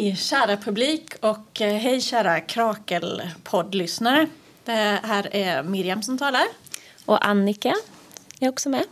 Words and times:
Hej 0.00 0.16
kära 0.16 0.56
publik 0.56 1.14
och 1.20 1.60
eh, 1.60 1.74
hej 1.74 2.00
kära 2.00 2.40
Krakelpoddlyssnare. 2.40 4.26
Det 4.64 5.00
här 5.02 5.36
är 5.36 5.62
Miriam 5.62 6.02
som 6.02 6.18
talar. 6.18 6.42
Och 7.04 7.26
Annika 7.26 7.74
är 8.40 8.48
också 8.48 8.68
med. 8.68 8.84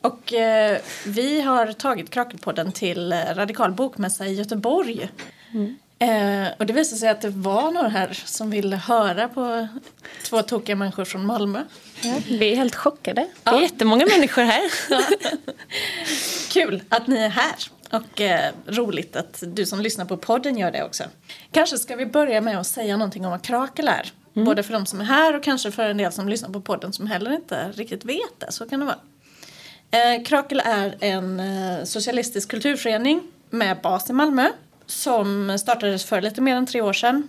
Och 0.00 0.32
eh, 0.32 0.78
vi 1.06 1.40
har 1.40 1.72
tagit 1.72 2.10
Krakelpodden 2.10 2.72
till 2.72 3.12
eh, 3.12 3.18
Radikal 3.34 3.72
bokmässa 3.72 4.26
i 4.26 4.34
Göteborg. 4.34 5.08
Mm. 5.54 5.76
Eh, 5.98 6.52
och 6.58 6.66
det 6.66 6.72
visade 6.72 6.98
sig 6.98 7.08
att 7.08 7.20
det 7.20 7.30
var 7.30 7.70
några 7.70 7.88
här 7.88 8.22
som 8.24 8.50
ville 8.50 8.76
höra 8.76 9.28
på 9.28 9.68
två 10.22 10.42
tokiga 10.42 10.76
människor 10.76 11.04
från 11.04 11.26
Malmö. 11.26 11.64
Ja, 12.00 12.14
vi 12.28 12.52
är 12.52 12.56
helt 12.56 12.74
chockade. 12.74 13.26
Ja. 13.44 13.50
Det 13.50 13.56
är 13.56 13.62
jättemånga 13.62 14.06
människor 14.06 14.42
här. 14.42 14.62
Kul 16.52 16.82
att 16.88 17.06
ni 17.06 17.16
är 17.16 17.28
här. 17.28 17.75
Och 17.90 18.20
eh, 18.20 18.52
roligt 18.66 19.16
att 19.16 19.42
du 19.46 19.66
som 19.66 19.80
lyssnar 19.80 20.04
på 20.04 20.16
podden 20.16 20.58
gör 20.58 20.70
det 20.70 20.84
också. 20.84 21.04
Kanske 21.50 21.78
ska 21.78 21.96
vi 21.96 22.06
börja 22.06 22.40
med 22.40 22.60
att 22.60 22.66
säga 22.66 22.96
någonting 22.96 23.24
om 23.24 23.30
vad 23.30 23.42
Krakel 23.42 23.88
är. 23.88 24.12
Mm. 24.34 24.46
Både 24.46 24.62
för 24.62 24.72
de 24.72 24.86
som 24.86 25.00
är 25.00 25.04
här 25.04 25.36
och 25.36 25.42
kanske 25.42 25.70
för 25.70 25.88
en 25.88 25.96
del 25.96 26.12
som 26.12 26.28
lyssnar 26.28 26.50
på 26.50 26.60
podden 26.60 26.92
som 26.92 27.06
heller 27.06 27.32
inte 27.32 27.72
riktigt 27.72 28.04
vet 28.04 28.40
det. 28.40 28.52
Så 28.52 28.68
kan 28.68 28.80
det 28.80 28.86
vara. 28.86 28.98
Eh, 29.90 30.24
Krakel 30.24 30.62
är 30.64 30.96
en 31.00 31.40
eh, 31.40 31.84
socialistisk 31.84 32.50
kulturförening 32.50 33.22
med 33.50 33.80
bas 33.82 34.10
i 34.10 34.12
Malmö 34.12 34.48
som 34.86 35.58
startades 35.58 36.04
för 36.04 36.20
lite 36.20 36.40
mer 36.40 36.56
än 36.56 36.66
tre 36.66 36.80
år 36.80 36.92
sedan. 36.92 37.28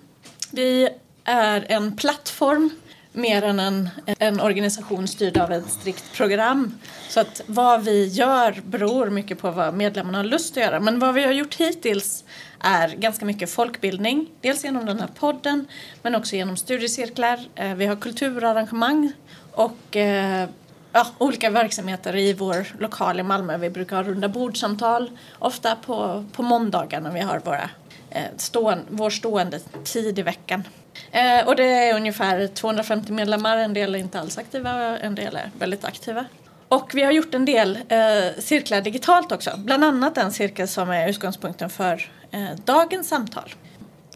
Vi 0.52 0.90
är 1.24 1.66
en 1.70 1.96
plattform 1.96 2.70
mer 3.18 3.44
än 3.44 3.60
en, 3.60 3.90
en 4.06 4.40
organisation 4.40 5.08
styrd 5.08 5.38
av 5.38 5.52
ett 5.52 5.70
strikt 5.70 6.14
program. 6.14 6.78
Så 7.10 7.20
att 7.20 7.42
vad 7.46 7.84
vi 7.84 8.08
gör 8.08 8.62
beror 8.66 9.10
mycket 9.10 9.40
på 9.40 9.52
vad 9.52 9.74
medlemmarna 9.74 10.18
har 10.18 10.26
lust 10.26 10.58
att 10.58 10.64
göra. 10.64 10.80
Men 10.80 11.00
vad 11.00 11.14
vi 11.14 11.24
har 11.24 11.32
gjort 11.32 11.56
hittills 11.56 12.24
är 12.60 12.88
ganska 12.90 13.26
mycket 13.26 13.50
folkbildning. 13.50 14.30
Dels 14.42 14.64
genom 14.64 14.86
den 14.86 15.00
här 15.00 15.10
podden 15.20 15.68
men 16.02 16.16
också 16.16 16.36
genom 16.36 16.58
studiecirklar. 16.58 17.40
Eh, 17.56 17.74
vi 17.74 17.86
har 17.86 17.96
kulturarrangemang 17.96 19.12
och 19.52 19.96
eh, 19.96 20.50
ja, 20.92 21.08
olika 21.18 21.50
verksamheter 21.50 22.16
i 22.16 22.34
vår 22.34 22.68
lokal 22.80 23.20
i 23.20 23.24
Malmö. 23.24 23.58
Vi 23.58 23.70
brukar 23.70 23.96
ha 23.96 24.04
runda 24.04 24.30
bordsamtal 24.30 25.12
ofta 25.40 25.76
på, 25.76 26.26
på 26.32 26.44
måndagar 26.44 27.02
när 27.02 27.12
vi 27.12 27.20
har 27.20 27.40
våra, 27.40 27.70
eh, 28.10 28.22
stående, 28.38 28.84
vår 28.90 29.10
stående 29.10 29.60
tid 29.84 30.20
i 30.20 30.22
veckan. 30.22 30.64
Eh, 31.12 31.48
och 31.48 31.56
det 31.56 31.64
är 31.64 31.96
ungefär 31.96 32.48
250 32.48 33.12
medlemmar, 33.12 33.58
en 33.58 33.74
del 33.74 33.96
är 33.96 34.00
inte 34.00 34.20
alls 34.20 34.38
aktiva, 34.38 35.00
en 35.00 35.16
del 35.16 35.36
är 35.36 35.52
väldigt 35.60 35.86
aktiva. 35.86 36.26
Och 36.68 36.92
vi 36.94 37.04
har 37.04 37.12
gjort 37.12 37.34
en 37.34 37.46
del 37.46 37.80
eh, 37.90 38.40
cirklar 38.40 38.82
digitalt 38.82 39.32
också, 39.32 39.52
bland 39.58 39.84
annat 39.84 40.16
den 40.16 40.32
cirkel 40.32 40.68
som 40.68 40.90
är 40.90 41.10
utgångspunkten 41.10 41.70
för 41.70 42.12
eh, 42.32 42.50
dagens 42.66 43.08
samtal. 43.08 43.54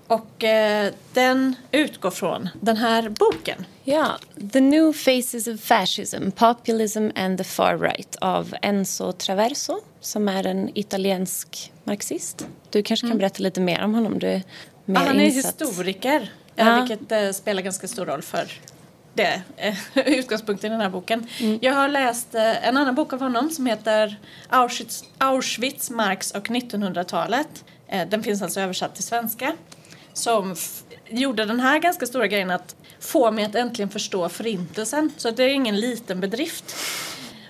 Och 0.07 0.43
eh, 0.43 0.93
den 1.13 1.55
utgår 1.71 2.11
från 2.11 2.49
den 2.61 2.77
här 2.77 3.09
boken. 3.09 3.65
Ja, 3.83 4.17
The 4.51 4.61
New 4.61 4.93
Faces 4.93 5.47
of 5.47 5.61
Fascism, 5.61 6.31
Populism 6.31 7.07
and 7.15 7.37
the 7.37 7.43
Far 7.43 7.77
Right 7.77 8.15
av 8.21 8.55
Enzo 8.61 9.11
Traverso 9.11 9.81
som 10.01 10.27
är 10.27 10.47
en 10.47 10.77
italiensk 10.77 11.71
marxist. 11.83 12.47
Du 12.69 12.83
kanske 12.83 13.03
kan 13.03 13.11
mm. 13.11 13.17
berätta 13.17 13.43
lite 13.43 13.61
mer 13.61 13.83
om 13.83 13.93
honom? 13.93 14.19
Du 14.19 14.27
är 14.27 14.43
mer 14.85 14.95
ja, 14.95 15.07
han 15.07 15.19
är 15.19 15.23
insatt. 15.25 15.61
historiker, 15.61 16.31
ja. 16.55 16.85
vilket 16.85 17.11
eh, 17.11 17.31
spelar 17.31 17.61
ganska 17.61 17.87
stor 17.87 18.05
roll 18.05 18.21
för 18.21 18.51
det, 19.13 19.41
eh, 19.57 19.75
utgångspunkten 20.07 20.71
i 20.71 20.73
den 20.73 20.81
här 20.81 20.89
boken. 20.89 21.27
Mm. 21.39 21.59
Jag 21.61 21.73
har 21.73 21.87
läst 21.87 22.35
eh, 22.35 22.67
en 22.67 22.77
annan 22.77 22.95
bok 22.95 23.13
av 23.13 23.19
honom 23.19 23.49
som 23.49 23.65
heter 23.65 24.19
Auschwitz, 24.49 25.03
Auschwitz 25.17 25.89
Marx 25.89 26.31
och 26.31 26.47
1900-talet. 26.47 27.65
Eh, 27.87 28.07
den 28.07 28.23
finns 28.23 28.41
alltså 28.41 28.59
översatt 28.59 28.95
till 28.95 29.03
svenska 29.03 29.53
som 30.13 30.55
gjorde 31.09 31.45
den 31.45 31.59
här 31.59 31.79
ganska 31.79 32.05
stora 32.05 32.27
grejen 32.27 32.51
att 32.51 32.75
få 32.99 33.31
mig 33.31 33.45
att 33.45 33.55
äntligen 33.55 33.89
förstå 33.89 34.29
förintelsen. 34.29 35.11
Så 35.17 35.31
det 35.31 35.43
är 35.43 35.49
ingen 35.49 35.79
liten 35.79 36.19
bedrift. 36.19 36.75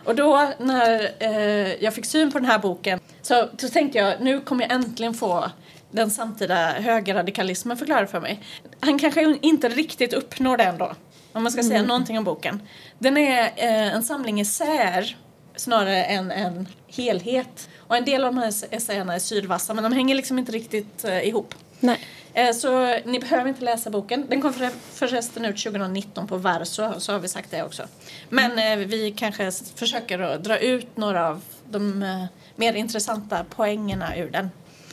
Och 0.04 0.16
då 0.16 0.52
när 0.60 1.12
eh, 1.20 1.84
jag 1.84 1.94
fick 1.94 2.06
syn 2.06 2.32
på 2.32 2.40
den 2.40 2.48
här 2.48 2.60
boken 2.60 3.00
så, 3.22 3.50
så 3.58 3.70
tänkte 3.70 3.98
jag 3.98 4.22
nu 4.22 4.40
kommer 4.40 4.64
jag 4.64 4.72
äntligen 4.72 5.14
få 5.14 5.52
den 5.92 6.12
samtida 6.12 6.72
högerradikalismen 6.72 7.78
förklarad 7.78 8.10
för 8.10 8.20
mig. 8.20 8.44
Han 8.80 9.00
kanske 9.00 9.38
inte 9.42 9.70
riktigt 9.70 10.14
uppnår 10.14 10.58
det 10.58 10.64
ändå, 10.64 10.96
om 11.32 11.44
man 11.44 11.52
ska 11.52 11.64
säga 11.64 11.76
mm. 11.76 11.88
någonting 11.88 12.18
om 12.18 12.24
boken. 12.24 12.62
Den 13.00 13.18
är 13.18 13.42
eh, 13.56 13.94
en 13.94 14.04
samling 14.04 14.40
essäer 14.40 15.18
snarare 15.56 16.04
än 16.04 16.32
en 16.32 16.68
helhet. 16.88 17.70
Och 17.78 17.98
en 17.98 18.06
del 18.06 18.24
av 18.24 18.34
de 18.34 18.42
här 18.42 18.54
essäerna 18.70 19.16
är 19.16 19.20
sylvassa 19.20 19.74
men 19.74 19.84
de 19.84 19.94
hänger 19.94 20.16
liksom 20.16 20.40
inte 20.40 20.52
riktigt 20.52 21.06
eh, 21.06 21.28
ihop. 21.28 21.56
Nej. 21.80 22.00
Eh, 22.34 22.52
så 22.52 23.00
ni 23.06 23.20
behöver 23.20 23.50
inte 23.50 23.64
läsa 23.64 23.90
boken. 23.90 24.26
Den 24.30 24.42
kom 24.42 24.54
förresten 24.94 25.46
ut 25.46 25.64
2019 25.64 26.28
på 26.28 26.38
Verso, 26.38 27.00
så 27.00 27.12
har 27.12 27.20
vi 27.20 27.28
sagt 27.28 27.52
det 27.52 27.64
också. 27.64 27.84
Men 28.30 28.52
mm. 28.52 28.90
vi 28.90 29.12
kanske 29.12 29.52
försöker 29.76 30.20
att 30.20 30.44
dra 30.44 30.58
ut 30.58 30.98
några 30.98 31.28
av 31.28 31.42
de 31.70 32.04
eh, 32.04 32.26
mer 32.56 32.74
intressanta 32.74 33.44
poängerna 33.44 34.18
ur 34.18 34.30
den 34.30 34.50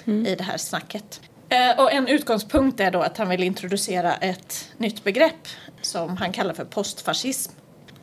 mm. 0.09 0.27
i 0.27 0.35
det 0.35 0.45
här 0.45 0.59
snacket. 0.59 1.21
Och 1.79 1.93
en 1.93 2.09
utgångspunkt 2.09 2.81
är 2.81 2.91
då 2.91 3.01
att 3.01 3.19
han 3.19 3.29
vill 3.29 3.43
introducera 3.43 4.15
ett 4.15 4.69
nytt 4.77 5.05
begrepp 5.05 5.49
som 5.83 6.17
han 6.17 6.33
kallar 6.33 6.55
för 6.55 6.65
postfascism. 6.65 7.53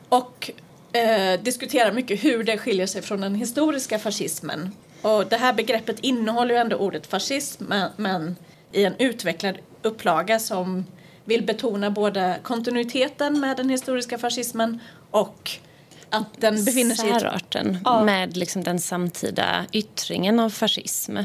Och 0.10 0.52
eh, 0.94 1.40
diskuterar 1.42 1.92
mycket 1.92 2.24
hur 2.24 2.44
det 2.44 2.58
skiljer 2.58 2.88
sig 2.88 3.02
från 3.02 3.22
den 3.22 3.36
historiska 3.36 4.00
fascismen. 4.00 4.72
Och 5.02 5.26
det 5.28 5.38
här 5.38 5.54
begreppet 5.54 6.00
innehåller 6.00 6.54
ju 6.56 6.62
ändå 6.62 6.76
ordet 6.76 7.08
fascism 7.08 7.64
men, 7.64 7.92
men 7.98 8.36
i 8.72 8.86
en 8.86 8.94
utvecklad 9.00 9.58
upplaga 9.82 10.40
som 10.40 10.86
vill 11.26 11.44
betona 11.44 11.92
både 11.92 12.40
kontinuiteten 12.44 13.40
med 13.40 13.58
den 13.58 13.70
historiska 13.70 14.18
fascismen 14.18 14.80
och 15.12 15.52
att 16.10 16.42
den 16.42 16.66
befinner 16.66 16.96
sig 16.96 17.10
i... 17.10 17.12
Särarten 17.12 17.78
ja. 17.86 18.04
med 18.04 18.38
liksom 18.38 18.64
den 18.64 18.80
samtida 18.80 19.66
yttringen 19.72 20.40
av 20.40 20.50
fascism. 20.50 21.18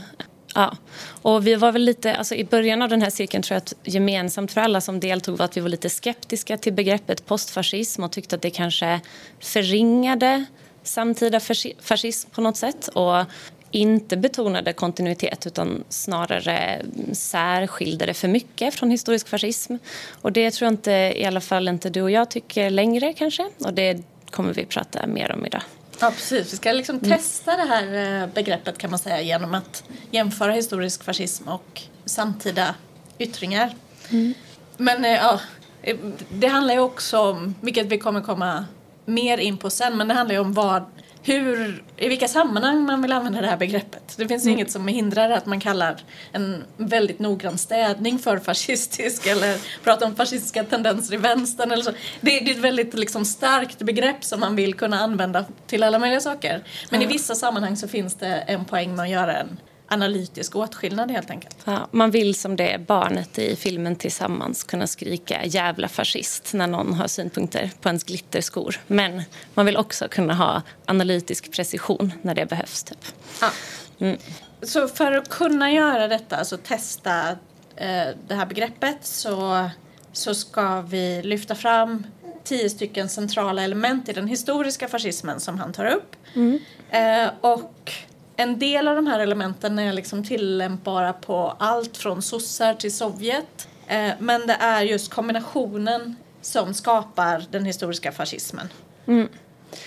Ja, 0.55 0.77
och 1.23 1.47
vi 1.47 1.55
var 1.55 1.73
väl 1.73 1.83
lite, 1.83 2.17
alltså 2.17 2.35
i 2.35 2.45
början 2.45 2.83
av 2.83 2.89
den 2.89 3.03
här 3.03 3.11
cirkeln 3.11 3.43
tror 3.43 3.55
jag 3.55 3.61
att 3.61 3.75
gemensamt 3.83 4.53
för 4.53 4.61
alla 4.61 4.81
som 4.81 5.01
deltog 5.01 5.39
var 5.39 5.45
att 5.45 5.57
vi 5.57 5.61
var 5.61 5.69
lite 5.69 5.91
skeptiska 5.91 6.57
till 6.57 6.73
begreppet 6.73 7.27
postfascism 7.27 8.05
och 8.05 8.13
tyckte 8.13 8.37
att 8.37 8.43
det 8.43 8.51
kanske 8.51 9.01
förringade 9.41 10.45
samtida 10.83 11.41
fascism 11.81 12.31
på 12.31 12.41
något 12.41 12.57
sätt. 12.57 12.89
Och 12.89 13.25
inte 13.71 14.17
betonade 14.17 14.73
kontinuitet 14.73 15.47
utan 15.47 15.85
snarare 15.89 16.83
särskilde 17.13 18.07
det 18.07 18.15
för 18.15 18.29
mycket 18.29 18.75
från 18.75 18.91
historisk 18.91 19.29
fascism. 19.29 19.75
Och 20.23 20.33
det 20.33 20.51
tror 20.51 20.67
jag 20.67 20.73
inte, 20.73 20.93
i 21.17 21.25
alla 21.25 21.41
fall 21.41 21.69
inte 21.69 21.91
du 21.91 22.03
och 22.03 22.11
jag 22.11 22.31
tycker 22.31 22.71
längre 22.71 23.13
kanske. 23.13 23.49
Och 23.59 23.75
det 23.75 24.03
kommer 24.31 24.55
vi 24.55 24.65
prata 24.65 25.07
mer 25.07 25.33
om 25.33 25.47
idag. 25.47 25.63
Ja 26.01 26.11
precis, 26.11 26.53
vi 26.53 26.57
ska 26.57 26.73
liksom 26.73 26.97
mm. 26.97 27.11
testa 27.11 27.57
det 27.57 27.63
här 27.63 28.23
eh, 28.23 28.27
begreppet 28.27 28.79
kan 28.79 28.91
man 28.91 28.99
säga 28.99 29.21
genom 29.21 29.55
att 29.55 29.85
jämföra 30.11 30.53
historisk 30.53 31.05
fascism 31.05 31.49
och 31.49 31.83
samtida 32.05 32.75
yttringar. 33.19 33.75
Mm. 34.11 34.35
Men 34.77 35.05
eh, 35.05 35.11
ja, 35.11 35.41
eh, 35.83 35.97
det 36.33 36.47
handlar 36.47 36.75
ju 36.75 36.81
också 36.81 37.19
om, 37.19 37.55
vilket 37.61 37.87
vi 37.87 37.99
kommer 37.99 38.21
komma 38.21 38.65
mer 39.05 39.39
in 39.39 39.57
på 39.57 39.71
sen, 39.71 39.97
men 39.97 40.09
det 40.09 40.15
handlar 40.15 40.35
ju 40.35 40.41
om 40.41 40.53
vad 40.53 40.85
hur, 41.23 41.83
i 41.97 42.09
vilka 42.09 42.29
sammanhang 42.29 42.83
man 42.83 43.03
vill 43.03 43.13
använda 43.13 43.41
det 43.41 43.47
här 43.47 43.57
begreppet. 43.57 44.15
Det 44.17 44.29
finns 44.29 44.43
mm. 44.45 44.55
inget 44.55 44.71
som 44.71 44.89
hindrar 44.89 45.31
att 45.31 45.47
man 45.47 45.61
kallar 45.61 46.03
en 46.33 46.65
väldigt 46.77 47.19
noggrann 47.19 47.59
städning 47.59 48.19
för 48.19 48.39
fascistisk 48.39 49.27
eller 49.27 49.59
pratar 49.85 50.07
om 50.07 50.17
fascistiska 50.17 50.65
tendenser 50.65 51.15
i 51.15 51.17
vänstern 51.17 51.71
eller 51.71 51.83
så. 51.83 51.91
Det, 51.91 51.99
det 52.21 52.51
är 52.51 52.51
ett 52.51 52.59
väldigt 52.59 52.95
liksom, 52.95 53.25
starkt 53.25 53.79
begrepp 53.79 54.25
som 54.25 54.41
man 54.41 54.57
vill 54.57 54.75
kunna 54.75 55.01
använda 55.01 55.45
till 55.67 55.83
alla 55.83 55.99
möjliga 55.99 56.21
saker. 56.21 56.65
Men 56.91 57.01
mm. 57.01 57.11
i 57.11 57.13
vissa 57.13 57.35
sammanhang 57.35 57.77
så 57.77 57.89
finns 57.89 58.15
det 58.15 58.27
en 58.27 58.65
poäng 58.65 58.97
med 58.97 59.03
att 59.03 59.11
göra 59.11 59.37
en 59.37 59.59
analytisk 59.91 60.57
åtskillnad 60.57 61.11
helt 61.11 61.31
enkelt. 61.31 61.57
Ja, 61.65 61.89
man 61.91 62.11
vill 62.11 62.35
som 62.35 62.57
det 62.57 62.81
barnet 62.87 63.39
i 63.39 63.57
filmen 63.57 63.97
tillsammans 63.97 64.65
kunna 64.65 64.87
skrika 64.87 65.45
jävla 65.45 65.89
fascist 65.89 66.53
när 66.55 66.67
någon 66.67 66.95
har 66.95 67.07
synpunkter 67.07 67.71
på 67.81 67.89
ens 67.89 68.05
glitterskor. 68.05 68.81
Men 68.87 69.23
man 69.55 69.67
vill 69.67 69.77
också 69.77 70.09
kunna 70.09 70.35
ha 70.35 70.63
analytisk 70.85 71.53
precision 71.53 72.13
när 72.23 72.35
det 72.35 72.47
behövs. 72.47 72.83
Typ. 72.83 72.99
Ja. 73.41 73.51
Mm. 73.99 74.19
Så 74.63 74.89
för 74.89 75.13
att 75.13 75.29
kunna 75.29 75.73
göra 75.73 76.09
detta, 76.09 76.37
alltså 76.37 76.57
testa 76.57 77.29
eh, 77.77 78.09
det 78.29 78.35
här 78.35 78.47
begreppet 78.47 78.99
så, 79.01 79.71
så 80.13 80.35
ska 80.35 80.81
vi 80.81 81.23
lyfta 81.23 81.55
fram 81.55 82.07
tio 82.45 82.71
stycken 82.71 83.09
centrala 83.09 83.63
element 83.63 84.09
i 84.09 84.13
den 84.13 84.29
historiska 84.29 84.89
fascismen 84.89 85.41
som 85.41 85.59
han 85.59 85.73
tar 85.73 85.87
upp. 85.87 86.17
Mm. 86.35 86.59
Eh, 86.91 87.31
och 87.41 87.93
en 88.41 88.59
del 88.59 88.89
av 88.89 88.97
de 88.97 89.07
här 89.07 89.21
elementen 89.21 89.79
är 89.79 89.93
liksom 89.93 90.25
tillämpbara 90.25 91.13
på 91.13 91.57
allt 91.59 91.97
från 91.97 92.23
sossar 92.23 92.75
till 92.75 92.95
Sovjet. 92.95 93.69
Eh, 93.87 94.13
men 94.19 94.47
det 94.47 94.57
är 94.61 94.83
just 94.83 95.11
kombinationen 95.15 96.17
som 96.41 96.75
skapar 96.75 97.45
den 97.51 97.65
historiska 97.65 98.13
fascismen. 98.13 98.69
Mm. 99.07 99.29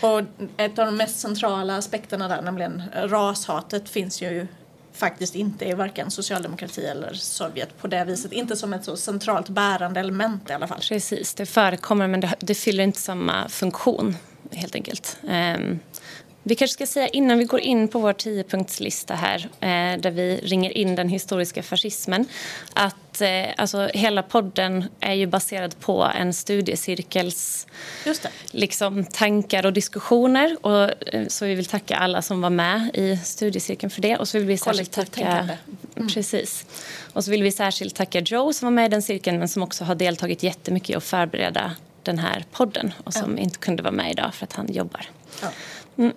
Och 0.01 0.21
ett 0.57 0.79
av 0.79 0.85
de 0.85 0.97
mest 0.97 1.19
centrala 1.19 1.77
aspekterna 1.77 2.27
där, 2.27 2.41
nämligen 2.41 2.83
rashatet, 2.94 3.89
finns 3.89 4.21
ju 4.21 4.47
faktiskt 4.94 5.35
inte 5.35 5.65
är 5.65 5.75
varken 5.75 6.11
socialdemokrati 6.11 6.85
eller 6.85 7.13
Sovjet 7.13 7.77
på 7.77 7.88
det 7.88 8.05
viset. 8.05 8.31
Inte 8.31 8.55
som 8.55 8.73
ett 8.73 8.85
så 8.85 8.97
centralt 8.97 9.50
bärande 9.50 10.00
element 10.00 10.50
i 10.50 10.53
alla 10.53 10.67
fall. 10.67 10.81
Precis, 10.89 11.33
det 11.33 11.45
förekommer 11.45 12.07
men 12.07 12.21
det, 12.21 12.35
det 12.39 12.55
fyller 12.55 12.83
inte 12.83 13.00
samma 13.00 13.50
funktion 13.50 14.15
helt 14.51 14.75
enkelt. 14.75 15.17
Um, 15.23 15.79
vi 16.44 16.56
kanske 16.56 16.74
ska 16.74 16.86
säga 16.86 17.07
innan 17.07 17.38
vi 17.38 17.44
går 17.44 17.60
in 17.60 17.88
på 17.88 18.00
vår 18.00 18.13
tiopunktslista 18.13 19.16
här 19.16 19.50
eh, 19.60 20.00
där 20.01 20.12
vi 20.12 20.38
ringer 20.44 20.78
in 20.78 20.95
den 20.95 21.10
historiska 21.10 21.63
fascismen 21.63 22.25
att 22.74 23.22
eh, 23.22 23.45
alltså, 23.57 23.90
hela 23.94 24.24
podden 24.24 24.86
är 25.00 25.13
ju 25.13 25.25
baserad 25.25 25.80
på 25.80 26.12
en 26.19 26.34
studiecirkels 26.34 27.68
Liksom, 28.51 29.06
tankar 29.06 29.66
och 29.66 29.74
diskussioner. 29.74 30.57
Och, 30.62 31.13
eh, 31.13 31.28
så 31.28 31.45
vi 31.45 31.56
vill 31.56 31.66
tacka 31.66 31.95
alla 31.98 32.22
som 32.22 32.42
var 32.42 32.50
med 32.50 32.89
i 32.94 33.18
studiecirkeln 33.18 33.89
för 33.89 34.01
det. 34.01 34.18
Och 34.18 34.28
så 34.28 34.38
vill 34.38 34.48
vi 34.48 34.57
särskilt 34.57 34.92
tacka, 34.92 35.57
mm. 35.96 36.10
precis. 36.10 36.66
Och 37.13 37.24
så 37.24 37.31
vill 37.31 37.44
vi 37.44 37.51
särskilt 37.51 37.96
tacka 37.96 38.19
Joe 38.19 38.54
som 38.54 38.66
var 38.66 38.72
med 38.72 38.86
i 38.86 38.89
den 38.89 39.01
cirkeln 39.01 39.39
men 39.39 39.48
som 39.48 39.63
också 39.63 39.84
har 39.84 39.96
deltagit 39.96 40.44
jättemycket 40.44 40.89
i 40.89 40.96
att 40.96 41.04
förbereda 41.04 41.72
den 42.05 42.19
här 42.19 42.45
podden 42.51 42.94
och 43.03 43.13
som 43.13 43.38
ja. 43.38 43.44
inte 43.44 43.59
kunde 43.59 43.83
vara 43.83 43.91
med 43.94 44.11
idag 44.11 44.33
för 44.33 44.45
att 44.45 44.53
han 44.53 44.73
jobbar. 44.73 45.09
Ja. 45.41 45.47
Mm. 45.97 46.13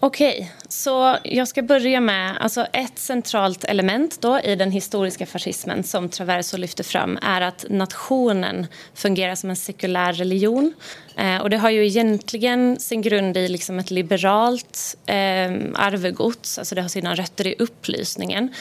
Okej, 0.00 0.36
okay, 0.38 0.48
så 0.68 1.16
jag 1.24 1.48
ska 1.48 1.62
börja 1.62 2.00
med 2.00 2.36
alltså 2.40 2.66
ett 2.72 2.98
centralt 2.98 3.64
element 3.64 4.20
då 4.20 4.40
i 4.40 4.56
den 4.56 4.70
historiska 4.70 5.26
fascismen 5.26 5.84
som 5.84 6.08
Traverso 6.08 6.56
lyfter 6.56 6.84
fram 6.84 7.18
är 7.22 7.40
att 7.40 7.64
nationen 7.70 8.66
fungerar 8.94 9.34
som 9.34 9.50
en 9.50 9.56
sekulär 9.56 10.12
religion 10.12 10.74
Eh, 11.16 11.40
och 11.40 11.50
det 11.50 11.56
har 11.56 11.70
ju 11.70 11.86
egentligen 11.86 12.80
sin 12.80 13.02
grund 13.02 13.36
i 13.36 13.48
liksom 13.48 13.78
ett 13.78 13.90
liberalt 13.90 14.96
eh, 15.06 15.50
arvegods. 15.74 16.58
Alltså 16.58 16.74
det 16.74 16.82
har 16.82 16.88
sina 16.88 17.14
rötter 17.14 17.46
i 17.46 17.54
upplysningen 17.58 18.54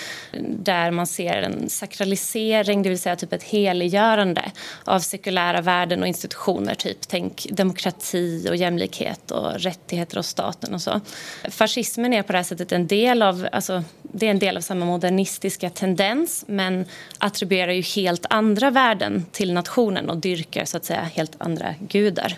där 0.50 0.92
man 0.92 1.08
ser 1.08 1.42
en 1.42 1.70
sakralisering, 1.70 2.84
det 2.84 2.90
vill 2.90 3.00
säga 3.00 3.16
typ 3.16 3.34
ett 3.34 3.44
heliggörande 3.44 4.52
av 4.84 5.00
sekulära 5.00 5.62
värden 5.62 6.02
och 6.02 6.08
institutioner. 6.08 6.76
Typ 6.76 6.98
tänk 7.08 7.48
demokrati 7.52 8.48
och 8.50 8.56
jämlikhet 8.56 9.32
och 9.32 9.60
rättigheter 9.60 10.18
och 10.18 10.26
staten 10.26 10.74
och 10.74 10.82
så. 10.82 11.02
Fascismen 11.50 12.05
är 12.14 12.22
på 12.22 12.32
det 12.32 12.38
här 12.38 12.44
sättet 12.44 12.72
en 12.72 12.88
del 12.88 13.22
av, 13.22 13.48
alltså, 13.52 13.84
det 14.02 14.26
är 14.26 14.32
en 14.32 14.40
del 14.40 14.58
av 14.58 14.62
samma 14.62 14.86
modernistiska 14.86 15.70
tendens 15.70 16.46
men 16.48 16.86
attribuerar 17.18 17.72
ju 17.72 17.82
helt 17.82 18.26
andra 18.30 18.72
värden 18.72 19.26
till 19.32 19.54
nationen 19.54 20.10
och 20.10 20.18
dyrkar 20.18 20.66
så 20.66 20.78
att 20.78 20.86
säga 20.86 21.02
helt 21.02 21.36
andra 21.38 21.76
gudar 21.80 22.38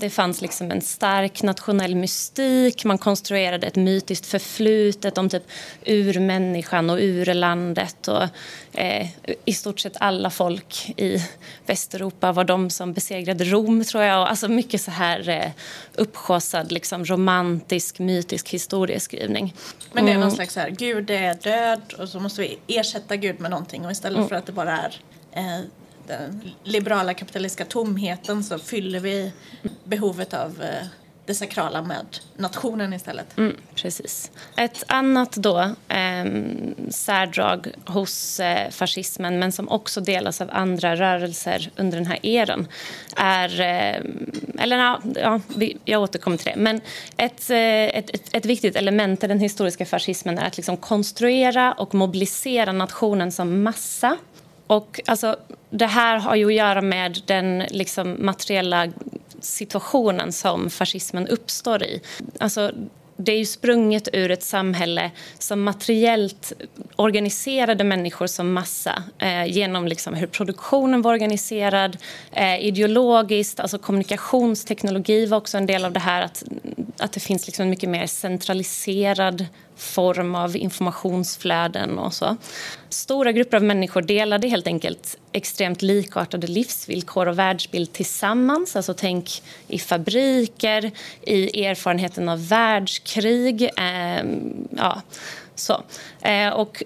det 0.00 0.10
fanns 0.10 0.40
liksom 0.40 0.70
en 0.70 0.80
stark 0.80 1.42
nationell 1.42 1.94
mystik. 1.94 2.84
Man 2.84 2.98
konstruerade 2.98 3.66
ett 3.66 3.76
mytiskt 3.76 4.26
förflutet 4.26 5.18
om 5.18 5.28
typ 5.28 5.42
urmänniskan 5.86 6.90
och 6.90 6.98
urlandet. 7.00 8.08
Och, 8.08 8.22
eh, 8.72 9.06
I 9.44 9.52
stort 9.52 9.80
sett 9.80 9.96
alla 10.00 10.30
folk 10.30 10.92
i 10.96 11.18
Västeuropa 11.66 12.32
var 12.32 12.44
de 12.44 12.70
som 12.70 12.92
besegrade 12.92 13.44
Rom, 13.44 13.84
tror 13.84 14.02
jag. 14.02 14.28
Alltså 14.28 14.48
mycket 14.48 14.80
så 14.80 14.90
här 14.90 15.28
eh, 15.28 15.50
upphaussad, 15.94 16.72
liksom, 16.72 17.04
romantisk, 17.04 17.98
mytisk 17.98 18.48
historia 18.48 18.89
historieskrivning. 18.90 19.54
Men 19.92 20.04
det 20.04 20.10
är 20.10 20.14
någon 20.14 20.22
mm. 20.22 20.34
slags 20.34 20.54
så 20.54 20.60
här, 20.60 20.70
Gud 20.70 21.10
är 21.10 21.34
död 21.34 21.94
och 21.98 22.08
så 22.08 22.20
måste 22.20 22.40
vi 22.40 22.58
ersätta 22.66 23.16
Gud 23.16 23.40
med 23.40 23.50
någonting 23.50 23.84
och 23.84 23.92
istället 23.92 24.16
mm. 24.16 24.28
för 24.28 24.36
att 24.36 24.46
det 24.46 24.52
bara 24.52 24.78
är 24.78 25.00
eh, 25.32 25.60
den 26.06 26.50
liberala 26.64 27.14
kapitalistiska 27.14 27.64
tomheten 27.64 28.44
så 28.44 28.58
fyller 28.58 29.00
vi 29.00 29.32
behovet 29.84 30.34
av 30.34 30.62
eh, 30.62 30.86
det 31.26 31.34
sakrala 31.34 31.82
med 31.82 32.06
nationen 32.36 32.92
istället. 32.92 33.38
Mm, 33.38 33.56
precis. 33.74 34.30
Ett 34.56 34.84
annat 34.86 35.32
då, 35.32 35.58
eh, 35.88 36.24
särdrag 36.90 37.68
hos 37.86 38.40
eh, 38.40 38.70
fascismen 38.70 39.38
men 39.38 39.52
som 39.52 39.68
också 39.68 40.00
delas 40.00 40.40
av 40.40 40.50
andra 40.52 40.96
rörelser 40.96 41.70
under 41.76 41.98
den 41.98 42.06
här 42.06 42.26
eran 42.26 42.68
är... 43.16 43.60
Eh, 43.60 44.02
eller 44.58 44.78
ja, 44.78 45.00
ja, 45.14 45.40
jag 45.84 46.02
återkommer 46.02 46.36
till 46.36 46.52
det. 46.54 46.60
Men 46.60 46.80
ett, 47.16 47.50
eh, 47.50 47.58
ett, 47.58 48.14
ett, 48.14 48.34
ett, 48.34 48.44
viktigt 48.44 48.76
element 48.76 49.24
i 49.24 49.26
den 49.26 49.40
historiska 49.40 49.86
fascismen 49.86 50.38
är 50.38 50.46
att 50.46 50.56
liksom 50.56 50.76
konstruera 50.76 51.72
och 51.72 51.94
mobilisera 51.94 52.72
nationen 52.72 53.32
som 53.32 53.62
massa 53.62 54.16
och 54.70 55.00
alltså, 55.06 55.36
det 55.70 55.86
här 55.86 56.18
har 56.18 56.36
ju 56.36 56.46
att 56.46 56.54
göra 56.54 56.82
med 56.82 57.18
den 57.26 57.58
liksom, 57.58 58.16
materiella 58.18 58.88
situationen 59.40 60.32
som 60.32 60.70
fascismen 60.70 61.26
uppstår 61.26 61.82
i. 61.82 62.00
Alltså, 62.38 62.72
det 63.24 63.32
är 63.32 63.38
ju 63.38 63.46
sprunget 63.46 64.08
ur 64.12 64.30
ett 64.30 64.42
samhälle 64.42 65.10
som 65.38 65.62
materiellt 65.62 66.52
organiserade 66.96 67.84
människor 67.84 68.26
som 68.26 68.52
massa 68.52 69.02
eh, 69.18 69.46
genom 69.46 69.86
liksom 69.86 70.14
hur 70.14 70.26
produktionen 70.26 71.02
var 71.02 71.12
organiserad, 71.12 71.96
eh, 72.32 72.64
ideologiskt, 72.64 73.60
alltså 73.60 73.78
kommunikationsteknologi 73.78 75.26
var 75.26 75.38
också 75.38 75.58
en 75.58 75.66
del 75.66 75.84
av 75.84 75.92
det 75.92 76.00
här 76.00 76.22
att, 76.22 76.42
att 77.00 77.12
det 77.12 77.20
finns 77.20 77.46
liksom 77.46 77.62
en 77.62 77.70
mycket 77.70 77.88
mer 77.88 78.06
centraliserad 78.06 79.46
form 79.76 80.34
av 80.34 80.56
informationsflöden 80.56 81.98
och 81.98 82.14
så. 82.14 82.36
Stora 82.88 83.32
grupper 83.32 83.56
av 83.56 83.62
människor 83.62 84.02
delade 84.02 84.48
helt 84.48 84.66
enkelt 84.66 85.18
extremt 85.32 85.82
likartade 85.82 86.46
livsvillkor 86.46 87.28
och 87.28 87.38
världsbild 87.38 87.92
tillsammans. 87.92 88.76
Alltså 88.76 88.94
tänk 88.94 89.42
i 89.68 89.78
fabriker, 89.78 90.90
i 91.22 91.64
erfarenheten 91.64 92.28
av 92.28 92.48
världskrig. 92.48 93.62
Eh, 93.62 94.24
ja, 94.70 95.02
så. 95.54 95.82
Eh, 96.22 96.48
och 96.48 96.82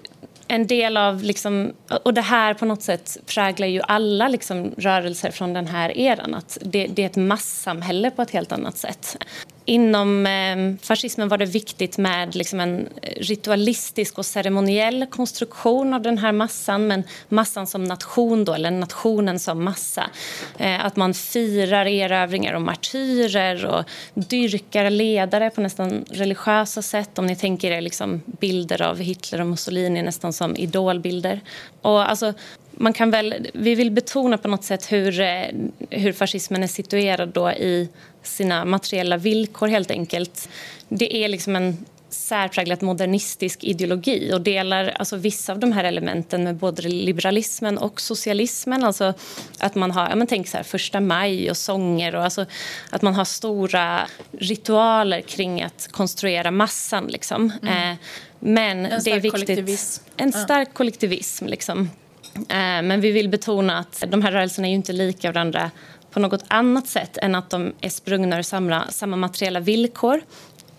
en 0.47 0.67
del 0.67 0.97
av... 0.97 1.23
Liksom, 1.23 1.73
och 2.03 2.13
det 2.13 2.21
här 2.21 2.53
på 2.53 2.65
något 2.65 2.81
sätt 2.81 3.17
präglar 3.25 3.67
ju 3.67 3.81
alla 3.81 4.27
liksom, 4.27 4.71
rörelser 4.77 5.31
från 5.31 5.53
den 5.53 5.67
här 5.67 5.97
eran. 5.97 6.35
Att 6.35 6.57
det, 6.61 6.87
det 6.87 7.01
är 7.01 7.05
ett 7.05 7.15
massamhälle 7.15 8.11
på 8.11 8.21
ett 8.21 8.31
helt 8.31 8.51
annat 8.51 8.77
sätt. 8.77 9.17
Inom 9.67 10.27
eh, 10.27 10.75
fascismen 10.81 11.27
var 11.27 11.37
det 11.37 11.45
viktigt 11.45 11.97
med 11.97 12.35
liksom 12.35 12.59
en 12.59 12.89
ritualistisk 13.17 14.17
och 14.17 14.25
ceremoniell 14.25 15.05
konstruktion 15.05 15.93
av 15.93 16.01
den 16.01 16.17
här 16.17 16.31
massan 16.31 16.87
men 16.87 17.03
massan 17.29 17.67
som 17.67 17.83
nation, 17.83 18.45
då, 18.45 18.53
eller 18.53 18.71
nationen 18.71 19.39
som 19.39 19.63
massa. 19.63 20.09
Eh, 20.57 20.85
att 20.85 20.95
man 20.95 21.13
firar 21.13 21.85
erövringar 21.85 22.53
och 22.53 22.61
martyrer 22.61 23.65
och 23.65 23.83
dyrkar 24.13 24.89
ledare 24.89 25.49
på 25.49 25.61
nästan 25.61 26.05
religiösa 26.11 26.81
sätt. 26.81 27.19
Om 27.19 27.25
ni 27.25 27.35
tänker 27.35 27.71
er 27.71 27.81
liksom 27.81 28.21
bilder 28.25 28.81
av 28.81 28.99
Hitler 28.99 29.41
och 29.41 29.47
Mussolini 29.47 30.01
nästan 30.01 30.33
som 30.33 30.55
idolbilder. 30.55 31.41
Och 31.81 32.09
alltså, 32.09 32.33
man 32.71 32.93
kan 32.93 33.11
väl, 33.11 33.47
vi 33.53 33.75
vill 33.75 33.91
betona 33.91 34.37
på 34.37 34.47
något 34.47 34.63
sätt 34.63 34.91
hur, 34.91 35.19
eh, 35.19 35.45
hur 35.89 36.13
fascismen 36.13 36.63
är 36.63 36.67
situerad 36.67 37.29
då 37.29 37.51
i 37.51 37.89
sina 38.25 38.65
materiella 38.65 39.17
villkor 39.17 39.67
helt 39.67 39.91
enkelt. 39.91 40.49
Det 40.89 41.15
är 41.23 41.27
liksom 41.27 41.55
en 41.55 41.85
särpräglat 42.15 42.81
modernistisk 42.81 43.63
ideologi 43.63 44.31
och 44.33 44.41
delar 44.41 44.93
alltså 44.99 45.15
vissa 45.15 45.53
av 45.53 45.59
de 45.59 45.71
här 45.71 45.83
elementen 45.83 46.43
med 46.43 46.55
både 46.55 46.81
liberalismen 46.81 47.77
och 47.77 48.01
socialismen. 48.01 48.83
Alltså 48.83 49.13
att 49.59 49.75
man 49.75 49.91
har, 49.91 50.09
ja, 50.09 50.15
men 50.15 50.27
tänk 50.27 50.47
så 50.47 50.57
här, 50.57 50.63
första 50.63 50.99
maj 50.99 51.49
och 51.49 51.57
sånger 51.57 52.15
och 52.15 52.23
alltså 52.23 52.45
att 52.89 53.01
man 53.01 53.15
har 53.15 53.25
stora 53.25 54.07
ritualer 54.31 55.21
kring 55.21 55.63
att 55.63 55.87
konstruera 55.91 56.51
massan. 56.51 57.07
Liksom. 57.07 57.51
Mm. 57.61 57.91
Eh, 57.91 57.97
men 58.39 58.85
en 58.85 59.01
det 59.03 59.11
är 59.11 59.19
viktigt. 59.19 60.01
En 60.17 60.31
stark 60.31 60.67
ja. 60.67 60.73
kollektivism. 60.73 61.45
Liksom. 61.45 61.89
Eh, 62.35 62.81
men 62.81 63.01
vi 63.01 63.11
vill 63.11 63.29
betona 63.29 63.79
att 63.79 64.03
de 64.07 64.21
här 64.21 64.31
rörelserna 64.31 64.67
är 64.67 64.69
ju 64.69 64.75
inte 64.75 64.93
lika 64.93 65.31
varandra 65.31 65.71
på 66.15 66.19
något 66.19 66.43
annat 66.47 66.87
sätt 66.87 67.17
än 67.17 67.35
att 67.35 67.49
de 67.49 67.73
är 67.81 67.89
sprungna 67.89 68.37
ur 68.37 68.41
samma, 68.41 68.91
samma 68.91 69.17
materiella 69.17 69.59
villkor. 69.59 70.21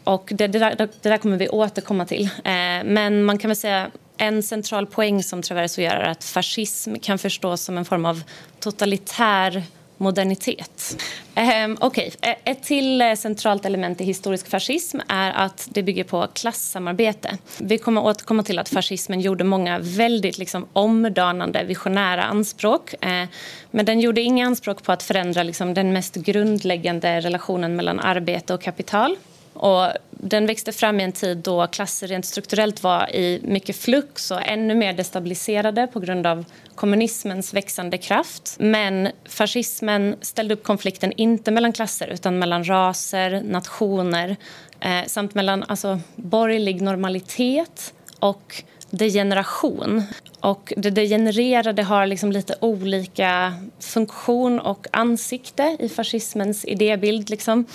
Och 0.04 0.32
det, 0.34 0.46
det, 0.46 0.58
där, 0.58 0.74
det 0.76 1.08
där 1.08 1.16
kommer 1.16 1.36
vi 1.36 1.48
återkomma 1.48 2.04
till. 2.06 2.24
Eh, 2.24 2.84
men 2.84 3.24
man 3.24 3.38
kan 3.38 3.48
väl 3.48 3.56
säga 3.56 3.90
en 4.16 4.42
central 4.42 4.86
poäng 4.86 5.22
som 5.22 5.42
Traverso 5.42 5.82
gör 5.82 5.96
är 5.96 6.10
att 6.10 6.24
fascism 6.24 6.94
kan 7.02 7.18
förstås 7.18 7.62
som 7.62 7.78
en 7.78 7.84
form 7.84 8.06
av 8.06 8.22
totalitär 8.60 9.62
modernitet. 9.96 11.02
Ehm, 11.34 11.70
um, 11.70 11.78
okay. 11.80 12.10
Eh, 12.20 12.34
ett 12.44 12.62
till 12.62 13.00
eh, 13.00 13.14
centralt 13.14 13.64
element 13.64 14.00
i 14.00 14.04
historisk 14.04 14.48
fascism 14.48 15.00
är 15.08 15.30
att 15.30 15.68
det 15.70 15.82
bygger 15.82 16.04
på 16.04 16.26
klassamarbete. 16.32 17.38
Vi 17.58 17.78
kommer 17.78 18.04
återkomma 18.04 18.42
till 18.42 18.58
att 18.58 18.68
fascismen 18.68 19.20
gjorde 19.20 19.44
många 19.44 19.78
väldigt 19.78 20.38
liksom, 20.38 20.66
omdanande, 20.72 21.64
visionära 21.64 22.24
anspråk. 22.24 22.94
Uh, 23.04 23.24
men 23.70 23.86
den 23.86 24.00
gjorde 24.00 24.20
inga 24.20 24.46
anspråk 24.46 24.82
på 24.82 24.92
att 24.92 25.02
förändra 25.02 25.42
liksom, 25.42 25.74
den 25.74 25.92
mest 25.92 26.14
grundläggande 26.14 27.20
relationen 27.20 27.76
mellan 27.76 28.00
arbete 28.00 28.54
och 28.54 28.62
kapital. 28.62 29.16
Och 29.56 29.88
den 30.10 30.46
växte 30.46 30.72
fram 30.72 31.00
i 31.00 31.04
en 31.04 31.12
tid 31.12 31.38
då 31.38 31.66
klasser 31.66 32.08
rent 32.08 32.26
strukturellt 32.26 32.82
var 32.82 33.16
i 33.16 33.40
mycket 33.42 33.76
flux 33.76 34.30
och 34.30 34.46
ännu 34.46 34.74
mer 34.74 34.92
destabiliserade 34.92 35.86
på 35.86 36.00
grund 36.00 36.26
av 36.26 36.44
kommunismens 36.74 37.54
växande 37.54 37.98
kraft. 37.98 38.56
Men 38.58 39.08
fascismen 39.24 40.16
ställde 40.20 40.54
upp 40.54 40.64
konflikten 40.64 41.12
inte 41.16 41.50
mellan 41.50 41.72
klasser 41.72 42.06
utan 42.06 42.38
mellan 42.38 42.64
raser, 42.64 43.42
nationer 43.44 44.36
eh, 44.80 45.06
samt 45.06 45.34
mellan 45.34 45.62
alltså, 45.62 46.00
borgerlig 46.16 46.82
normalitet 46.82 47.94
och 48.18 48.62
degeneration. 48.90 50.02
Och 50.40 50.72
det 50.76 50.90
degenererade 50.90 51.82
har 51.82 52.06
liksom 52.06 52.32
lite 52.32 52.54
olika 52.60 53.54
funktion 53.80 54.60
och 54.60 54.86
ansikte 54.90 55.76
i 55.80 55.88
fascismens 55.88 56.64
idébild. 56.64 57.30
Liksom. 57.30 57.66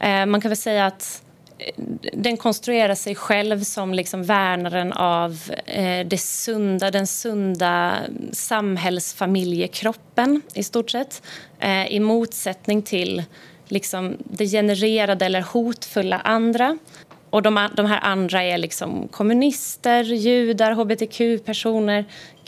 Eh, 0.00 0.26
man 0.26 0.40
kan 0.40 0.48
väl 0.48 0.56
säga 0.56 0.86
att 0.86 1.22
eh, 1.58 1.74
den 2.12 2.36
konstruerar 2.36 2.94
sig 2.94 3.14
själv 3.14 3.62
som 3.62 3.94
liksom 3.94 4.24
värnaren 4.24 4.92
av 4.92 5.38
eh, 5.66 6.06
det 6.06 6.20
sunda, 6.20 6.90
den 6.90 7.06
sunda 7.06 7.98
samhällsfamiljekroppen 8.32 10.42
i 10.54 10.62
stort 10.62 10.90
sett. 10.90 11.22
Eh, 11.58 11.86
I 11.86 12.00
motsättning 12.00 12.82
till 12.82 13.22
liksom, 13.68 14.16
det 14.24 14.46
genererade 14.46 15.26
eller 15.26 15.42
hotfulla 15.42 16.18
andra. 16.18 16.78
Och 17.30 17.42
de, 17.42 17.68
de 17.76 17.86
här 17.86 18.00
andra 18.02 18.42
är 18.42 18.58
liksom 18.58 19.08
kommunister, 19.08 20.04
judar, 20.04 20.72
hbtq-personer 20.72 22.04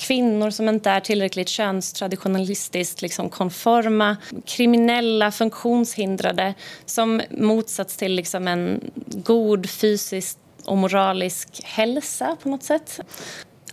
kvinnor 0.07 0.51
som 0.51 0.69
inte 0.69 0.91
är 0.91 1.01
tillräckligt 1.01 1.49
könstraditionalistiskt 1.49 3.03
liksom 3.03 3.29
konforma 3.29 4.17
kriminella, 4.47 5.31
funktionshindrade 5.31 6.55
som 6.85 7.23
motsats 7.31 7.97
till 7.97 8.13
liksom 8.13 8.49
en 8.49 8.91
god 9.07 9.71
fysisk 9.71 10.39
och 10.65 10.77
moralisk 10.77 11.61
hälsa 11.65 12.37
på 12.43 12.49
något 12.49 12.63
sätt. 12.63 13.01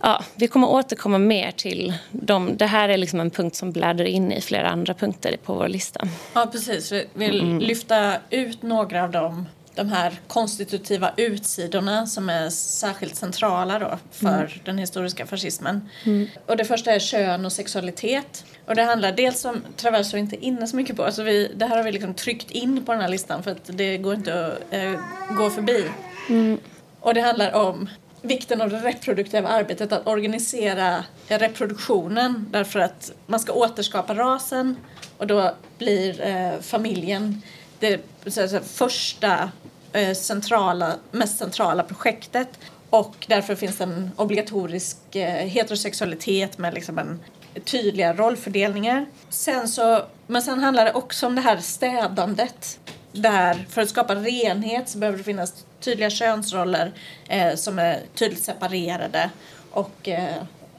Ja, 0.02 0.24
vi 0.34 0.48
kommer 0.48 0.68
återkomma 0.68 1.18
mer 1.18 1.50
till 1.50 1.94
dem. 2.10 2.56
Det 2.56 2.66
här 2.66 2.88
är 2.88 2.96
liksom 2.96 3.20
en 3.20 3.30
punkt 3.30 3.56
som 3.56 3.72
bläddrar 3.72 4.04
in 4.04 4.32
i 4.32 4.40
flera 4.40 4.68
andra 4.68 4.94
punkter 4.94 5.36
på 5.44 5.54
vår 5.54 5.68
lista. 5.68 6.08
Ja, 6.32 6.46
precis. 6.52 6.92
Vi 6.92 7.06
vill 7.14 7.40
mm. 7.40 7.58
lyfta 7.58 8.16
ut 8.30 8.62
några 8.62 9.04
av 9.04 9.10
dem 9.10 9.46
de 9.74 9.88
här 9.88 10.20
konstitutiva 10.28 11.12
utsidorna 11.16 12.06
som 12.06 12.28
är 12.28 12.50
särskilt 12.50 13.16
centrala 13.16 13.78
då 13.78 13.98
för 14.10 14.28
mm. 14.28 14.50
den 14.64 14.78
historiska 14.78 15.26
fascismen. 15.26 15.88
Mm. 16.04 16.26
Och 16.46 16.56
det 16.56 16.64
första 16.64 16.92
är 16.92 16.98
kön 16.98 17.46
och 17.46 17.52
sexualitet. 17.52 18.44
Och 18.66 18.74
det 18.74 18.82
handlar 18.82 19.12
dels 19.12 19.44
om, 19.44 19.62
Traverso 19.76 20.16
inte 20.16 20.36
inne 20.36 20.66
så 20.66 20.76
mycket 20.76 20.96
på, 20.96 21.04
alltså 21.04 21.22
vi, 21.22 21.52
det 21.56 21.66
här 21.66 21.76
har 21.76 21.84
vi 21.84 21.92
liksom 21.92 22.14
tryckt 22.14 22.50
in 22.50 22.84
på 22.84 22.92
den 22.92 23.00
här 23.00 23.08
listan 23.08 23.42
för 23.42 23.50
att 23.50 23.70
det 23.72 23.98
går 23.98 24.14
inte 24.14 24.46
att 24.46 24.74
äh, 24.74 24.92
gå 25.36 25.50
förbi. 25.50 25.84
Mm. 26.28 26.58
Och 27.00 27.14
det 27.14 27.20
handlar 27.20 27.52
om 27.52 27.88
vikten 28.22 28.60
av 28.60 28.70
det 28.70 28.78
reproduktiva 28.78 29.48
arbetet, 29.48 29.92
att 29.92 30.06
organisera 30.06 31.04
reproduktionen 31.28 32.46
därför 32.50 32.80
att 32.80 33.12
man 33.26 33.40
ska 33.40 33.52
återskapa 33.52 34.14
rasen 34.14 34.76
och 35.16 35.26
då 35.26 35.54
blir 35.78 36.20
eh, 36.20 36.60
familjen 36.60 37.42
det 37.80 38.00
så, 38.26 38.48
så, 38.48 38.60
första 38.60 39.34
eh, 39.34 39.48
Eh, 39.92 40.14
centrala, 40.14 40.96
mest 41.10 41.38
centrala 41.38 41.82
projektet. 41.82 42.48
Och 42.90 43.26
därför 43.28 43.54
finns 43.54 43.78
det 43.78 43.84
en 43.84 44.10
obligatorisk 44.16 45.16
eh, 45.16 45.46
heterosexualitet 45.46 46.58
med 46.58 46.74
liksom 46.74 46.98
en 46.98 47.20
tydliga 47.64 48.12
rollfördelningar. 48.12 49.06
Sen 49.28 49.68
så, 49.68 50.02
men 50.26 50.42
sen 50.42 50.58
handlar 50.58 50.84
det 50.84 50.92
också 50.92 51.26
om 51.26 51.34
det 51.34 51.40
här 51.40 51.56
städandet. 51.56 52.78
Där 53.12 53.66
för 53.68 53.82
att 53.82 53.88
skapa 53.88 54.14
renhet 54.14 54.88
så 54.88 54.98
behöver 54.98 55.18
det 55.18 55.24
finnas 55.24 55.64
tydliga 55.80 56.10
könsroller 56.10 56.92
eh, 57.28 57.54
som 57.54 57.78
är 57.78 58.00
tydligt 58.14 58.44
separerade. 58.44 59.30
Och 59.70 60.08
eh, 60.08 60.34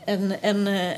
en, 0.06 0.34
en, 0.42 0.68
eh, 0.68 0.92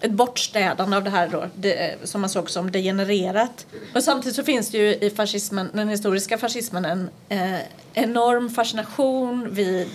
ett 0.00 0.10
bortstädande 0.10 0.96
av 0.96 1.04
det 1.04 1.10
här 1.10 1.28
då, 1.28 1.46
det, 1.54 1.72
eh, 1.72 1.98
som 2.04 2.20
man 2.20 2.30
såg 2.30 2.50
som 2.50 2.70
degenererat. 2.70 3.66
Och 3.94 4.04
samtidigt 4.04 4.36
så 4.36 4.44
finns 4.44 4.70
det 4.70 4.78
ju 4.78 4.94
i 4.94 5.12
fascismen, 5.16 5.70
den 5.72 5.88
historiska 5.88 6.38
fascismen 6.38 6.84
en 6.84 7.10
eh, 7.28 7.60
enorm 7.94 8.50
fascination 8.50 9.54
vid 9.54 9.88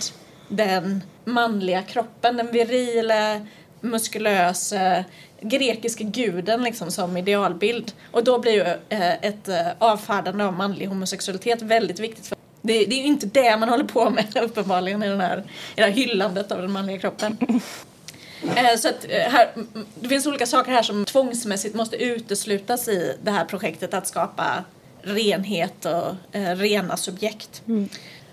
den 0.48 1.02
manliga 1.24 1.82
kroppen, 1.82 2.36
den 2.36 2.52
virile, 2.52 3.46
muskulösa 3.80 5.04
grekiska 5.40 6.04
guden 6.04 6.62
liksom 6.62 6.90
som 6.90 7.16
idealbild. 7.16 7.92
Och 8.10 8.24
då 8.24 8.38
blir 8.38 8.52
ju 8.52 8.62
eh, 8.88 9.12
ett 9.12 9.48
eh, 9.48 9.66
avfärdande 9.78 10.44
av 10.44 10.52
manlig 10.52 10.86
homosexualitet 10.86 11.62
väldigt 11.62 12.00
viktigt. 12.00 12.26
För 12.26 12.36
det, 12.62 12.84
det 12.84 12.94
är 12.94 13.00
ju 13.00 13.06
inte 13.06 13.26
det 13.26 13.56
man 13.56 13.68
håller 13.68 13.84
på 13.84 14.10
med 14.10 14.36
uppenbarligen 14.42 15.02
i, 15.02 15.08
den 15.08 15.20
här, 15.20 15.38
i 15.38 15.80
det 15.80 15.82
här 15.82 15.90
hyllandet 15.90 16.52
av 16.52 16.62
den 16.62 16.72
manliga 16.72 16.98
kroppen. 16.98 17.36
Eh, 18.42 18.76
så 18.78 18.88
att 18.88 19.04
eh, 19.08 19.30
här, 19.30 19.52
det 19.94 20.08
finns 20.08 20.26
olika 20.26 20.46
saker 20.46 20.72
här 20.72 20.82
som 20.82 21.04
tvångsmässigt 21.04 21.74
måste 21.74 21.96
uteslutas 21.96 22.88
i 22.88 23.16
det 23.22 23.30
här 23.30 23.44
projektet 23.44 23.94
att 23.94 24.06
skapa 24.06 24.64
renhet 25.02 25.84
och 25.84 26.36
eh, 26.36 26.56
rena 26.56 26.96
subjekt. 26.96 27.62
Mm. 27.66 27.88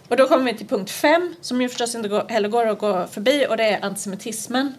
Och 0.07 0.17
då 0.17 0.27
kommer 0.27 0.51
vi 0.51 0.57
till 0.57 0.67
punkt 0.67 0.91
fem 0.91 1.35
som 1.41 1.61
ju 1.61 1.69
förstås 1.69 1.95
inte 1.95 2.09
går, 2.09 2.25
heller 2.29 2.49
går 2.49 2.67
att 2.67 2.79
gå 2.79 3.07
förbi 3.07 3.45
och 3.49 3.57
det 3.57 3.63
är 3.63 3.85
antisemitismen 3.85 4.73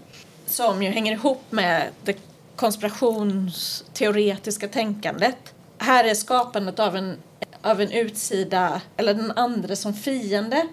som 0.46 0.82
ju 0.82 0.90
hänger 0.90 1.12
ihop 1.12 1.42
med 1.50 1.88
det 2.04 2.16
konspirationsteoretiska 2.56 4.68
tänkandet. 4.68 5.54
Här 5.78 6.04
är 6.04 6.14
skapandet 6.14 6.78
av 6.78 6.96
en, 6.96 7.16
av 7.62 7.80
en 7.80 7.92
utsida, 7.92 8.80
eller 8.96 9.14
den 9.14 9.32
andra 9.36 9.76
som 9.76 9.94
fiende. 9.94 10.66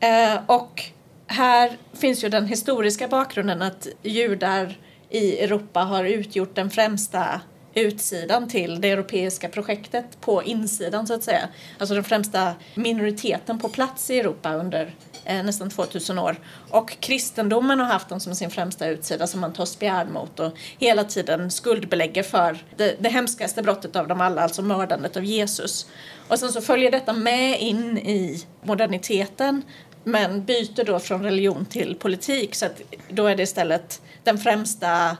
Eh, 0.00 0.36
och 0.46 0.84
här 1.28 1.78
finns 1.92 2.24
ju 2.24 2.28
den 2.28 2.46
historiska 2.46 3.08
bakgrunden 3.08 3.62
att 3.62 3.86
judar 4.02 4.78
i 5.10 5.38
Europa 5.38 5.80
har 5.80 6.04
utgjort 6.04 6.54
den 6.54 6.70
främsta 6.70 7.40
utsidan 7.74 8.48
till 8.48 8.80
det 8.80 8.90
europeiska 8.90 9.48
projektet 9.48 10.20
på 10.20 10.42
insidan 10.42 11.06
så 11.06 11.14
att 11.14 11.22
säga. 11.22 11.48
Alltså 11.78 11.94
den 11.94 12.04
främsta 12.04 12.54
minoriteten 12.74 13.58
på 13.58 13.68
plats 13.68 14.10
i 14.10 14.18
Europa 14.18 14.54
under 14.54 14.94
eh, 15.24 15.44
nästan 15.44 15.70
2000 15.70 16.18
år. 16.18 16.36
Och 16.70 17.00
kristendomen 17.00 17.80
har 17.80 17.86
haft 17.86 18.08
dem 18.08 18.20
som 18.20 18.34
sin 18.34 18.50
främsta 18.50 18.88
utsida 18.88 19.26
som 19.26 19.40
man 19.40 19.52
tar 19.52 19.64
spjärn 19.64 20.12
mot 20.12 20.40
och 20.40 20.52
hela 20.78 21.04
tiden 21.04 21.50
skuldbelägger 21.50 22.22
för 22.22 22.58
det, 22.76 22.96
det 23.02 23.08
hemskaste 23.08 23.62
brottet 23.62 23.96
av 23.96 24.08
dem 24.08 24.20
alla, 24.20 24.42
alltså 24.42 24.62
mördandet 24.62 25.16
av 25.16 25.24
Jesus. 25.24 25.86
Och 26.28 26.38
sen 26.38 26.52
så 26.52 26.60
följer 26.60 26.90
detta 26.90 27.12
med 27.12 27.60
in 27.60 27.98
i 27.98 28.44
moderniteten 28.62 29.62
men 30.08 30.44
byter 30.44 30.84
då 30.84 30.98
från 30.98 31.22
religion 31.22 31.66
till 31.66 31.96
politik 31.96 32.54
så 32.54 32.66
att 32.66 32.82
då 33.08 33.26
är 33.26 33.36
det 33.36 33.42
istället 33.42 34.02
den 34.24 34.38
främsta 34.38 35.16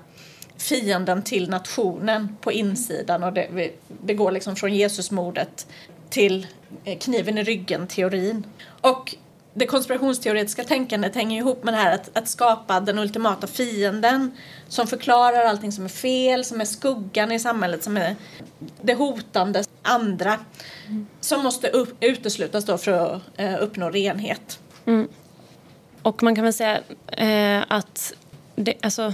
fienden 0.57 1.23
till 1.23 1.51
nationen 1.51 2.37
på 2.41 2.53
insidan 2.53 3.23
och 3.23 3.33
det, 3.33 3.71
det 4.03 4.15
går 4.15 4.33
liksom 4.33 4.57
från 4.57 4.75
Jesusmordet 4.75 5.67
till 6.11 6.47
eh, 6.85 6.99
kniven 6.99 7.39
i 7.39 7.43
ryggen-teorin. 7.43 8.47
Och 8.81 9.15
det 9.55 9.67
konspirationsteoretiska 9.67 10.65
tänkandet 10.65 11.15
hänger 11.15 11.39
ihop 11.39 11.65
med 11.65 11.75
det 11.75 11.79
här 11.79 11.95
att, 11.95 12.17
att 12.19 12.29
skapa 12.29 12.81
den 12.81 12.99
ultimata 12.99 13.47
fienden 13.47 14.31
som 14.69 14.87
förklarar 14.87 15.45
allting 15.45 15.73
som 15.73 15.85
är 15.85 15.89
fel, 15.89 16.45
som 16.45 16.61
är 16.61 16.65
skuggan 16.65 17.33
i 17.33 17.39
samhället, 17.39 17.85
som 17.85 17.97
är 17.97 18.17
det 18.83 18.95
hotande 18.95 19.65
andra 19.83 20.39
mm. 20.87 21.07
som 21.21 21.43
måste 21.43 21.69
upp, 21.69 21.97
uteslutas 22.01 22.65
då 22.65 22.79
för 22.79 22.93
att 22.93 23.23
uh, 23.41 23.63
uppnå 23.63 23.91
renhet. 23.91 24.59
Mm. 24.89 25.09
Och 26.03 26.23
man 26.23 26.35
kan 26.35 26.45
väl 26.45 26.53
säga 26.53 26.81
eh, 27.07 27.65
att 27.69 28.13
det, 28.57 28.75
alltså, 28.83 29.13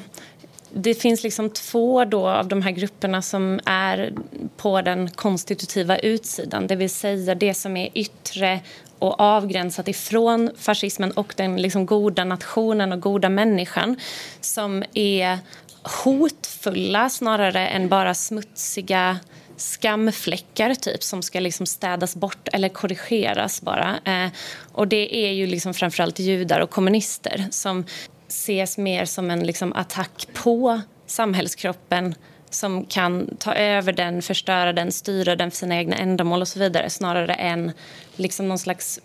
det 0.72 0.94
finns 0.94 1.22
liksom 1.22 1.50
två 1.50 2.04
då 2.04 2.28
av 2.28 2.48
de 2.48 2.62
här 2.62 2.70
grupperna 2.70 3.22
som 3.22 3.60
är 3.64 4.12
på 4.56 4.80
den 4.80 5.10
konstitutiva 5.10 5.98
utsidan. 5.98 6.66
Det 6.66 6.76
vill 6.76 6.90
säga 6.90 7.34
det 7.34 7.54
som 7.54 7.76
är 7.76 7.88
yttre 7.94 8.60
och 8.98 9.20
avgränsat 9.20 9.88
ifrån 9.88 10.50
fascismen 10.56 11.10
och 11.10 11.34
den 11.36 11.56
liksom 11.56 11.86
goda 11.86 12.24
nationen 12.24 12.92
och 12.92 13.00
goda 13.00 13.28
människan 13.28 13.96
som 14.40 14.84
är 14.94 15.38
hotfulla 16.04 17.08
snarare 17.10 17.66
än 17.66 17.88
bara 17.88 18.14
smutsiga 18.14 19.18
skamfläckar 19.56 20.74
typ 20.74 21.02
som 21.02 21.22
ska 21.22 21.40
liksom 21.40 21.66
städas 21.66 22.16
bort 22.16 22.48
eller 22.52 22.68
korrigeras 22.68 23.62
bara. 23.62 23.98
Eh, 24.04 24.30
och 24.72 24.88
det 24.88 25.16
är 25.16 25.32
ju 25.32 25.46
liksom 25.46 25.74
framförallt 25.74 26.18
judar 26.18 26.60
och 26.60 26.70
kommunister 26.70 27.46
som 27.50 27.84
ses 28.28 28.78
mer 28.78 29.04
som 29.04 29.30
en 29.30 29.46
liksom 29.46 29.72
attack 29.72 30.28
på 30.34 30.80
samhällskroppen 31.06 32.14
som 32.54 32.84
kan 32.84 33.36
ta 33.38 33.54
över 33.54 33.92
den, 33.92 34.22
förstöra 34.22 34.72
den, 34.72 34.92
styra 34.92 35.36
den 35.36 35.50
för 35.50 35.58
sina 35.58 35.76
egna 35.76 35.96
ändamål 35.96 36.40
och 36.40 36.48
så 36.48 36.58
vidare 36.58 36.90
snarare 36.90 37.34
än 37.34 37.72
liksom 38.16 38.48
någon 38.48 38.58
slags 38.58 39.00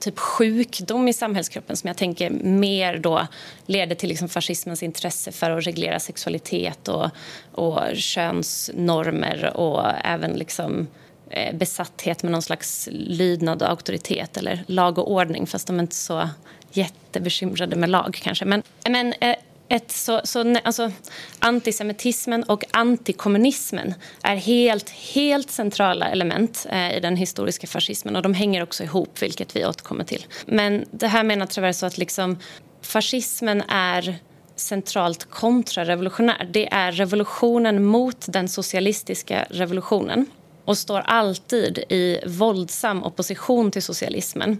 typ 0.00 0.18
sjukdom 0.18 1.08
i 1.08 1.12
samhällskroppen 1.12 1.76
som 1.76 1.88
jag 1.88 1.96
tänker 1.96 2.30
mer 2.30 2.98
då 2.98 3.26
leder 3.66 3.94
till 3.94 4.08
liksom 4.08 4.28
fascismens 4.28 4.82
intresse 4.82 5.32
för 5.32 5.50
att 5.50 5.66
reglera 5.66 6.00
sexualitet 6.00 6.88
och, 6.88 7.10
och 7.52 7.80
könsnormer 7.94 9.56
och 9.56 9.84
även 10.04 10.32
liksom 10.32 10.88
eh, 11.30 11.54
besatthet 11.54 12.22
med 12.22 12.32
någon 12.32 12.42
slags 12.42 12.88
lydnad 12.92 13.62
och 13.62 13.68
auktoritet 13.68 14.36
eller 14.36 14.64
lag 14.66 14.98
och 14.98 15.10
ordning 15.10 15.46
fast 15.46 15.66
de 15.66 15.76
är 15.76 15.82
inte 15.82 15.96
så 15.96 16.28
jättebekymrade 16.72 17.76
med 17.76 17.90
lag 17.90 18.20
kanske. 18.22 18.44
Men, 18.44 18.62
men 18.88 19.14
eh, 19.20 19.36
ett 19.70 19.92
så, 19.92 20.20
så, 20.24 20.56
alltså, 20.64 20.92
antisemitismen 21.38 22.42
och 22.42 22.64
antikommunismen 22.70 23.94
är 24.22 24.36
helt, 24.36 24.90
helt 24.90 25.50
centrala 25.50 26.08
element 26.08 26.66
eh, 26.70 26.96
i 26.96 27.00
den 27.00 27.16
historiska 27.16 27.66
fascismen 27.66 28.16
och 28.16 28.22
de 28.22 28.34
hänger 28.34 28.62
också 28.62 28.84
ihop, 28.84 29.22
vilket 29.22 29.56
vi 29.56 29.66
återkommer 29.66 30.04
till. 30.04 30.26
Men 30.46 30.84
det 30.90 31.06
här 31.06 31.24
menar 31.24 31.46
Traverso 31.46 31.86
att 31.86 31.98
liksom 31.98 32.38
fascismen 32.82 33.62
är 33.68 34.18
centralt 34.56 35.30
kontrarevolutionär. 35.30 36.48
Det 36.52 36.72
är 36.72 36.92
revolutionen 36.92 37.84
mot 37.84 38.24
den 38.28 38.48
socialistiska 38.48 39.46
revolutionen 39.50 40.26
och 40.64 40.78
står 40.78 41.00
alltid 41.00 41.78
i 41.78 42.18
våldsam 42.26 43.04
opposition 43.04 43.70
till 43.70 43.82
socialismen. 43.82 44.58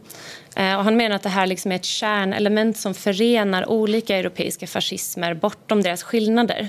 Eh, 0.56 0.76
och 0.76 0.84
han 0.84 0.96
menar 0.96 1.16
att 1.16 1.22
det 1.22 1.28
här 1.28 1.46
liksom 1.46 1.72
är 1.72 1.76
ett 1.76 1.84
kärnelement 1.84 2.78
som 2.78 2.94
förenar 2.94 3.70
olika 3.70 4.16
europeiska 4.16 4.66
fascismer 4.66 5.34
bortom 5.34 5.82
deras 5.82 6.02
skillnader. 6.02 6.68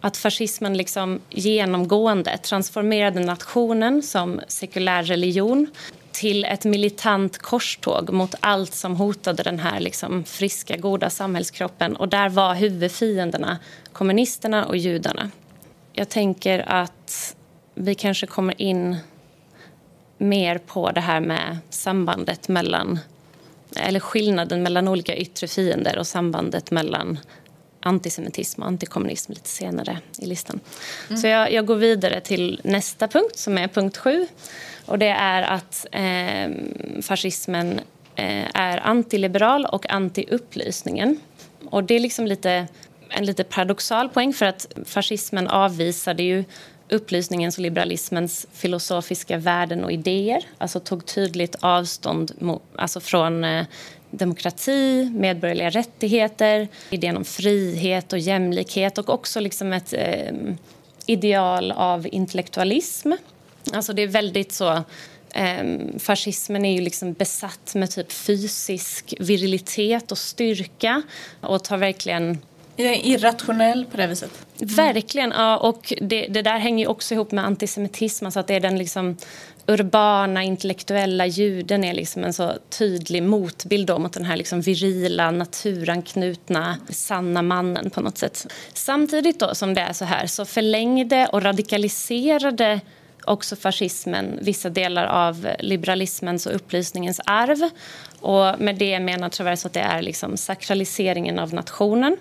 Att 0.00 0.16
fascismen 0.16 0.76
liksom 0.76 1.20
genomgående 1.30 2.38
transformerade 2.38 3.20
nationen 3.20 4.02
som 4.02 4.40
sekulär 4.48 5.02
religion 5.02 5.66
till 6.12 6.44
ett 6.44 6.64
militant 6.64 7.38
korståg 7.38 8.12
mot 8.12 8.34
allt 8.40 8.74
som 8.74 8.96
hotade 8.96 9.42
den 9.42 9.58
här 9.58 9.80
liksom 9.80 10.24
friska, 10.24 10.76
goda 10.76 11.10
samhällskroppen. 11.10 11.96
Och 11.96 12.08
där 12.08 12.28
var 12.28 12.54
huvudfienderna 12.54 13.58
kommunisterna 13.92 14.64
och 14.64 14.76
judarna. 14.76 15.30
Jag 15.92 16.08
tänker 16.08 16.68
att 16.68 17.36
vi 17.74 17.94
kanske 17.94 18.26
kommer 18.26 18.62
in 18.62 18.96
mer 20.18 20.58
på 20.58 20.90
det 20.90 21.00
här 21.00 21.20
med 21.20 21.58
sambandet 21.70 22.48
mellan 22.48 22.98
eller 23.76 24.00
skillnaden 24.00 24.62
mellan 24.62 24.88
olika 24.88 25.16
yttre 25.16 25.46
fiender 25.46 25.98
och 25.98 26.06
sambandet 26.06 26.70
mellan 26.70 27.18
antisemitism 27.80 28.62
och 28.62 28.68
antikommunism 28.68 29.32
lite 29.32 29.48
senare 29.48 29.98
i 30.18 30.26
listan. 30.26 30.60
Mm. 31.08 31.20
Så 31.20 31.26
jag, 31.26 31.52
jag, 31.52 31.66
går 31.66 31.76
vidare 31.76 32.20
till 32.20 32.60
nästa 32.64 33.08
punkt, 33.08 33.38
som 33.38 33.58
är 33.58 33.68
punkt 33.68 33.96
sju. 33.96 34.26
Och 34.86 34.98
det 34.98 35.08
är 35.08 35.42
att 35.42 35.86
eh, 35.92 36.50
fascismen 37.02 37.80
eh, 38.16 38.46
är 38.54 38.86
antiliberal 38.86 39.66
och 39.66 39.90
antiupplysningen. 39.90 41.20
Och 41.70 41.84
det 41.84 41.94
är 41.94 42.00
liksom 42.00 42.26
lite, 42.26 42.66
en 43.08 43.26
lite 43.26 43.44
paradoxal 43.44 44.08
poäng 44.08 44.32
för 44.32 44.46
att 44.46 44.66
fascismen 44.84 45.48
avvisade 45.48 46.22
ju 46.22 46.44
upplysningens 46.94 47.58
och 47.58 47.62
liberalismens 47.62 48.46
filosofiska 48.52 49.38
värden 49.38 49.84
och 49.84 49.92
idéer. 49.92 50.42
Alltså 50.58 50.80
tog 50.80 51.06
tydligt 51.06 51.56
avstånd 51.60 52.32
mot, 52.38 52.62
alltså 52.76 53.00
från 53.00 53.44
eh, 53.44 53.66
demokrati, 54.10 55.10
medborgerliga 55.14 55.70
rättigheter, 55.70 56.68
idén 56.90 57.16
om 57.16 57.24
frihet 57.24 58.12
och 58.12 58.18
jämlikhet 58.18 58.98
och 58.98 59.10
också 59.10 59.40
liksom 59.40 59.72
ett 59.72 59.92
eh, 59.92 60.32
ideal 61.06 61.72
av 61.72 62.06
intellektualism. 62.12 63.12
Alltså 63.72 63.92
det 63.92 64.02
är 64.02 64.08
väldigt 64.08 64.52
så... 64.52 64.82
Eh, 65.36 65.64
fascismen 65.98 66.64
är 66.64 66.72
ju 66.72 66.80
liksom 66.80 67.12
besatt 67.12 67.74
med 67.74 67.90
typ 67.90 68.12
fysisk 68.12 69.14
virilitet 69.18 70.12
och 70.12 70.18
styrka 70.18 71.02
och 71.40 71.64
tar 71.64 71.76
verkligen 71.76 72.38
irrationell 72.76 73.86
på 73.90 73.96
det 73.96 74.06
viset. 74.06 74.30
Mm. 74.60 74.74
Verkligen. 74.74 75.30
Ja, 75.30 75.56
och 75.56 75.92
det, 76.00 76.26
det, 76.26 76.42
där 76.42 76.58
hänger 76.58 76.88
också 76.88 77.14
ihop 77.14 77.32
med 77.32 77.44
antisemitism. 77.44 78.24
Alltså 78.24 78.40
att 78.40 78.46
det 78.46 78.54
är 78.54 78.60
den 78.60 78.78
liksom 78.78 79.16
urbana, 79.66 80.42
intellektuella 80.42 81.26
juden 81.26 81.84
är 81.84 81.94
liksom 81.94 82.24
en 82.24 82.32
så 82.32 82.52
tydlig 82.78 83.22
motbild 83.22 83.90
mot 83.90 84.12
den 84.12 84.24
här 84.24 84.36
liksom 84.36 84.60
virila, 84.60 85.30
naturanknutna, 85.30 86.76
sanna 86.88 87.42
mannen 87.42 87.90
på 87.90 88.00
något 88.00 88.18
sätt. 88.18 88.46
Samtidigt 88.72 89.40
då 89.40 89.54
som 89.54 89.74
det 89.74 89.80
är 89.80 89.92
så 89.92 90.04
här 90.04 90.26
så 90.26 90.44
förlängde 90.44 91.26
och 91.26 91.42
radikaliserade 91.42 92.80
också 93.24 93.56
fascismen 93.56 94.38
vissa 94.42 94.70
delar 94.70 95.06
av 95.06 95.48
liberalismens 95.58 96.46
och 96.46 96.54
upplysningens 96.54 97.20
arv. 97.24 97.70
Och 98.20 98.60
med 98.60 98.76
det 98.76 99.00
menar 99.00 99.28
Travers 99.28 99.66
att 99.66 99.72
det 99.72 99.80
är 99.80 100.02
liksom 100.02 100.36
sakraliseringen 100.36 101.38
av 101.38 101.54
nationen 101.54 102.16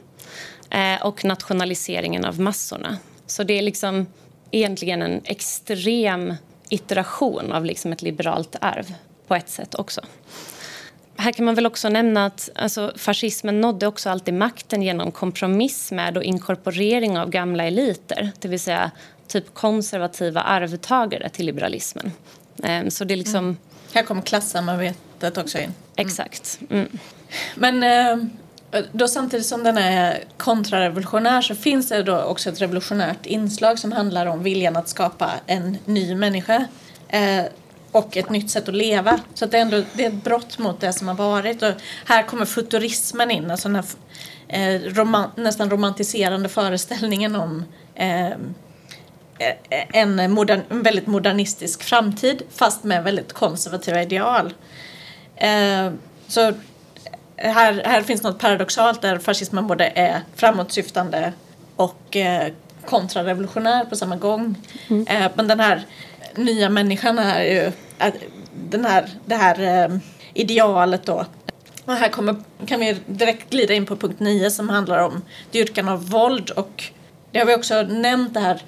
Eh, 0.73 1.01
och 1.01 1.25
nationaliseringen 1.25 2.25
av 2.25 2.39
massorna. 2.39 2.97
Så 3.25 3.43
det 3.43 3.53
är 3.53 3.62
liksom 3.62 4.07
egentligen 4.51 5.01
en 5.01 5.21
extrem 5.23 6.33
iteration 6.69 7.51
av 7.51 7.65
liksom 7.65 7.93
ett 7.93 8.01
liberalt 8.01 8.55
arv 8.62 8.93
på 9.27 9.36
ett 9.36 9.49
sätt 9.49 9.75
också. 9.75 10.01
Här 11.15 11.31
kan 11.31 11.45
man 11.45 11.55
väl 11.55 11.65
också 11.65 11.89
nämna 11.89 12.25
att 12.25 12.49
alltså, 12.55 12.93
fascismen 12.95 13.62
nådde 13.62 13.88
också 13.88 14.09
alltid 14.09 14.33
makten 14.33 14.81
genom 14.81 15.12
kompromiss 15.12 15.91
med 15.91 16.17
och 16.17 16.23
inkorporering 16.23 17.19
av 17.19 17.29
gamla 17.29 17.63
eliter, 17.63 18.31
det 18.39 18.47
vill 18.47 18.59
säga 18.59 18.91
typ 19.27 19.53
konservativa 19.53 20.41
arvtagare 20.41 21.29
till 21.29 21.45
liberalismen. 21.45 22.12
Eh, 22.63 22.88
så 22.88 23.03
det 23.03 23.13
är 23.13 23.17
liksom... 23.17 23.45
Mm. 23.45 23.57
Här 23.93 24.03
kommer 24.03 24.21
klassamarbetet 24.21 25.38
också 25.38 25.57
in. 25.57 25.63
Mm. 25.63 25.75
Exakt. 25.95 26.59
Mm. 26.69 26.88
Men 27.55 27.83
eh, 27.83 28.25
Eh, 28.73 28.83
då 28.91 29.07
samtidigt 29.07 29.45
som 29.45 29.63
den 29.63 29.77
är 29.77 30.23
kontrarevolutionär 30.38 31.41
så 31.41 31.55
finns 31.55 31.89
det 31.89 32.03
då 32.03 32.21
också 32.21 32.49
ett 32.49 32.62
revolutionärt 32.62 33.25
inslag 33.25 33.79
som 33.79 33.91
handlar 33.91 34.25
om 34.25 34.43
viljan 34.43 34.75
att 34.75 34.89
skapa 34.89 35.31
en 35.45 35.77
ny 35.86 36.15
människa 36.15 36.65
eh, 37.07 37.45
och 37.91 38.17
ett 38.17 38.29
nytt 38.29 38.51
sätt 38.51 38.69
att 38.69 38.75
leva. 38.75 39.19
Så 39.33 39.45
att 39.45 39.51
det, 39.51 39.57
är 39.57 39.62
ändå, 39.62 39.83
det 39.93 40.05
är 40.05 40.07
ett 40.07 40.23
brott 40.23 40.57
mot 40.57 40.81
det 40.81 40.93
som 40.93 41.07
har 41.07 41.15
varit. 41.15 41.62
Och 41.63 41.71
här 42.05 42.23
kommer 42.23 42.45
futurismen 42.45 43.31
in, 43.31 43.51
alltså 43.51 43.69
den 43.69 43.75
här 43.75 43.86
eh, 44.47 44.81
roman, 44.81 45.29
nästan 45.36 45.69
romantiserande 45.69 46.49
föreställningen 46.49 47.36
om 47.36 47.65
eh, 47.95 48.27
eh, 48.27 48.36
en, 49.69 50.31
modern, 50.31 50.62
en 50.69 50.83
väldigt 50.83 51.07
modernistisk 51.07 51.83
framtid 51.83 52.41
fast 52.51 52.83
med 52.83 53.03
väldigt 53.03 53.33
konservativa 53.33 54.01
ideal. 54.01 54.53
Eh, 55.36 55.91
så 56.27 56.53
här, 57.51 57.82
här 57.86 58.01
finns 58.01 58.23
något 58.23 58.39
paradoxalt 58.39 59.01
där 59.01 59.19
fascismen 59.19 59.67
både 59.67 59.86
är 59.95 60.21
framåtsyftande 60.36 61.34
och 61.75 62.15
eh, 62.15 62.51
kontrarevolutionär 62.86 63.86
på 63.86 63.95
samma 63.95 64.15
gång. 64.15 64.56
Mm. 64.88 65.08
Eh, 65.08 65.32
men 65.36 65.47
den 65.47 65.60
här 65.60 65.86
nya 66.36 66.69
människan 66.69 67.19
är 67.19 67.43
ju 67.43 67.71
den 68.69 68.86
här, 68.86 69.10
det 69.25 69.36
här 69.36 69.84
eh, 69.84 69.97
idealet 70.34 71.06
då. 71.06 71.25
Och 71.86 71.93
här 71.93 72.10
kommer, 72.10 72.36
kan 72.65 72.79
vi 72.79 72.97
direkt 73.06 73.49
glida 73.49 73.73
in 73.73 73.86
på 73.86 73.95
punkt 73.95 74.19
9 74.19 74.51
som 74.51 74.69
handlar 74.69 74.97
om 74.97 75.21
dyrkan 75.51 75.88
av 75.88 76.10
våld 76.10 76.49
och 76.49 76.84
det 77.32 77.39
har 77.39 77.45
vi 77.45 77.56
också 77.56 77.82
nämnt 77.82 78.34
det 78.34 78.39
här 78.39 78.62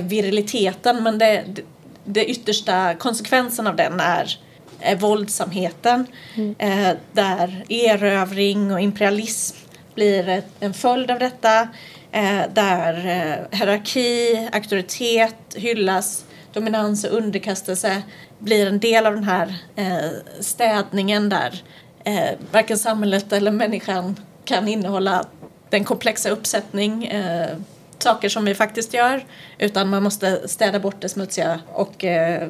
viriliteten 0.00 1.02
men 1.02 1.18
det, 1.18 1.44
det, 1.46 1.62
det 2.04 2.24
yttersta 2.24 2.94
konsekvensen 2.94 3.66
av 3.66 3.76
den 3.76 4.00
är 4.00 4.38
eh, 4.84 4.98
våldsamheten 4.98 6.06
mm. 6.34 6.54
eh, 6.58 6.96
där 7.12 7.64
erövring 7.68 8.72
och 8.72 8.80
imperialism 8.80 9.56
blir 9.94 10.42
en 10.60 10.74
följd 10.74 11.10
av 11.10 11.18
detta 11.18 11.68
eh, 12.12 12.42
där 12.54 12.94
eh, 12.94 13.58
hierarki, 13.58 14.48
auktoritet 14.52 15.54
hyllas, 15.54 16.24
dominans 16.52 17.04
och 17.04 17.16
underkastelse 17.16 18.02
blir 18.38 18.66
en 18.66 18.78
del 18.78 19.06
av 19.06 19.14
den 19.14 19.24
här 19.24 19.54
eh, 19.76 20.10
städningen 20.40 21.28
där 21.28 21.62
eh, 22.04 22.38
varken 22.52 22.78
samhället 22.78 23.32
eller 23.32 23.50
människan 23.50 24.20
kan 24.44 24.68
innehålla 24.68 25.24
den 25.70 25.84
komplexa 25.84 26.30
uppsättning 26.30 27.06
eh, 27.06 27.56
saker 27.98 28.28
som 28.28 28.44
vi 28.44 28.54
faktiskt 28.54 28.94
gör 28.94 29.24
utan 29.58 29.88
man 29.88 30.02
måste 30.02 30.48
städa 30.48 30.78
bort 30.78 31.00
det 31.00 31.08
smutsiga 31.08 31.60
och 31.72 32.04
eh, 32.04 32.48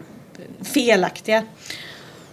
felaktiga 0.63 1.45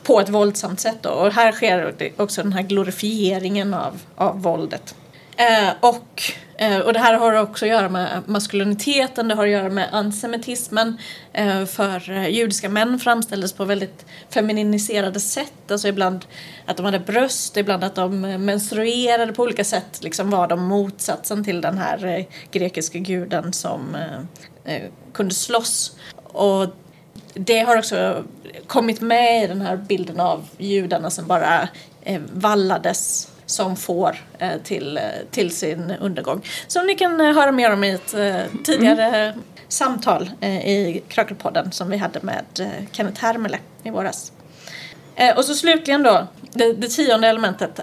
på 0.04 0.20
ett 0.20 0.30
våldsamt 0.30 0.80
sätt. 0.80 0.98
Då. 1.02 1.10
Och 1.10 1.34
här 1.34 1.52
sker 1.52 2.12
också 2.18 2.44
den 2.44 2.54
här 2.54 2.62
glorifieringen 2.62 3.74
av, 3.74 4.00
av 4.16 4.42
våldet. 4.42 4.96
Eh, 5.40 5.74
och, 5.80 6.22
eh, 6.58 6.80
och 6.80 6.94
det 6.94 7.00
här 7.00 7.14
har 7.14 7.34
också 7.34 7.66
att 7.66 7.70
göra 7.70 7.90
med 7.90 8.22
maskuliniteten, 8.26 9.28
det 9.28 9.36
har 9.36 9.46
att 9.46 9.52
göra 9.52 9.70
med 9.70 9.90
antisemitismen. 9.92 10.98
Eh, 11.34 11.66
för 11.66 12.12
eh, 12.12 12.28
judiska 12.28 12.70
män 12.70 13.00
framställdes 13.00 13.54
på 13.54 13.66
väldigt 13.66 14.06
femininiserade 14.30 15.20
sätt. 15.20 15.72
Alltså 15.72 15.88
ibland 15.88 16.26
att 16.66 16.78
de 16.78 16.86
hade 16.86 17.00
bröst, 17.00 17.58
ibland 17.58 17.84
att 17.84 17.96
de 17.96 18.26
eh, 18.26 18.38
menstruerade 18.38 19.34
på 19.34 19.44
olika 19.44 19.64
sätt. 19.64 20.00
Liksom 20.04 20.30
var 20.30 20.48
de 20.48 20.64
motsatsen 20.64 21.44
till 21.44 21.62
den 21.62 21.78
här 21.78 22.06
eh, 22.06 22.26
grekiska 22.52 23.00
guden 23.00 23.54
som 23.54 23.96
eh, 23.96 24.74
eh 24.76 24.84
kunde 25.14 25.34
slåss. 25.34 25.96
Och 26.24 26.66
det 27.34 27.60
har 27.60 27.78
också 27.78 28.24
kommit 28.68 29.02
med 29.02 29.44
i 29.44 29.48
den 29.48 29.62
här 29.62 29.78
bilden 29.78 30.20
av 30.20 30.48
judarna 30.58 31.10
som 31.10 31.28
bara 31.28 31.70
eh, 32.02 32.22
vallades 32.34 33.32
som 33.46 33.76
får 33.76 34.18
eh, 34.40 34.62
till, 34.64 34.98
eh, 34.98 35.04
till 35.32 35.56
sin 35.56 35.94
undergång. 36.02 36.42
Som 36.68 36.88
ni 36.88 36.96
kan 36.96 37.22
eh, 37.22 37.34
höra 37.34 37.52
mer 37.52 37.74
om 37.74 37.84
i 37.84 37.92
ett 37.92 38.14
eh, 38.14 38.42
tidigare 38.64 39.06
mm. 39.06 39.42
samtal 39.68 40.30
eh, 40.42 40.68
i 40.68 41.04
Krakelpodden 41.08 41.72
som 41.72 41.90
vi 41.90 41.98
hade 41.98 42.20
med 42.22 42.46
eh, 42.60 42.68
Kenneth 42.92 43.22
Hermele 43.22 43.58
i 43.84 43.90
våras. 43.90 44.32
och 45.36 45.46
så 45.46 45.56
slutligen 45.56 46.04
då, 46.04 46.28
det, 46.54 46.74
det 46.74 46.88
tionde 46.88 47.28
elementet 47.28 47.80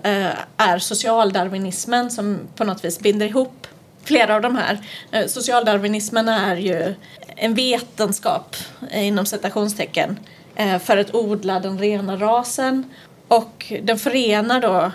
är 0.56 0.78
socialdarwinismen 0.78 2.10
som 2.10 2.38
på 2.56 2.64
något 2.64 2.84
vis 2.84 2.98
binder 2.98 3.26
ihop 3.26 3.66
flera 4.06 4.34
av 4.34 4.40
de 4.40 4.56
här. 4.56 4.78
Eh, 5.12 5.26
socialdarwinismen 5.26 6.28
är 6.28 6.56
ju 6.56 6.94
en 7.36 7.54
vetenskap 7.54 8.56
eh, 8.90 9.06
inom 9.06 9.26
citationstecken 9.26 10.18
eh, 10.56 10.78
för 10.78 10.96
att 10.96 11.14
odla 11.14 11.60
den 11.60 11.78
rena 11.78 12.16
rasen 12.16 12.84
och 13.28 13.72
den 13.82 13.98
förenar 13.98 14.60
då 14.60 14.92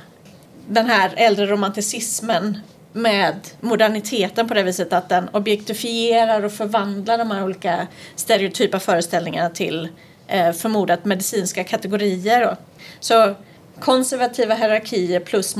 den 0.67 0.85
här 0.85 1.11
äldre 1.15 1.45
romanticismen 1.45 2.59
med 2.93 3.35
moderniteten 3.61 4.47
på 4.47 4.53
det 4.53 4.63
viset 4.63 4.93
att 4.93 5.09
den 5.09 5.29
objektifierar 5.29 6.43
och 6.43 6.51
förvandlar 6.51 7.17
de 7.17 7.31
här 7.31 7.43
olika 7.43 7.87
stereotypa 8.15 8.79
föreställningarna 8.79 9.49
till 9.49 9.89
eh, 10.27 10.51
förmodat 10.51 11.05
medicinska 11.05 11.63
kategorier. 11.63 12.45
Då. 12.45 12.55
Så 12.99 13.35
konservativa 13.81 14.55
hierarkier 14.55 15.19
plus 15.19 15.55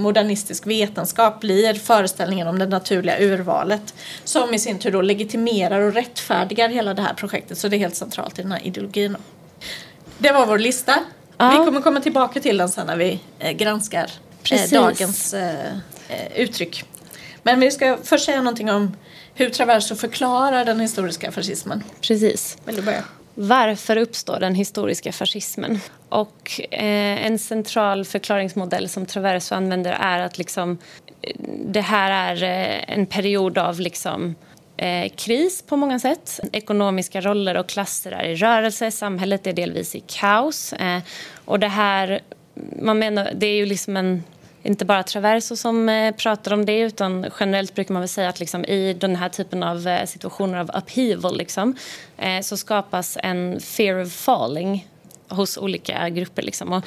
modernistisk 0.00 0.66
vetenskap 0.66 1.40
blir 1.40 1.74
föreställningen 1.74 2.48
om 2.48 2.58
det 2.58 2.66
naturliga 2.66 3.18
urvalet 3.20 3.94
som 4.24 4.54
i 4.54 4.58
sin 4.58 4.78
tur 4.78 4.92
då 4.92 5.02
legitimerar 5.02 5.80
och 5.80 5.94
rättfärdigar 5.94 6.68
hela 6.68 6.94
det 6.94 7.02
här 7.02 7.14
projektet 7.14 7.58
så 7.58 7.68
det 7.68 7.76
är 7.76 7.78
helt 7.78 7.96
centralt 7.96 8.38
i 8.38 8.42
den 8.42 8.52
här 8.52 8.66
ideologin. 8.66 9.16
Det 10.18 10.32
var 10.32 10.46
vår 10.46 10.58
lista. 10.58 10.94
Ja. 11.36 11.50
Vi 11.50 11.56
kommer 11.56 11.80
komma 11.80 12.00
tillbaka 12.00 12.40
till 12.40 12.56
den 12.56 12.68
sen 12.68 12.86
när 12.86 12.96
vi 12.96 13.20
eh, 13.38 13.52
granskar 13.52 14.10
eh, 14.50 14.70
dagens 14.70 15.34
eh, 15.34 15.76
eh, 16.08 16.32
uttryck. 16.36 16.84
Men 17.42 17.60
vi 17.60 17.70
ska 17.70 17.98
först 18.04 18.24
säga 18.24 18.38
någonting 18.38 18.70
om 18.70 18.96
hur 19.34 19.50
Traverso 19.50 19.96
förklarar 19.96 20.64
den 20.64 20.80
historiska 20.80 21.32
fascismen. 21.32 21.84
Precis. 22.00 22.56
Vill 22.64 22.76
du 22.76 22.82
börja? 22.82 23.04
Varför 23.34 23.96
uppstår 23.96 24.40
den 24.40 24.54
historiska 24.54 25.12
fascismen? 25.12 25.78
Och 26.08 26.60
eh, 26.70 27.26
en 27.26 27.38
central 27.38 28.04
förklaringsmodell 28.04 28.88
som 28.88 29.06
Traverso 29.06 29.54
använder 29.54 29.92
är 29.92 30.20
att 30.20 30.38
liksom, 30.38 30.78
eh, 31.22 31.36
det 31.64 31.80
här 31.80 32.34
är 32.34 32.42
eh, 32.42 32.98
en 32.98 33.06
period 33.06 33.58
av 33.58 33.80
liksom, 33.80 34.34
eh, 34.76 35.12
kris 35.16 35.62
på 35.62 35.76
många 35.76 35.98
sätt. 35.98 36.40
Ekonomiska 36.52 37.20
roller 37.20 37.56
och 37.56 37.68
klasser 37.68 38.12
är 38.12 38.24
i 38.24 38.34
rörelse, 38.34 38.90
samhället 38.90 39.46
är 39.46 39.52
delvis 39.52 39.94
i 39.94 40.02
kaos. 40.06 40.72
Eh, 40.72 41.00
och 41.44 41.58
det 41.58 41.68
här, 41.68 42.20
man 42.82 42.98
menar, 42.98 43.32
det 43.34 43.46
är 43.46 43.56
ju 43.56 43.66
liksom 43.66 43.96
en 43.96 44.24
inte 44.62 44.84
bara 44.84 45.02
Traverso 45.02 45.56
som 45.56 45.88
eh, 45.88 46.14
pratar 46.14 46.52
om 46.52 46.64
det 46.64 46.78
utan 46.78 47.26
generellt 47.40 47.74
brukar 47.74 47.94
man 47.94 48.00
väl 48.00 48.08
säga 48.08 48.28
att 48.28 48.40
liksom, 48.40 48.64
i 48.64 48.92
den 48.92 49.16
här 49.16 49.28
typen 49.28 49.62
av 49.62 49.88
eh, 49.88 50.06
situationer 50.06 50.58
av 50.58 50.70
upheaval 50.74 51.36
liksom, 51.36 51.76
eh, 52.18 52.40
så 52.40 52.56
skapas 52.56 53.18
en 53.22 53.60
fear 53.60 54.02
of 54.02 54.12
falling 54.12 54.88
hos 55.28 55.58
olika 55.58 56.08
grupper. 56.08 56.42
Liksom, 56.42 56.72
och 56.72 56.84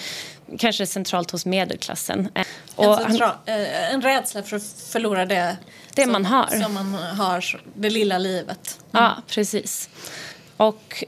kanske 0.59 0.85
centralt 0.85 1.31
hos 1.31 1.45
medelklassen. 1.45 2.29
En, 2.77 2.97
central, 2.97 3.31
en 3.45 4.01
rädsla 4.01 4.43
för 4.43 4.55
att 4.55 4.63
förlora 4.91 5.25
det, 5.25 5.57
det 5.95 6.03
som, 6.03 6.11
man 6.11 6.25
har. 6.25 6.47
som 6.47 6.73
man 6.73 6.93
har, 6.93 7.61
det 7.75 7.89
lilla 7.89 8.17
livet. 8.17 8.79
Mm. 8.91 9.03
Ja, 9.03 9.21
precis. 9.27 9.89
Och 10.57 11.03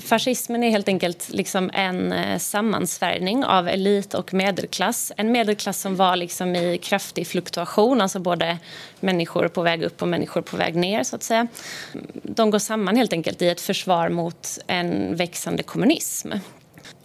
fascismen 0.00 0.62
är 0.62 0.70
helt 0.70 0.88
enkelt 0.88 1.28
liksom 1.28 1.70
en 1.74 2.12
eh, 2.12 2.38
sammansvärjning 2.38 3.44
av 3.44 3.68
elit 3.68 4.14
och 4.14 4.34
medelklass. 4.34 5.12
En 5.16 5.32
medelklass 5.32 5.80
som 5.80 5.96
var 5.96 6.16
liksom 6.16 6.56
i 6.56 6.78
kraftig 6.78 7.26
fluktuation, 7.26 8.00
alltså 8.00 8.18
både 8.18 8.58
människor 9.00 9.48
på 9.48 9.62
väg 9.62 9.82
upp 9.82 10.02
och 10.02 10.08
människor 10.08 10.42
på 10.42 10.56
väg 10.56 10.76
ner. 10.76 11.02
så 11.02 11.16
att 11.16 11.22
säga. 11.22 11.46
De 12.22 12.50
går 12.50 12.58
samman 12.58 12.96
helt 12.96 13.12
enkelt 13.12 13.42
i 13.42 13.48
ett 13.48 13.60
försvar 13.60 14.08
mot 14.08 14.58
en 14.66 15.16
växande 15.16 15.62
kommunism. 15.62 16.32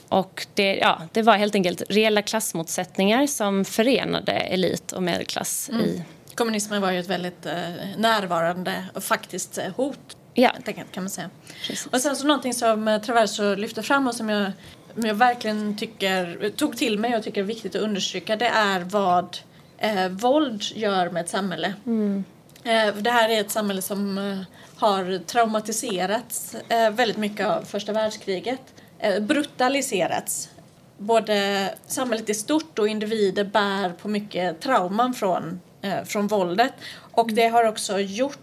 Och 0.10 0.48
det, 0.54 0.76
ja, 0.76 1.02
det 1.12 1.22
var 1.22 1.38
helt 1.38 1.56
enkelt 1.56 1.82
reella 1.90 2.22
klassmotsättningar 2.22 3.28
som 3.28 3.66
förenade 3.66 4.32
elit 4.32 4.92
och 4.92 5.04
medelklass. 5.04 5.70
Mm. 5.70 5.82
i... 5.82 6.04
Kommunismen 6.36 6.82
var 6.82 6.92
ju 6.92 7.00
ett 7.00 7.10
väldigt 7.10 7.46
eh, 7.46 7.54
närvarande 7.98 8.86
och 8.94 9.04
faktiskt 9.04 9.58
eh, 9.58 9.66
hot 9.76 10.18
Ja. 10.34 10.52
kan 10.92 11.04
man 11.04 11.10
säga. 11.10 11.30
Precis. 11.68 11.86
Och 11.86 12.02
sen 12.02 12.16
så 12.16 12.28
någonting 12.28 12.54
som 12.54 12.88
eh, 12.88 13.02
Traverso 13.02 13.56
lyfter 13.56 13.82
fram 13.82 14.08
och 14.08 14.16
som 14.16 14.30
jag, 14.30 14.52
jag 14.96 15.16
verkligen 15.16 15.78
tycker, 15.78 16.50
tog 16.50 16.78
till 16.78 17.00
mig 17.00 17.16
och 17.16 17.24
tycker 17.24 17.42
är 17.42 17.46
viktigt 17.46 17.76
att 17.76 17.82
understryka 17.82 18.36
det 18.36 18.48
är 18.48 18.80
vad 18.80 19.38
eh, 19.78 20.10
våld 20.10 20.64
gör 20.76 21.10
med 21.10 21.22
ett 21.22 21.30
samhälle. 21.30 21.74
Mm. 21.86 22.24
Eh, 22.64 22.96
det 22.96 23.12
här 23.12 23.30
är 23.30 23.42
ett 23.42 23.52
samhälle 23.52 23.82
som 23.82 24.18
eh, 24.18 24.40
har 24.78 25.18
traumatiserats 25.26 26.56
eh, 26.70 26.90
väldigt 26.90 27.18
mycket 27.18 27.48
av 27.48 27.62
första 27.62 27.94
världskriget. 27.94 28.62
Eh, 29.00 29.20
brutaliserats. 29.20 30.50
Både 30.98 31.70
samhället 31.88 32.30
i 32.30 32.34
stort 32.34 32.80
och 32.80 32.88
individer 32.88 33.44
bär 33.44 33.90
på 33.90 34.08
mycket 34.08 34.62
trauman 34.62 35.14
från, 35.14 35.62
från 36.06 36.28
våldet. 36.28 36.74
Och 37.12 37.34
det 37.34 37.48
har 37.48 37.68
också 37.68 38.00
gjort 38.00 38.43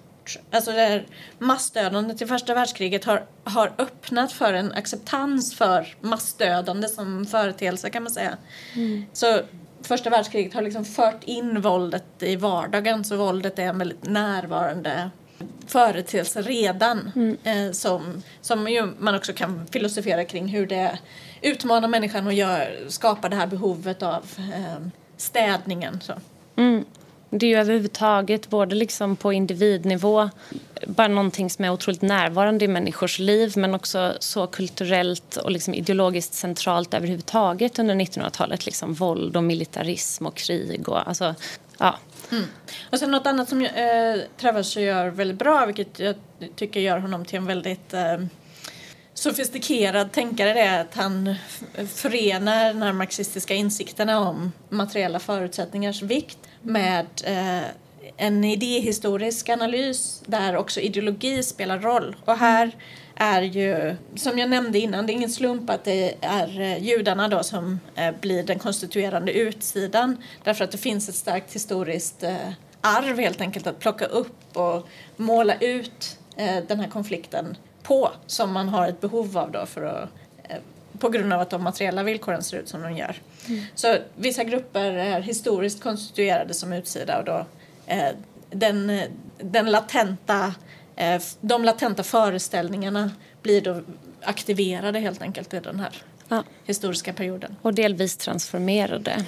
alltså 0.51 0.73
det 0.73 0.81
här 0.81 1.07
massdödandet 1.39 2.23
i 2.23 2.27
första 2.27 2.55
världskriget 2.55 3.05
har, 3.05 3.25
har 3.45 3.73
öppnat 3.79 4.33
för 4.33 4.53
en 4.53 4.73
acceptans 4.73 5.55
för 5.55 5.97
massdödande 6.01 6.89
som 6.89 7.27
företeelse 7.27 7.91
kan 7.91 8.03
man 8.03 8.13
säga. 8.13 8.37
Mm. 8.77 9.05
Så 9.13 9.41
första 9.83 10.11
världskriget 10.11 10.55
har 10.55 10.63
liksom 10.63 10.85
fört 10.85 11.25
in 11.25 11.61
våldet 11.61 12.05
i 12.23 12.37
vardagen 12.37 13.05
så 13.05 13.17
våldet 13.17 13.59
är 13.59 13.63
en 13.63 13.79
väldigt 13.79 14.05
närvarande 14.05 15.11
företeelse 15.67 16.43
redan 16.43 17.13
mm. 17.17 17.37
eh, 17.45 17.73
som, 17.73 18.23
som 18.41 18.69
ju 18.69 18.87
man 18.99 19.15
också 19.15 19.33
kan 19.33 19.67
filosofera 19.67 20.25
kring 20.25 20.49
hur 20.49 20.67
det 20.67 20.99
utmanar 21.43 21.89
människan 21.89 22.27
och 22.27 22.33
gör, 22.33 22.79
skapar 22.89 23.29
det 23.29 23.37
här 23.37 23.47
behovet 23.47 24.03
av 24.03 24.25
eh, 24.39 24.87
städningen. 25.17 26.01
Så. 26.01 26.13
Mm. 26.57 26.85
Det 27.31 27.47
är 27.47 27.51
ju 27.51 27.57
överhuvudtaget, 27.57 28.51
både 28.51 28.75
liksom 28.75 29.17
på 29.17 29.33
individnivå, 29.33 30.31
bara 30.87 31.09
någonting 31.09 31.51
som 31.51 31.65
är 31.65 31.71
otroligt 31.71 32.03
närvarande 32.03 32.65
i 32.65 32.69
människors 32.69 33.19
liv 33.19 33.53
men 33.57 33.75
också 33.75 34.15
så 34.21 34.47
kulturellt 34.47 35.37
och 35.37 35.51
liksom 35.51 35.75
ideologiskt 35.75 36.35
centralt 36.35 36.95
överhuvudtaget 36.95 37.79
under 37.79 37.95
1900-talet. 37.95 38.67
Liksom 38.67 38.95
våld 38.95 39.37
och 39.37 39.45
militarism 39.45 40.27
och 40.27 40.35
krig. 40.35 40.89
Och, 40.89 41.09
alltså, 41.09 41.35
ja. 41.79 41.99
Mm. 42.33 42.45
Och 42.91 42.99
sen 42.99 43.11
något 43.11 43.27
annat 43.27 43.49
som 43.49 43.63
eh, 43.63 44.21
Travers 44.37 44.77
gör 44.77 45.09
väldigt 45.09 45.39
bra, 45.39 45.67
vilket 45.67 45.99
jag 45.99 46.15
tycker 46.57 46.81
gör 46.81 46.99
honom 46.99 47.25
till 47.25 47.37
en 47.37 47.47
väldigt 47.47 47.95
eh, 47.95 48.17
sofistikerad 49.21 50.13
tänkare 50.13 50.53
det 50.53 50.61
är 50.61 50.81
att 50.81 50.95
han 50.95 51.35
förenar 51.95 52.65
den 52.65 52.83
här 52.83 52.93
marxistiska 52.93 53.55
insikterna 53.55 54.29
om 54.29 54.53
materiella 54.69 55.19
förutsättningars 55.19 56.03
vikt 56.03 56.39
med 56.63 57.07
eh, 57.25 57.69
en 58.17 58.45
idéhistorisk 58.45 59.49
analys 59.49 60.23
där 60.27 60.57
också 60.57 60.81
ideologi 60.81 61.43
spelar 61.43 61.79
roll. 61.79 62.17
Och 62.25 62.37
här 62.37 62.77
är 63.15 63.43
ju, 63.43 63.97
som 64.15 64.39
jag 64.39 64.51
nämnde 64.51 64.79
innan, 64.79 65.07
det 65.07 65.13
är 65.13 65.15
ingen 65.15 65.31
slump 65.31 65.71
att 65.71 65.85
det 65.85 66.15
är 66.21 66.61
eh, 66.61 66.83
judarna 66.85 67.29
då 67.29 67.43
som 67.43 67.81
eh, 67.95 68.15
blir 68.21 68.43
den 68.43 68.59
konstituerande 68.59 69.33
utsidan 69.33 70.23
därför 70.45 70.65
att 70.65 70.73
det 70.73 70.79
finns 70.79 71.09
ett 71.09 71.15
starkt 71.15 71.55
historiskt 71.55 72.23
eh, 72.23 72.53
arv 72.81 73.19
helt 73.19 73.41
enkelt 73.41 73.67
att 73.67 73.79
plocka 73.79 74.05
upp 74.05 74.57
och 74.57 74.89
måla 75.17 75.55
ut 75.55 76.19
eh, 76.37 76.57
den 76.69 76.81
här 76.81 76.89
konflikten 76.89 77.57
på 77.83 78.11
som 78.27 78.53
man 78.53 78.69
har 78.69 78.89
ett 78.89 79.01
behov 79.01 79.39
av 79.39 79.51
då 79.51 79.67
för 79.67 79.83
att 79.83 80.09
eh, 80.49 80.57
på 80.99 81.09
grund 81.09 81.33
av 81.33 81.41
att 81.41 81.51
de 81.51 81.63
materiella 81.63 82.03
villkoren 82.03 82.43
ser 82.43 82.57
ut 82.57 82.69
som 82.69 82.83
de 82.83 82.97
gör. 82.97 83.17
Mm. 83.49 83.65
Så 83.75 83.97
vissa 84.17 84.45
grupper 84.45 84.93
är 84.93 85.21
historiskt 85.21 85.83
konstituerade 85.83 86.55
som 86.55 86.73
utsida 86.73 87.19
och 87.19 87.25
då 87.25 87.47
eh, 87.87 88.09
den, 88.51 89.01
den 89.39 89.71
latenta, 89.71 90.55
eh, 90.97 91.23
de 91.41 91.65
latenta 91.65 92.03
föreställningarna 92.03 93.11
blir 93.43 93.61
då 93.61 93.83
aktiverade 94.23 94.99
helt 94.99 95.23
enkelt 95.23 95.55
i 95.55 95.61
den 95.61 95.81
här 95.81 96.03
ja. 96.29 96.45
historiska 96.65 97.13
perioden. 97.13 97.57
Och 97.63 97.75
delvis 97.75 98.17
transformerade. 98.17 99.25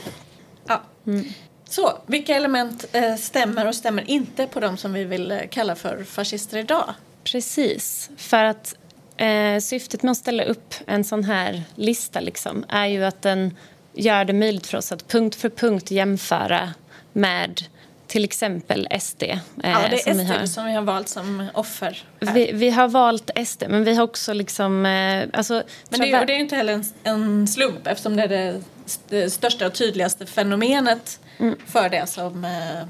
Ja. 0.67 0.81
Mm. 1.07 1.25
Så, 1.65 1.99
vilka 2.07 2.37
element 2.37 2.85
eh, 2.93 3.15
stämmer 3.15 3.69
och 3.69 3.75
stämmer 3.75 4.11
inte 4.11 4.47
på 4.47 4.61
de 4.61 4.77
som 4.77 4.93
vi 4.93 5.05
vill 5.05 5.31
eh, 5.31 5.41
kalla 5.51 5.75
för 5.75 6.05
fascister 6.05 6.59
idag? 6.59 6.95
Precis, 7.25 8.11
för 8.17 8.45
att 8.45 8.75
eh, 9.17 9.59
syftet 9.61 10.03
med 10.03 10.11
att 10.11 10.17
ställa 10.17 10.45
upp 10.45 10.75
en 10.87 11.05
sån 11.05 11.25
här 11.25 11.63
lista 11.75 12.21
liksom, 12.21 12.65
är 12.69 12.87
ju 12.87 13.05
att 13.05 13.23
den 13.23 13.57
gör 13.95 14.25
det 14.25 14.33
möjligt 14.33 14.67
för 14.67 14.79
oss 14.79 14.93
att 14.93 15.09
punkt 15.09 15.35
för 15.35 15.49
punkt 15.49 15.91
jämföra 15.91 16.75
med 17.13 17.63
till 18.07 18.25
exempel 18.25 18.89
SD. 19.01 19.23
Eh, 19.23 19.39
ja, 19.63 19.89
det 19.91 20.09
är 20.09 20.15
som 20.15 20.15
SD 20.15 20.19
vi 20.19 20.25
har. 20.25 20.47
som 20.47 20.67
vi 20.67 20.73
har 20.73 20.83
valt 20.83 21.09
som 21.09 21.49
offer. 21.55 22.05
Vi, 22.21 22.53
vi, 22.53 22.71
har 22.71 22.89
valt 22.89 23.31
SD, 23.47 23.65
men 23.69 23.85
vi 23.85 23.95
har 23.95 24.05
också 24.05 24.33
liksom... 24.33 24.87
Eh, 24.87 25.29
alltså, 25.33 25.63
men 25.89 26.01
det, 26.01 26.13
är, 26.13 26.27
det 26.27 26.33
är 26.33 26.39
inte 26.39 26.57
heller 26.57 26.73
en, 26.73 26.85
en, 27.03 27.49
slump 27.49 27.87
eftersom 27.87 28.17
det 28.17 28.23
är 28.23 28.29
det, 28.29 28.61
det 29.09 29.31
största 29.31 29.67
och 29.67 29.75
tydligaste 29.75 30.27
fenomenet 30.27 31.21
mm. 31.39 31.57
för 31.67 31.89
det 31.89 32.07
som 32.07 32.45
eh, 32.45 32.87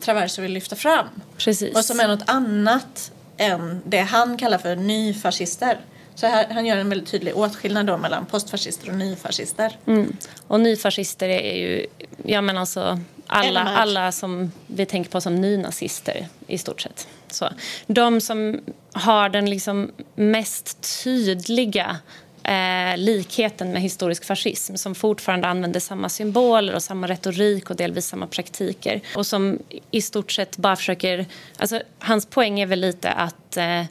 Traverso 0.00 0.42
vill 0.42 0.52
lyfta 0.52 0.76
fram. 0.76 1.06
Precis. 1.36 1.76
Och 1.76 1.84
som 1.84 2.00
är 2.00 2.08
något 2.08 2.28
annat 2.30 3.12
än 3.36 3.82
det 3.84 4.00
han 4.00 4.36
kallar 4.38 4.58
för 4.58 4.76
nyfascister. 4.76 5.80
Så 6.14 6.26
här, 6.26 6.46
han 6.50 6.66
gör 6.66 6.76
en 6.76 6.88
väldigt 6.88 7.08
tydlig 7.08 7.36
åtskillnad 7.36 7.86
då 7.86 7.96
mellan 7.96 8.26
postfascister 8.26 8.88
och 8.88 8.94
nyfascister. 8.94 9.78
Mm. 9.86 10.16
Och 10.46 10.60
nyfascister 10.60 11.28
är 11.28 11.56
ju, 11.56 11.86
ja 12.24 12.40
men 12.40 12.58
alltså 12.58 13.00
alla, 13.26 13.60
alla 13.60 14.12
som 14.12 14.52
vi 14.66 14.86
tänker 14.86 15.10
på 15.10 15.20
som 15.20 15.40
nynazister 15.40 16.28
i 16.46 16.58
stort 16.58 16.80
sett. 16.80 17.08
Så. 17.30 17.48
De 17.86 18.20
som 18.20 18.60
har 18.92 19.28
den 19.28 19.50
liksom 19.50 19.90
mest 20.14 21.02
tydliga 21.04 21.96
eh, 22.44 22.96
likheten 22.96 23.72
med 23.72 23.82
historisk 23.82 24.24
fascism 24.24 24.76
som 24.76 24.94
fortfarande 24.94 25.48
använder 25.48 25.80
samma 25.80 26.08
symboler 26.08 26.74
och 26.74 26.82
samma 26.82 27.06
retorik 27.06 27.70
och 27.70 27.76
delvis 27.76 28.06
samma 28.06 28.26
praktiker. 28.26 29.00
Och 29.16 29.26
som 29.26 29.58
i 29.90 30.02
stort 30.02 30.32
sett 30.32 30.56
bara 30.56 30.76
försöker... 30.76 31.26
Alltså, 31.56 31.80
hans 31.98 32.26
poäng 32.26 32.60
är 32.60 32.66
väl 32.66 32.80
lite 32.80 33.10
att 33.10 33.56
eh, 33.56 33.82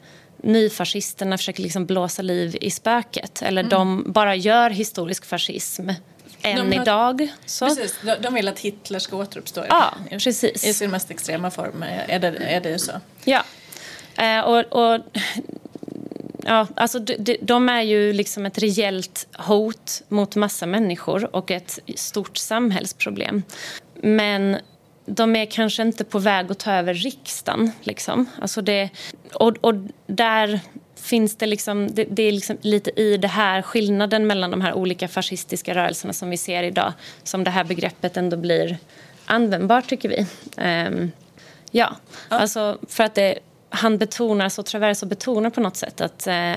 nyfascisterna 0.42 1.38
försöker 1.38 1.62
liksom 1.62 1.86
blåsa 1.86 2.22
liv 2.22 2.56
i 2.60 2.70
spöket. 2.70 3.42
Eller 3.42 3.62
mm. 3.62 3.70
de 3.70 4.12
bara 4.12 4.34
gör 4.34 4.70
historisk 4.70 5.24
fascism 5.24 5.88
än 6.42 6.72
har, 6.72 6.82
idag. 6.82 7.28
Så. 7.46 7.66
Precis, 7.66 7.94
de 8.20 8.34
vill 8.34 8.48
att 8.48 8.58
Hitler 8.58 8.98
ska 8.98 9.16
återuppstå 9.16 9.64
ja, 9.68 9.94
precis. 10.10 10.64
i 10.64 10.74
sin 10.74 10.90
mest 10.90 11.10
extrema 11.10 11.50
form. 11.50 11.84
Är 12.08 12.18
det, 12.18 12.28
är 12.28 12.60
det 12.60 12.78
så? 12.78 12.92
Ja. 13.24 13.44
Eh, 14.16 14.40
och, 14.40 14.58
och 14.58 15.00
ja, 16.46 16.66
alltså 16.76 16.98
de, 16.98 17.36
de, 17.40 17.68
är 17.68 17.82
ju 17.82 18.12
liksom 18.12 18.46
ett 18.46 18.58
reellt 18.58 19.26
hot 19.38 20.02
mot 20.08 20.36
massa 20.36 20.66
människor 20.66 21.36
och 21.36 21.50
ett 21.50 21.78
stort 21.96 22.36
samhällsproblem. 22.36 23.42
Men 23.94 24.56
de 25.06 25.36
är 25.36 25.46
kanske 25.46 25.82
inte 25.82 26.04
på 26.04 26.18
väg 26.18 26.50
att 26.50 26.58
ta 26.58 26.72
över 26.72 26.94
riksdagen. 26.94 27.72
Liksom. 27.82 28.26
Alltså 28.40 28.62
det, 28.62 28.90
och, 29.32 29.56
och 29.60 29.74
där 30.06 30.60
finns 30.96 31.36
det, 31.36 31.46
liksom, 31.46 31.94
det, 31.94 32.04
det 32.10 32.22
är 32.22 32.32
liksom 32.32 32.56
lite 32.60 33.00
i 33.00 33.16
det 33.16 33.28
här 33.28 33.62
skillnaden 33.62 34.26
mellan 34.26 34.50
de 34.50 34.60
här 34.60 34.72
olika 34.72 35.08
fascistiska 35.08 35.74
rörelserna 35.74 36.12
som 36.12 36.30
vi 36.30 36.36
ser 36.36 36.62
idag 36.62 36.92
som 37.22 37.44
det 37.44 37.50
här 37.50 37.64
begreppet 37.64 38.16
ändå 38.16 38.36
blir 38.36 38.78
användbart, 39.26 39.88
tycker 39.88 40.08
vi. 40.08 40.26
Um, 40.62 41.12
ja, 41.70 41.96
ja, 42.28 42.36
alltså 42.36 42.78
för 42.88 43.04
att 43.04 43.14
det, 43.14 43.38
han 43.74 43.98
betonar, 43.98 44.48
så 44.48 44.62
Traverso 44.62 45.06
betonar 45.06 45.50
på 45.50 45.60
något 45.60 45.76
sätt 45.76 46.00
att 46.00 46.26
eh, 46.26 46.54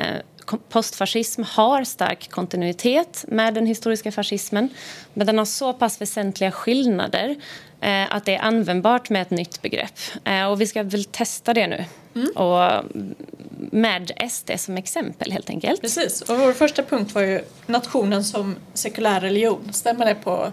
postfascism 0.70 1.44
har 1.44 1.84
stark 1.84 2.30
kontinuitet 2.30 3.26
med 3.28 3.54
den 3.54 3.66
historiska 3.66 4.12
fascismen 4.12 4.70
men 5.14 5.28
den 5.28 5.38
har 5.38 5.46
så 5.46 5.74
pass 5.74 6.02
väsentliga 6.02 6.52
skillnader 6.52 7.36
eh, 7.82 8.16
att 8.16 8.26
det 8.26 8.36
är 8.36 8.42
användbart 8.42 9.10
med 9.10 9.22
ett 9.22 9.30
nytt 9.30 9.62
begrepp. 9.62 10.00
Eh, 10.24 10.46
och 10.46 10.62
vi 10.62 10.68
ska 10.68 10.84
väl 10.84 11.04
testa 11.04 11.54
det 11.54 11.68
nu. 11.68 11.86
Mm. 12.16 12.30
Och 12.30 12.84
med 13.72 14.12
SD 14.30 14.52
som 14.58 14.78
exempel 14.78 15.32
helt 15.32 15.50
enkelt. 15.50 15.82
Precis, 15.82 16.22
och 16.22 16.38
vår 16.38 16.54
första 16.54 16.84
punkt 16.84 17.16
var 17.16 17.22
ju 17.22 17.42
nationen 17.66 18.24
som 18.24 18.56
sekulär 18.74 19.20
religion. 19.20 19.74
Stämmer 19.74 20.06
det 20.06 20.16
på 20.16 20.52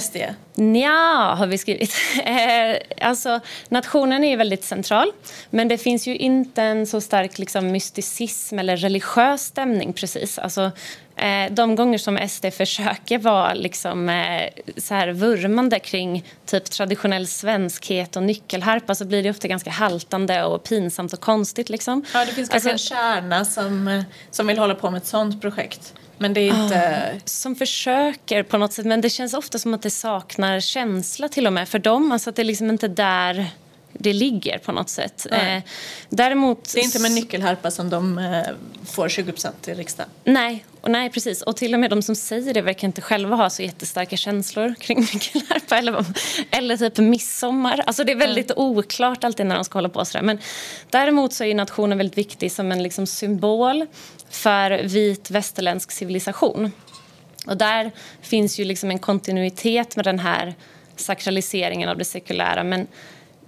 SD? 0.00 0.16
Ja, 0.54 1.34
har 1.38 1.46
vi 1.46 1.58
skrivit. 1.58 1.94
Eh, 2.24 2.76
alltså, 3.08 3.40
nationen 3.68 4.24
är 4.24 4.36
väldigt 4.36 4.64
central, 4.64 5.12
men 5.50 5.68
det 5.68 5.78
finns 5.78 6.06
ju 6.06 6.16
inte 6.16 6.62
en 6.62 6.86
så 6.86 7.00
stark 7.00 7.38
liksom, 7.38 7.72
mysticism 7.72 8.58
eller 8.58 8.76
religiös 8.76 9.42
stämning 9.42 9.92
precis. 9.92 10.38
Alltså, 10.38 10.70
eh, 11.16 11.52
de 11.52 11.76
gånger 11.76 11.98
som 11.98 12.28
SD 12.28 12.46
försöker 12.50 13.18
vara 13.18 13.54
liksom, 13.54 14.08
eh, 14.08 14.48
så 14.76 14.94
här 14.94 15.08
vurmande 15.08 15.78
kring 15.78 16.24
typ 16.46 16.64
traditionell 16.64 17.26
svenskhet 17.26 18.16
och 18.16 18.22
nyckelharpa 18.22 18.94
så 18.94 19.04
blir 19.04 19.22
det 19.22 19.30
ofta 19.30 19.48
ganska 19.48 19.70
haltande 19.70 20.44
och 20.44 20.64
pinsamt 20.64 21.12
och 21.12 21.20
konstigt. 21.20 21.68
Liksom. 21.68 22.04
Ja, 22.14 22.24
det 22.24 22.32
finns 22.32 22.48
kanske 22.48 22.72
alltså, 22.72 22.94
en 22.94 22.98
kärna 22.98 23.44
som, 23.44 24.04
som 24.30 24.46
vill 24.46 24.58
hålla 24.58 24.74
på 24.74 24.90
med 24.90 24.98
ett 24.98 25.06
sånt 25.06 25.40
projekt. 25.40 25.94
Men 26.18 26.34
det 26.34 26.40
är 26.40 26.62
inte... 26.64 27.10
Oh, 27.14 27.20
som 27.24 27.56
försöker 27.56 28.42
på 28.42 28.58
något 28.58 28.72
sätt, 28.72 28.86
men 28.86 29.00
det 29.00 29.10
känns 29.10 29.34
ofta 29.34 29.58
som 29.58 29.74
att 29.74 29.82
det 29.82 29.90
saknar 29.90 30.60
känsla 30.60 31.28
till 31.28 31.46
och 31.46 31.52
med 31.52 31.68
för 31.68 31.78
dem. 31.78 32.12
Alltså 32.12 32.30
att 32.30 32.36
det 32.36 32.42
är 32.42 32.44
liksom 32.44 32.70
inte 32.70 32.88
där 32.88 33.50
det 33.92 34.12
ligger 34.12 34.58
på 34.58 34.72
något 34.72 34.88
sätt. 34.88 35.26
Eh, 35.30 35.62
däremot... 36.08 36.72
Det 36.74 36.80
är 36.80 36.84
inte 36.84 36.98
med 36.98 37.12
nyckelharpa 37.12 37.70
som 37.70 37.90
de 37.90 38.18
eh, 38.18 38.42
får 38.86 39.08
20 39.08 39.32
procent 39.32 39.68
i 39.68 39.74
riksdagen. 39.74 40.10
Nej, 40.24 40.64
och 40.80 40.90
nej, 40.90 41.10
precis. 41.10 41.42
Och 41.42 41.56
till 41.56 41.74
och 41.74 41.80
med 41.80 41.90
de 41.90 42.02
som 42.02 42.14
säger 42.16 42.54
det 42.54 42.60
verkar 42.60 42.88
inte 42.88 43.00
själva 43.00 43.36
ha 43.36 43.50
så 43.50 43.62
jättestarka 43.62 44.16
känslor 44.16 44.74
kring 44.80 45.00
nyckelharpa 45.12 45.78
eller, 45.78 46.04
eller 46.50 46.76
typ 46.76 46.98
midsommar. 46.98 47.82
Alltså 47.86 48.04
det 48.04 48.12
är 48.12 48.16
väldigt 48.16 48.50
mm. 48.50 48.62
oklart 48.62 49.24
alltid 49.24 49.46
när 49.46 49.54
de 49.54 49.64
ska 49.64 49.78
hålla 49.78 49.88
på 49.88 50.04
sådär. 50.04 50.24
Men 50.24 50.38
däremot 50.90 51.32
så 51.32 51.44
är 51.44 51.54
nationen 51.54 51.98
väldigt 51.98 52.18
viktig 52.18 52.52
som 52.52 52.72
en 52.72 52.82
liksom 52.82 53.06
symbol 53.06 53.86
för 54.30 54.70
vit 54.82 55.30
västerländsk 55.30 55.90
civilisation. 55.90 56.72
Och 57.46 57.56
där 57.56 57.90
finns 58.20 58.60
ju 58.60 58.64
liksom 58.64 58.90
en 58.90 58.98
kontinuitet 58.98 59.96
med 59.96 60.04
den 60.04 60.18
här 60.18 60.54
sakraliseringen 60.96 61.88
av 61.88 61.98
det 61.98 62.04
sekulära. 62.04 62.64
Men 62.64 62.86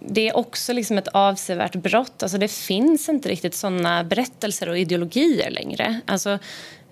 det 0.06 0.28
är 0.28 0.36
också 0.36 0.72
liksom 0.72 0.98
ett 0.98 1.08
avsevärt 1.08 1.74
brott. 1.74 2.22
Alltså 2.22 2.38
det 2.38 2.48
finns 2.48 3.08
inte 3.08 3.28
riktigt 3.28 3.54
såna 3.54 4.04
berättelser 4.04 4.68
och 4.68 4.78
ideologier 4.78 5.50
längre. 5.50 6.00
Alltså, 6.06 6.30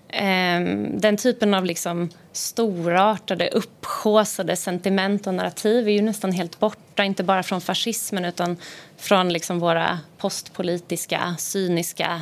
eh, 0.09 0.61
den 0.89 1.17
typen 1.17 1.53
av 1.53 1.65
liksom 1.65 2.09
storartade, 2.31 3.47
upphåsade 3.47 4.55
sentiment 4.55 5.27
och 5.27 5.33
narrativ 5.33 5.87
är 5.87 5.91
ju 5.91 6.01
nästan 6.01 6.31
helt 6.31 6.59
borta. 6.59 7.03
Inte 7.03 7.23
bara 7.23 7.43
från 7.43 7.61
fascismen 7.61 8.25
utan 8.25 8.57
från 8.97 9.33
liksom 9.33 9.59
våra 9.59 9.99
postpolitiska, 10.17 11.35
cyniska 11.37 12.21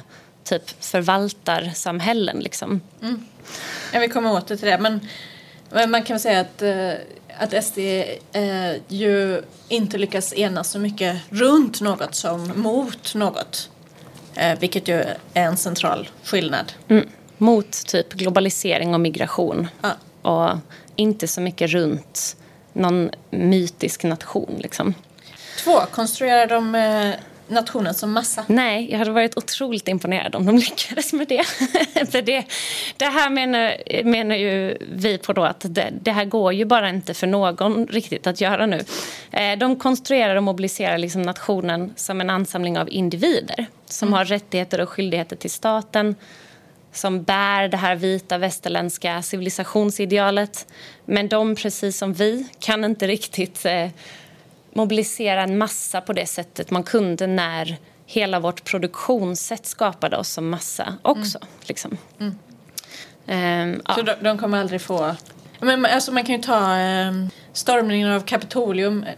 typ 0.49 0.83
förvaltarsamhällen. 0.83 2.39
Liksom. 2.39 2.81
Mm. 3.01 3.25
Ja, 3.93 3.99
vi 3.99 4.07
kommer 4.07 4.31
åter 4.31 4.55
till 4.55 4.67
det. 4.67 4.77
Men, 4.77 5.07
men 5.69 5.91
man 5.91 6.03
kan 6.03 6.13
väl 6.13 6.21
säga 6.21 6.39
att, 6.39 6.61
eh, 6.61 6.91
att 7.37 7.63
SD 7.63 7.77
eh, 8.31 8.73
ju 8.87 9.41
inte 9.67 9.97
lyckas 9.97 10.33
enas 10.33 10.71
så 10.71 10.79
mycket 10.79 11.17
runt 11.29 11.81
något 11.81 12.15
som 12.15 12.51
mot 12.55 13.15
något. 13.15 13.69
Eh, 14.35 14.59
vilket 14.59 14.87
ju 14.87 14.93
är 14.93 15.17
en 15.33 15.57
central 15.57 16.09
skillnad. 16.23 16.73
Mm. 16.87 17.09
Mot 17.37 17.71
typ 17.71 18.13
globalisering 18.13 18.93
och 18.93 18.99
migration. 18.99 19.67
Ja. 19.81 19.91
Och 20.31 20.57
inte 20.95 21.27
så 21.27 21.41
mycket 21.41 21.71
runt 21.71 22.37
någon 22.73 23.09
mytisk 23.29 24.03
nation. 24.03 24.55
Liksom. 24.59 24.93
Två, 25.63 25.79
konstruerar 25.91 26.47
de 26.47 26.75
eh, 26.75 27.13
nationen 27.47 27.93
som 27.93 28.11
massa? 28.11 28.45
Nej, 28.47 28.91
jag 28.91 28.99
hade 28.99 29.11
varit 29.11 29.37
otroligt 29.37 29.87
imponerad 29.87 30.35
om 30.35 30.45
de 30.45 30.55
lyckades 30.57 31.13
med 31.13 31.27
det. 31.27 31.43
För 32.11 32.21
det, 32.21 32.45
det 32.97 33.05
här 33.05 33.29
menar, 33.29 34.03
menar 34.03 34.35
ju 34.35 34.77
vi 34.91 35.17
på 35.17 35.33
då 35.33 35.43
att 35.43 35.65
det, 35.69 35.89
det, 36.01 36.11
här 36.11 36.25
går 36.25 36.53
ju 36.53 36.65
bara 36.65 36.89
inte 36.89 37.13
för 37.13 37.27
någon 37.27 37.87
riktigt 37.87 38.27
att 38.27 38.41
göra 38.41 38.65
nu. 38.65 38.83
Eh, 39.31 39.57
de 39.57 39.75
konstruerar 39.75 40.35
och 40.35 40.43
mobiliserar 40.43 40.97
liksom 40.97 41.21
nationen 41.21 41.93
som 41.95 42.21
en 42.21 42.29
ansamling 42.29 42.79
av 42.79 42.89
individer 42.89 43.65
som 43.85 44.07
mm. 44.07 44.17
har 44.17 44.25
rättigheter 44.25 44.81
och 44.81 44.89
skyldigheter 44.89 45.35
till 45.35 45.51
staten 45.51 46.15
som 46.97 47.23
bär 47.23 47.67
det 47.67 47.77
här 47.77 47.95
vita 47.95 48.37
västerländska 48.37 49.21
civilisationsidealet. 49.21 50.67
Men 51.05 51.27
de, 51.27 51.55
precis 51.55 51.97
som 51.97 52.13
vi, 52.13 52.47
kan 52.59 52.85
inte 52.85 53.07
riktigt 53.07 53.65
eh, 53.65 53.89
mobilisera 54.77 55.43
en 55.43 55.57
massa 55.57 56.01
på 56.01 56.13
det 56.13 56.25
sättet 56.25 56.71
man 56.71 56.83
kunde 56.83 57.27
när 57.27 57.77
hela 58.05 58.39
vårt 58.39 58.63
produktionssätt 58.63 59.65
skapade 59.65 60.17
oss 60.17 60.29
som 60.29 60.49
massa 60.49 60.93
också. 61.01 61.37
Mm. 61.37 61.49
Liksom. 61.61 61.97
Mm. 62.19 63.73
Um, 63.73 63.81
Så 63.95 63.99
ja. 63.99 64.03
de, 64.03 64.23
de, 64.23 64.37
kommer 64.37 64.59
aldrig 64.59 64.81
få... 64.81 65.15
Men, 65.59 65.85
alltså 65.85 66.11
man 66.11 66.23
kan 66.23 66.35
ju 66.35 66.41
ta 66.41 66.79
um, 67.09 67.29
stormningen 67.53 68.11
av 68.11 68.19
Kapitolium 68.19 69.03
eh, 69.03 69.13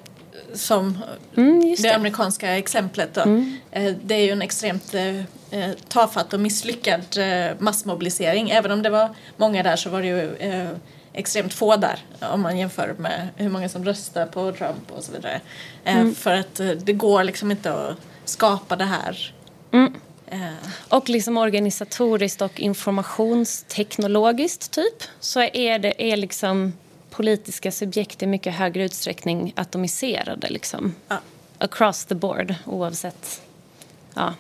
som 0.53 0.97
mm, 1.35 1.59
det. 1.59 1.81
det. 1.81 1.95
amerikanska 1.95 2.57
exemplet. 2.57 3.13
Då. 3.13 3.21
Uh, 3.21 3.93
det 4.03 4.15
är 4.15 4.23
ju 4.25 4.31
en 4.31 4.41
extremt 4.41 4.95
uh, 4.95 5.23
tafatt 5.87 6.33
och 6.33 6.39
misslyckad 6.39 7.17
uh, 7.17 7.51
massmobilisering. 7.59 8.49
Även 8.49 8.71
om 8.71 8.83
det 8.83 8.89
var 8.89 9.09
många 9.37 9.63
där 9.63 9.75
så 9.75 9.89
var 9.89 10.01
det 10.01 10.07
ju 10.07 10.37
extremt 11.13 11.53
få 11.53 11.75
där 11.75 11.99
om 12.19 12.41
man 12.41 12.57
jämför 12.57 12.95
med 12.97 13.27
hur 13.35 13.49
många 13.49 13.69
som 13.69 13.85
röstar 13.85 14.25
på 14.25 14.51
Trump 14.51 14.91
och 14.91 15.03
så 15.03 15.11
vidare. 15.11 15.41
Eh, 15.83 15.97
mm. 15.97 16.15
För 16.15 16.35
att 16.35 16.59
eh, 16.59 16.69
det 16.69 16.93
går 16.93 17.23
liksom 17.23 17.51
inte 17.51 17.73
att 17.73 17.97
skapa 18.25 18.75
det 18.75 18.85
här. 18.85 19.33
Mm. 19.71 19.93
Eh. 20.27 20.53
Och 20.89 21.09
liksom 21.09 21.37
organisatoriskt 21.37 22.41
och 22.41 22.59
informationsteknologiskt 22.59 24.71
typ 24.71 25.03
så 25.19 25.41
är 25.41 25.79
det 25.79 26.11
är 26.11 26.17
liksom 26.17 26.73
politiska 27.09 27.71
subjekt 27.71 28.23
i 28.23 28.27
mycket 28.27 28.53
högre 28.53 28.83
utsträckning 28.83 29.53
atomiserade 29.55 30.49
liksom. 30.49 30.95
Ja. 31.07 31.17
Across 31.57 32.05
the 32.05 32.15
board 32.15 32.55
oavsett 32.65 33.41
ja, 34.13 34.33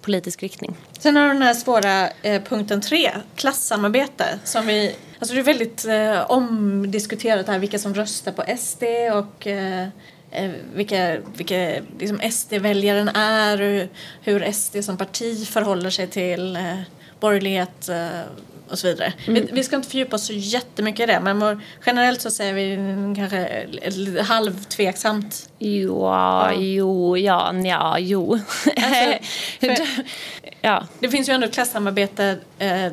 politisk 0.00 0.42
riktning. 0.42 0.76
Sen 0.98 1.16
har 1.16 1.22
du 1.22 1.28
den 1.32 1.42
här 1.42 1.54
svåra 1.54 2.10
eh, 2.22 2.42
punkten 2.42 2.80
tre, 2.80 3.12
klassamarbete. 3.36 4.38
Som 4.44 4.66
vi, 4.66 4.96
alltså 5.18 5.34
det 5.34 5.40
är 5.40 5.44
väldigt 5.44 5.84
eh, 5.84 6.30
omdiskuterat 6.30 7.46
här 7.46 7.58
vilka 7.58 7.78
som 7.78 7.94
röstar 7.94 8.32
på 8.32 8.44
SD 8.58 8.82
och 9.12 9.46
eh, 9.46 9.88
eh 10.30 10.50
vilka, 10.74 11.16
vilka 11.36 11.74
liksom 11.98 12.20
SD-väljaren 12.30 13.08
är 13.08 13.62
och 13.62 13.88
hur 14.22 14.52
SD 14.52 14.84
som 14.84 14.96
parti 14.96 15.48
förhåller 15.48 15.90
sig 15.90 16.06
till 16.06 16.56
eh, 16.56 16.80
borgerlighet 17.20 17.88
eh, 17.88 18.20
och 18.70 18.78
så 18.78 18.86
vidare. 18.86 19.12
Mm. 19.26 19.34
Vi, 19.34 19.52
vi, 19.52 19.64
ska 19.64 19.76
inte 19.76 19.88
fördjupa 19.88 20.16
oss 20.16 20.26
så 20.26 20.32
jättemycket 20.32 21.00
i 21.00 21.12
det 21.12 21.20
men 21.20 21.62
generellt 21.86 22.20
så 22.20 22.30
säger 22.30 22.54
vi 22.54 22.76
kanske 23.16 24.22
halvtveksamt. 24.22 25.48
Jo, 25.58 26.02
ja. 26.02 26.52
jo, 26.52 27.16
ja, 27.16 27.54
ja, 27.54 27.98
jo. 27.98 28.38
Alltså, 28.76 29.18
för, 29.60 29.76
ja. 30.60 30.86
Det 31.00 31.08
finns 31.08 31.28
ju 31.28 31.32
ändå 31.32 31.46
ett 31.46 31.54
klassamarbete 31.54 32.36
eh, 32.58 32.92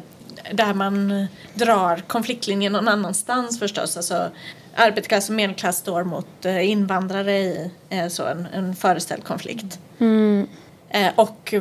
där 0.51 0.73
man 0.73 1.25
drar 1.53 2.03
konfliktlinjen 2.07 2.73
någon 2.73 2.87
annanstans 2.87 3.59
förstås. 3.59 3.97
Alltså, 3.97 4.31
arbetarklass 4.75 5.29
och 5.29 5.35
medelklass 5.35 5.77
står 5.77 6.03
mot 6.03 6.45
eh, 6.45 6.69
invandrare 6.69 7.39
i 7.39 7.71
eh, 7.89 8.07
så 8.07 8.25
en, 8.25 8.47
en 8.53 8.75
föreställd 8.75 9.23
konflikt. 9.23 9.79
Mm. 9.99 10.47
Eh, 10.89 11.11
och 11.15 11.53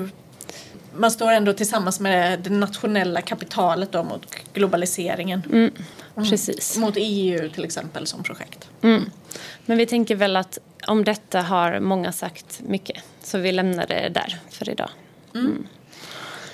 man 0.97 1.11
står 1.11 1.33
ändå 1.33 1.53
tillsammans 1.53 2.01
med 2.01 2.41
det 2.41 2.51
nationella 2.51 3.21
kapitalet 3.21 3.93
då 3.93 4.03
mot 4.03 4.27
globaliseringen. 4.53 5.43
Mm. 5.53 5.71
Precis. 6.15 6.79
Mot 6.79 6.95
EU 6.97 7.49
till 7.49 7.65
exempel 7.65 8.07
som 8.07 8.23
projekt. 8.23 8.69
Mm. 8.83 9.11
Men 9.67 9.79
vi 9.79 9.87
tänker 9.87 10.15
väl 10.15 10.37
att 10.37 10.59
om 10.87 11.05
detta 11.05 11.41
har 11.43 11.81
många 11.81 12.13
sagt 12.13 12.61
mycket 12.67 13.03
så 13.23 13.39
vi 13.39 13.53
lämnar 13.53 13.87
det 13.87 14.09
där 14.09 14.39
för 14.51 14.69
idag. 14.69 14.91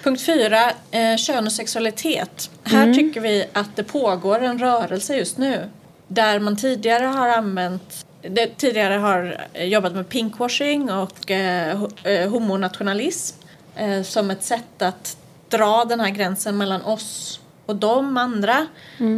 Punkt 0.02 0.22
fyra, 0.22 0.70
eh, 0.90 1.16
kön 1.16 1.46
och 1.46 1.52
sexualitet. 1.52 2.50
Här 2.64 2.82
Mm. 2.82 2.94
tycker 2.94 3.20
vi 3.20 3.44
att 3.52 3.76
det 3.76 3.84
pågår 3.84 4.38
en 4.42 4.58
rörelse 4.58 5.16
just 5.16 5.38
nu 5.38 5.70
där 6.08 6.38
man 6.40 6.56
tidigare 6.56 7.04
har 7.04 7.28
använt 7.28 8.06
det 8.22 8.46
tidigare 8.56 8.94
har 8.94 9.46
jobbat 9.58 9.94
med 9.94 10.08
pinkwashing 10.08 10.90
och 10.90 11.30
eh, 11.30 11.82
eh, 12.04 12.30
homonationalism 12.30 13.36
eh, 13.76 14.02
som 14.02 14.30
ett 14.30 14.42
sätt 14.42 14.82
att 14.82 15.16
dra 15.48 15.84
den 15.84 16.00
här 16.00 16.10
gränsen 16.10 16.58
mellan 16.58 16.82
oss 16.82 17.40
och 17.66 17.76
de 17.76 18.16
andra. 18.16 18.66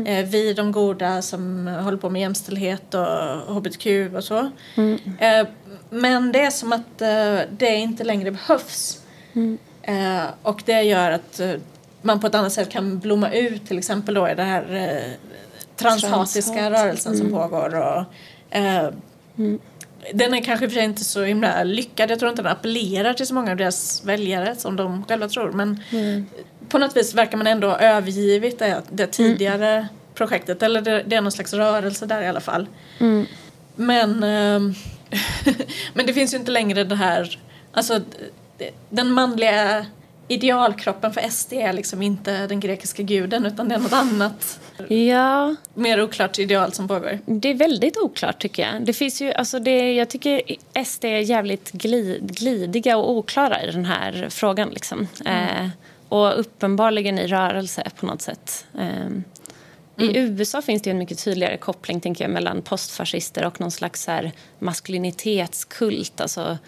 Eh, 0.07 0.25
vi 0.27 0.55
de 0.55 0.73
goda 0.73 1.23
som 1.23 1.67
håller 1.67 1.99
på 1.99 2.11
med 2.11 2.23
jämställdhet 2.23 2.95
och 2.95 3.55
hbtq 3.55 3.87
och 4.17 4.25
så. 4.25 4.39
Eh, 5.19 5.47
men 5.91 6.33
det 6.33 6.41
är 6.41 6.51
som 6.51 6.73
att 6.73 7.03
eh, 7.03 7.39
det 7.59 7.75
inte 7.75 8.05
längre 8.05 8.31
behövs. 8.31 8.99
Eh, 9.83 10.25
och 10.43 10.63
det 10.67 10.83
gör 10.83 11.11
att 11.11 11.41
eh, 11.41 11.55
man 12.03 12.21
på 12.21 12.27
ett 12.27 12.35
annat 12.35 12.53
sätt 12.53 12.71
kan 12.71 12.99
blomma 12.99 13.31
ut 13.31 13.67
till 13.67 13.79
exempel 13.79 14.15
då 14.15 14.29
i 14.29 14.35
den 14.35 14.47
här 14.47 14.75
eh, 14.75 15.13
transhatiska 15.77 16.53
Transhat. 16.53 16.83
rörelsen 16.85 17.17
som 17.17 17.31
pågår. 17.31 17.75
Och, 17.75 18.05
eh, 18.57 18.89
Den 20.13 20.35
är 20.35 20.45
kanske 20.45 20.65
i 20.65 20.69
och 20.69 20.73
för 20.73 20.77
sig 20.77 20.85
inte 20.85 21.05
så 21.05 21.23
himla 21.23 21.65
lyckad. 21.65 22.11
Jag 22.11 22.19
tror 22.19 22.31
inte 22.31 22.43
den 22.43 22.53
appellerar 22.53 23.15
till 23.15 23.27
så 23.27 23.35
många 23.35 23.51
av 23.51 23.57
deras 23.57 24.05
väljare 24.05 24.57
som 24.57 24.77
de 24.77 25.05
själva 25.05 25.29
tror. 25.29 25.53
Men 25.53 25.81
på 26.69 26.79
något 26.79 26.97
vis 26.97 27.15
verkar 27.15 27.39
man 27.39 27.47
ändå 27.47 27.69
ha 27.69 27.79
övergivit 27.79 28.59
det, 28.59 28.83
det 28.91 29.07
tidigare 29.07 29.89
projektet. 30.15 30.63
Eller 30.63 30.81
det, 30.81 31.03
det 31.07 31.17
är 31.17 31.21
någon 31.21 31.33
slags 31.33 31.53
rörelse 31.53 32.07
där 32.07 32.23
i 32.23 32.29
alla 32.29 32.41
fall. 32.41 32.67
Men, 33.77 34.23
ehm, 34.23 34.75
men 35.95 36.07
det 36.07 36.13
finns 36.13 36.35
ju 36.35 36.39
inte 36.39 36.51
längre 36.51 36.85
det 36.85 36.97
här, 36.97 37.39
alltså 37.73 38.01
den 38.91 39.11
manliga 39.11 39.87
idealkroppen 40.29 41.13
för 41.13 41.31
SD 41.31 41.53
är 41.53 41.73
liksom 41.73 42.03
inte 42.03 42.47
den 42.47 42.61
grekiska 42.61 43.03
guden 43.03 43.47
utan 43.47 43.69
det 43.69 43.75
är 43.75 43.79
något 43.79 43.93
annat 43.93 44.61
Ja, 44.89 45.55
mer 45.75 46.03
oklart 46.03 46.39
ideal 46.39 46.73
som 46.73 46.89
pågår. 46.89 47.19
det 47.27 47.49
är 47.49 47.55
väldigt 47.55 47.97
oklart 47.97 48.43
tycker 48.43 48.63
jag. 48.63 48.83
Det 48.87 48.93
finns 48.93 49.23
ju, 49.23 49.33
alltså 49.33 49.59
det, 49.59 49.93
jag 49.95 50.11
tycker 50.11 50.43
SD 50.85 51.05
är 51.05 51.19
jävligt 51.19 51.73
glid, 51.73 52.37
glidiga 52.39 52.97
och 52.97 53.11
oklara 53.11 53.63
i 53.63 53.71
den 53.71 53.85
här 53.85 54.27
frågan. 54.31 54.69
Liksom. 54.71 55.09
Eh, 55.27 55.69
och 56.09 56.41
uppenbarligen 56.41 57.19
i 57.19 57.27
rörelse 57.27 57.91
på 58.01 58.07
något 58.07 58.23
sätt. 58.23 58.67
Eh, 58.79 60.07
I 60.07 60.19
USA 60.19 60.63
finns 60.63 60.83
det 60.83 60.91
en 60.91 60.99
mycket 60.99 61.25
tydligare 61.25 61.57
koppling 61.57 62.01
tänker 62.01 62.25
jag, 62.25 62.31
mellan 62.31 62.63
postfascister 62.63 63.47
och 63.47 63.61
någon 63.61 63.71
slags 63.71 64.03
så 64.03 64.31
maskulinitetskult. 64.59 66.21
Alltså 66.21 66.59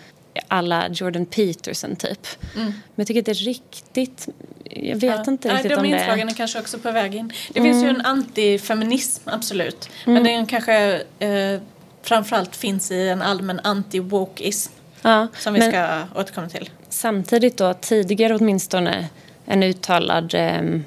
alla 0.48 0.88
Jordan 0.88 1.26
Peterson, 1.26 1.96
typ. 1.96 2.26
Men 2.54 2.72
jag 2.94 3.06
tycker 3.06 3.20
att 3.20 3.26
det 3.26 3.32
är 3.32 3.34
riktigt... 3.34 4.28
Jag 4.70 4.96
vet 4.96 5.26
inte 5.26 5.48
Nej, 5.48 5.56
riktigt 5.56 5.70
de 5.70 5.76
om 5.76 5.82
det 5.82 5.88
Mm. 5.88 5.98
inslagen 6.00 6.28
är 6.28 6.32
kanske 6.34 6.60
också 6.60 6.78
på 6.78 6.90
väg 6.92 7.14
in. 7.14 7.32
Det 7.52 7.60
finns 7.62 7.84
ju 7.84 7.88
en 7.88 8.00
antifeminism, 8.00 9.22
absolut. 9.28 9.88
Men 10.06 10.24
den 10.24 10.46
kanske 10.46 11.02
eh, 11.18 11.60
framförallt 12.02 12.56
finns 12.56 12.90
i 12.90 13.08
en 13.08 13.22
allmän 13.22 13.60
anti-wokeism 13.60 14.70
Ja, 15.02 15.26
som 15.38 15.54
vi 15.54 15.60
men- 15.60 15.70
ska 15.72 16.02
återkomma 16.20 16.48
till. 16.48 16.70
samtidigt 16.88 17.56
då 17.56 17.74
tidigare 17.74 18.34
åtminstone 18.36 19.08
en 19.46 19.62
uttalad 19.62 20.34
ehm, 20.34 20.84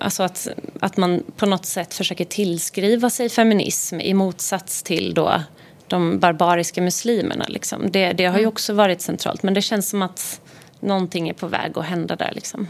Alltså 0.00 0.22
att, 0.22 0.48
att 0.80 0.96
man 0.96 1.22
på 1.36 1.46
något 1.46 1.66
sätt 1.66 1.94
försöker 1.94 2.24
tillskriva 2.24 3.10
sig 3.10 3.28
feminism 3.28 4.00
i 4.00 4.14
motsats 4.14 4.82
till 4.82 5.14
då 5.14 5.42
de 5.94 6.18
barbariska 6.18 6.82
muslimerna. 6.82 7.44
Liksom. 7.48 7.90
Det, 7.90 8.12
det 8.12 8.26
har 8.26 8.38
ju 8.38 8.46
också 8.46 8.72
varit 8.72 9.00
centralt 9.00 9.42
men 9.42 9.54
det 9.54 9.62
känns 9.62 9.88
som 9.88 10.02
att 10.02 10.40
någonting 10.80 11.28
är 11.28 11.34
på 11.34 11.46
väg 11.46 11.78
att 11.78 11.84
hända 11.84 12.16
där. 12.16 12.32
Liksom. 12.34 12.68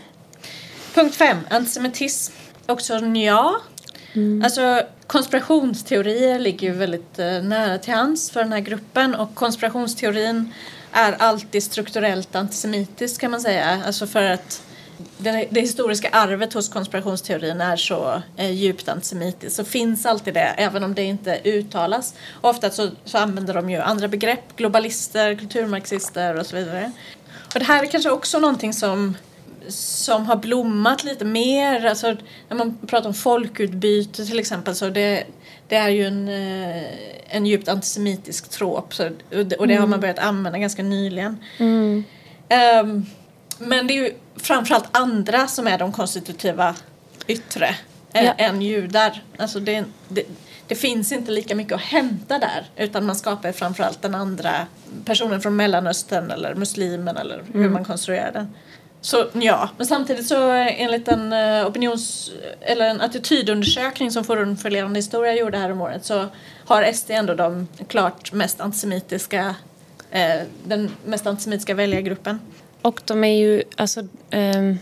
Punkt 0.94 1.14
fem, 1.14 1.38
antisemitism. 1.50 2.32
Också 2.66 2.94
ja. 2.98 3.60
Alltså 4.44 4.82
konspirationsteorier 5.06 6.38
ligger 6.38 6.68
ju 6.68 6.74
väldigt 6.74 7.18
eh, 7.18 7.42
nära 7.42 7.78
till 7.78 7.94
hands 7.94 8.30
för 8.30 8.40
den 8.40 8.52
här 8.52 8.60
gruppen 8.60 9.14
och 9.14 9.34
konspirationsteorin 9.34 10.52
är 10.92 11.12
alltid 11.12 11.62
strukturellt 11.62 12.34
antisemitisk 12.34 13.20
kan 13.20 13.30
man 13.30 13.40
säga. 13.40 13.82
Alltså 13.86 14.06
för 14.06 14.22
att 14.22 14.62
det, 15.18 15.48
det 15.50 15.60
historiska 15.60 16.08
arvet 16.12 16.52
hos 16.52 16.68
konspirationsteorin 16.68 17.60
är 17.60 17.76
så 17.76 18.22
eh, 18.36 18.50
djupt 18.50 18.88
antisemitiskt 18.88 19.56
så 19.56 19.64
finns 19.64 20.06
alltid 20.06 20.34
det 20.34 20.54
även 20.56 20.84
om 20.84 20.94
det 20.94 21.02
inte 21.02 21.40
uttalas. 21.44 22.14
Ofta 22.40 22.70
så, 22.70 22.90
så 23.04 23.18
använder 23.18 23.54
de 23.54 23.70
ju 23.70 23.78
andra 23.78 24.08
begrepp, 24.08 24.56
globalister, 24.56 25.34
kulturmarxister 25.34 26.38
och 26.38 26.46
så 26.46 26.56
vidare. 26.56 26.92
Och 27.54 27.60
det 27.60 27.64
här 27.64 27.82
är 27.82 27.86
kanske 27.86 28.10
också 28.10 28.38
någonting 28.38 28.72
som 28.72 29.14
som 29.68 30.26
har 30.26 30.36
blommat 30.36 31.04
lite 31.04 31.24
mer. 31.24 31.86
Alltså, 31.86 32.16
när 32.48 32.56
man 32.56 32.78
pratar 32.86 33.08
om 33.08 33.14
folkutbyte 33.14 34.26
till 34.26 34.38
exempel 34.38 34.74
så 34.74 34.88
det, 34.88 35.24
det 35.68 35.76
är 35.76 35.88
ju 35.88 36.06
en, 36.06 36.28
eh, 36.28 36.82
en 37.36 37.46
djupt 37.46 37.68
antisemitisk 37.68 38.48
trop 38.48 38.94
så, 38.94 39.06
och 39.06 39.12
det, 39.30 39.66
det 39.66 39.74
har 39.74 39.86
man 39.86 40.00
börjat 40.00 40.18
använda 40.18 40.58
ganska 40.58 40.82
nyligen. 40.82 41.36
Ehm, 42.48 43.06
men 43.58 43.86
det 43.86 43.94
är 43.94 44.02
ju 44.02 44.12
framförallt 44.36 44.96
andra 44.96 45.46
som 45.48 45.66
är 45.66 45.78
de 45.78 45.92
konstitutiva 45.92 46.74
yttre 47.26 47.66
eh, 48.12 48.24
Ja. 48.24 48.32
än 48.32 48.62
judar. 48.62 49.22
Alltså 49.38 49.60
det, 49.60 49.84
det, 50.08 50.22
det 50.66 50.74
finns 50.74 51.12
inte 51.12 51.30
lika 51.32 51.54
mycket 51.54 51.72
att 51.72 51.80
hämta 51.80 52.38
där 52.38 52.66
utan 52.76 53.06
man 53.06 53.16
skapar 53.16 53.52
framförallt 53.52 54.02
den 54.02 54.14
andra 54.14 54.66
personen 55.04 55.40
från 55.40 55.56
Mellanöstern 55.56 56.30
eller 56.30 56.54
muslimen 56.54 57.16
eller 57.16 57.44
hur 57.52 57.68
man 57.68 57.84
konstruerar 57.84 58.32
den. 58.32 58.54
Så 59.00 59.26
ja, 59.32 59.68
men 59.76 59.86
samtidigt 59.86 60.26
så 60.26 60.52
eh, 60.52 60.82
enligt 60.82 61.08
en 61.08 61.32
eh, 61.32 61.66
opinions 61.66 62.30
eller 62.60 62.84
en 62.88 63.00
attitydundersökning 63.00 64.10
som 64.10 64.24
Forum 64.24 64.56
för 64.56 64.70
levande 64.70 64.98
historia 64.98 65.34
gjorde 65.34 65.58
här 65.58 65.72
om 65.72 65.80
året 65.80 66.04
så 66.04 66.26
har 66.64 66.92
SD 66.92 67.10
ändå 67.10 67.34
de 67.34 67.68
klart 67.88 68.32
mest 68.32 68.60
antisemitiska 68.60 69.54
eh, 70.10 70.40
den 70.66 70.90
mest 71.04 71.26
antisemitiska 71.26 71.74
väljargruppen. 71.74 72.40
Och 72.84 73.00
de 73.04 73.24
är 73.24 73.38
ju, 73.38 73.62
alltså, 73.76 74.02
ehm, 74.30 74.78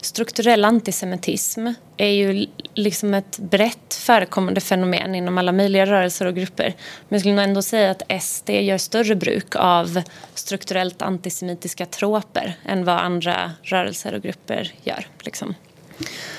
strukturell 0.00 0.64
antisemitism 0.64 1.68
är 1.96 2.08
ju 2.08 2.46
liksom 2.74 3.14
ett 3.14 3.38
brett 3.38 3.94
förekommande 3.94 4.60
fenomen 4.60 5.14
inom 5.14 5.38
alla 5.38 5.52
möjliga 5.52 5.86
rörelser 5.86 6.26
och 6.26 6.34
grupper. 6.34 6.64
Men 7.08 7.08
jag 7.08 7.20
skulle 7.20 7.34
nog 7.34 7.44
ändå 7.44 7.62
säga 7.62 7.90
att 7.90 8.22
SD 8.22 8.50
gör 8.50 8.78
större 8.78 9.14
bruk 9.14 9.56
av 9.56 10.02
strukturellt 10.34 11.02
antisemitiska 11.02 11.86
troper 11.86 12.58
än 12.66 12.84
vad 12.84 12.98
andra 12.98 13.52
rörelser 13.62 14.14
och 14.14 14.22
grupper 14.22 14.72
gör. 14.82 15.06
Liksom. 15.20 15.54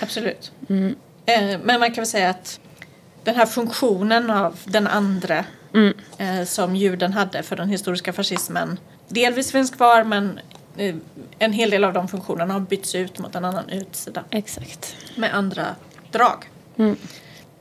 Absolut. 0.01 0.51
Eh, 1.25 1.59
men 1.63 1.79
man 1.79 1.87
kan 1.87 1.95
väl 1.95 2.05
säga 2.05 2.29
att 2.29 2.59
den 3.23 3.35
här 3.35 3.45
funktionen 3.45 4.29
av 4.29 4.59
den 4.65 4.87
andra 4.87 5.45
eh, 6.17 6.45
som 6.45 6.75
juden 6.75 7.13
hade 7.13 7.43
för 7.43 7.55
den 7.55 7.69
historiska 7.69 8.13
fascismen 8.13 8.79
delvis 9.07 9.51
finns 9.51 9.71
kvar 9.71 10.03
men 10.03 10.37
eh, 10.37 10.54
en 11.39 11.53
hel 11.53 11.69
del 11.69 11.83
av 11.83 11.93
de 11.93 12.07
funktionerna 12.07 12.53
har 12.53 12.59
bytts 12.59 12.95
ut 12.95 13.19
mot 13.19 13.35
en 13.35 13.45
annan 13.45 13.69
utsida 13.69 14.23
Exakt. 14.31 14.95
med 15.15 15.35
andra 15.35 15.75
drag. 16.11 16.49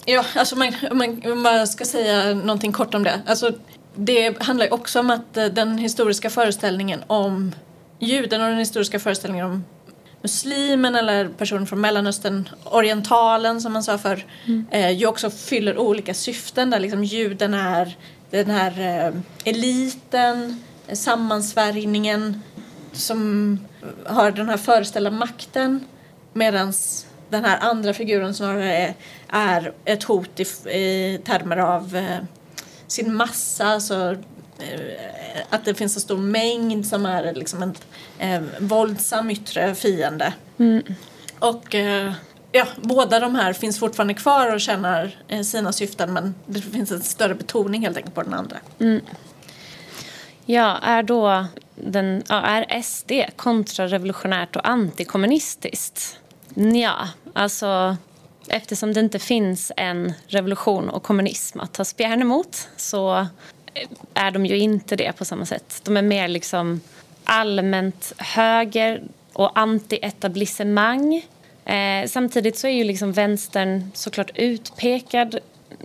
Ja, 0.04 0.24
alltså 0.34 0.56
man, 0.56 0.72
man, 0.92 1.22
man 1.42 1.66
ska 1.66 1.84
säga 1.84 2.34
någonting 2.34 2.72
kort 2.72 2.94
om 2.94 3.02
det. 3.02 3.20
Alltså, 3.26 3.52
det 3.94 4.42
handlar 4.42 4.74
också 4.74 5.00
om 5.00 5.10
att 5.10 5.36
eh, 5.36 5.46
den 5.46 5.78
historiska 5.78 6.30
föreställningen 6.30 7.02
om 7.06 7.54
juden 7.98 8.42
och 8.42 8.48
den 8.48 8.58
historiska 8.58 9.00
föreställningen 9.00 9.46
om 9.46 9.64
muslimen 10.22 10.94
eller 10.94 11.28
personen 11.28 11.66
från 11.66 11.80
Mellanöstern, 11.80 12.48
orientalen 12.64 13.60
som 13.60 13.72
man 13.72 13.82
sa 13.82 13.98
för 13.98 14.26
eh, 14.70 14.90
ju 14.90 15.06
också 15.06 15.30
fyller 15.30 15.78
olika 15.78 16.14
syften 16.14 16.70
där 16.70 16.80
liksom 16.80 17.04
juden 17.04 17.54
är 17.54 17.96
den 18.30 18.50
här 18.50 18.80
eh, 18.80 19.14
eliten, 19.44 20.62
eh, 20.86 20.94
sammansvärjningen 20.94 22.42
som 22.94 23.58
har 24.06 24.30
den 24.30 24.48
här 24.48 24.56
föreställda 24.56 25.10
makten 25.10 25.84
medan 26.32 26.72
den 27.28 27.44
här 27.44 27.58
andra 27.60 27.94
figuren 27.94 28.34
snarare 28.34 28.76
är, 28.76 28.94
är 29.28 29.72
ett 29.84 30.02
hot 30.02 30.40
i, 30.40 30.70
i 30.70 31.20
termer 31.24 31.56
av 31.56 31.96
eh, 31.96 32.18
sin 32.86 33.14
massa, 33.14 33.64
alltså 33.64 34.16
eh, 34.58 35.42
att 35.50 35.64
det 35.64 35.74
finns 35.74 35.96
en 35.96 36.00
stor 36.00 36.18
mängd 36.18 36.86
som 36.86 37.06
är 37.06 37.34
liksom 37.34 37.62
en 37.62 37.74
eh, 38.18 38.42
våldsam 38.58 39.30
yttre 39.30 39.74
fiende. 39.74 40.32
Och 41.38 41.74
eh, 41.74 42.12
ja, 42.52 42.66
båda 42.76 43.20
de 43.20 43.34
här 43.34 43.52
finns 43.52 43.78
fortfarande 43.78 44.14
kvar 44.14 44.54
och 44.54 44.60
tjänar 44.60 45.16
eh, 45.28 45.42
sina 45.42 45.72
syften 45.72 46.12
men 46.12 46.34
det 46.46 46.60
finns 46.60 46.90
en 46.90 47.02
större 47.02 47.34
betoning 47.34 47.82
helt 47.82 47.96
enkelt 47.96 48.14
på 48.14 48.22
den 48.22 48.34
andra. 48.34 48.56
Mm. 48.78 49.00
Ja, 50.46 50.78
är 50.82 51.02
då 51.02 51.46
den, 51.74 52.22
ja, 52.28 52.34
är 52.34 52.82
SD 52.82 53.12
kontrarevolutionärt 53.36 54.56
och 54.56 54.68
antikommunistiskt? 54.68 56.18
Ja, 56.54 57.08
alltså 57.32 57.96
eftersom 58.48 58.92
det 58.92 59.00
inte 59.00 59.18
finns 59.18 59.72
en 59.76 60.12
revolution 60.26 60.90
och 60.90 61.02
kommunism 61.02 61.60
att 61.60 61.72
ta 61.72 61.84
spjärn 61.84 62.22
emot 62.22 62.68
så 62.76 63.26
är 64.14 64.30
de 64.30 64.46
ju 64.46 64.58
inte 64.58 64.96
det 64.96 65.12
på 65.12 65.24
samma 65.24 65.46
sätt. 65.46 65.80
De 65.84 65.96
är 65.96 66.02
mer 66.02 66.28
liksom 66.28 66.80
allmänt 67.24 68.12
höger 68.18 69.02
och 69.32 69.58
anti-etablissemang. 69.58 71.22
Eh, 71.64 72.08
samtidigt 72.08 72.58
så 72.58 72.66
är 72.66 72.72
ju 72.72 72.84
liksom 72.84 73.12
vänstern 73.12 73.90
såklart 73.94 74.30
utpekad 74.34 75.38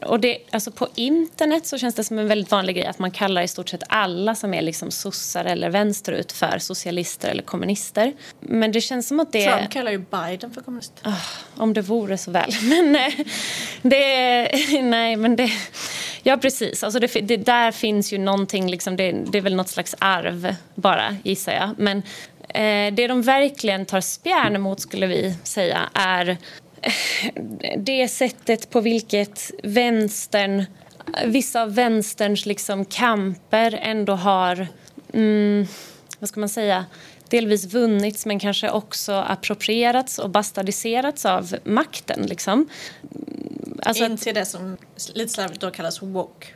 och 0.06 0.20
det, 0.20 0.38
alltså 0.52 0.72
på 0.72 0.88
internet 0.96 1.66
så 1.66 1.78
känns 1.78 1.96
det 1.96 2.04
som 2.04 2.20
en 2.20 2.28
väldigt 2.28 2.52
vanlig 2.52 2.76
grej 2.76 2.86
att 2.86 3.00
man 3.00 3.12
kallar 3.12 3.42
i 3.42 3.48
stort 3.48 3.70
sett 3.70 3.84
alla 3.88 4.36
som 4.36 4.54
är 4.54 4.62
liksom 4.62 4.92
sossar 4.92 5.46
eller 5.46 5.70
vänsterut 5.70 6.32
för 6.32 6.60
socialister 6.60 7.30
eller 7.30 7.44
kommunister. 7.44 8.14
Men 8.40 8.72
det 8.72 8.82
känns 8.82 9.08
som 9.08 9.20
att 9.20 9.32
det... 9.32 9.52
Trump 9.52 9.72
kallar 9.72 9.92
ju 9.92 9.98
Biden 9.98 10.52
för 10.52 10.62
kommunist. 10.62 10.94
Oh, 11.06 11.26
om 11.56 11.74
det 11.74 11.82
vore 11.82 12.18
så 12.18 12.32
väl. 12.32 12.52
Men 12.64 12.96
eh, 12.96 13.14
det... 13.82 14.52
Nej, 14.82 15.16
men 15.16 15.36
det... 15.36 15.52
Ja, 16.24 16.38
precis. 16.38 16.84
Alltså 16.84 17.00
det, 17.00 17.08
det, 17.08 17.38
där 17.38 17.72
finns 17.72 18.14
ju 18.14 18.18
någonting, 18.18 18.70
liksom, 18.70 18.96
det, 18.96 19.12
det 19.12 19.38
är 19.38 19.42
väl 19.42 19.56
något 19.56 19.70
slags 19.70 19.96
arv 20.00 20.56
bara, 20.76 21.16
gissar 21.24 21.54
jag. 21.54 21.70
Men 21.78 21.98
eh, 22.50 22.94
det 22.94 23.08
de 23.08 23.22
verkligen 23.22 23.86
tar 23.86 24.02
spjärn 24.02 24.56
emot, 24.56 24.80
skulle 24.80 25.08
vi 25.08 25.36
säga, 25.44 25.90
är 25.94 26.38
det 27.78 28.08
sättet 28.08 28.70
på 28.70 28.82
vilket 28.82 29.52
vänstern, 29.64 30.66
vissa 31.26 31.62
av 31.62 31.76
vänsterns 31.76 32.46
liksom 32.46 32.86
kamper 32.86 33.80
ändå 33.82 34.14
har, 34.14 34.68
mm, 35.14 35.68
vad 36.20 36.30
ska 36.30 36.40
man 36.40 36.50
säga, 36.50 36.86
delvis 37.30 37.66
vunnits 37.66 38.26
men 38.26 38.40
kanske 38.40 38.70
också 38.70 39.14
approprierats 39.14 40.20
och 40.20 40.30
bastardiserats 40.30 41.26
av 41.26 41.56
makten. 41.64 42.22
Liksom. 42.22 42.70
Alltså 43.84 44.06
In 44.06 44.18
till 44.18 44.36
det 44.36 44.46
som 44.46 44.78
lite 45.14 45.34
slarvigt 45.34 45.62
då 45.62 45.72
kallas 45.72 46.02
woke. 46.02 46.48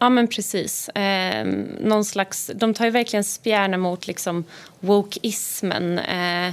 Ja, 0.00 0.08
men 0.08 0.28
precis. 0.28 0.88
Eh, 0.88 1.46
någon 1.80 2.04
slags, 2.04 2.50
de 2.54 2.74
tar 2.74 2.84
ju 2.84 2.90
verkligen 2.90 3.24
spjärn 3.24 3.74
emot 3.74 4.06
liksom, 4.06 4.44
wokeismen. 4.80 5.98
Eh, 5.98 6.52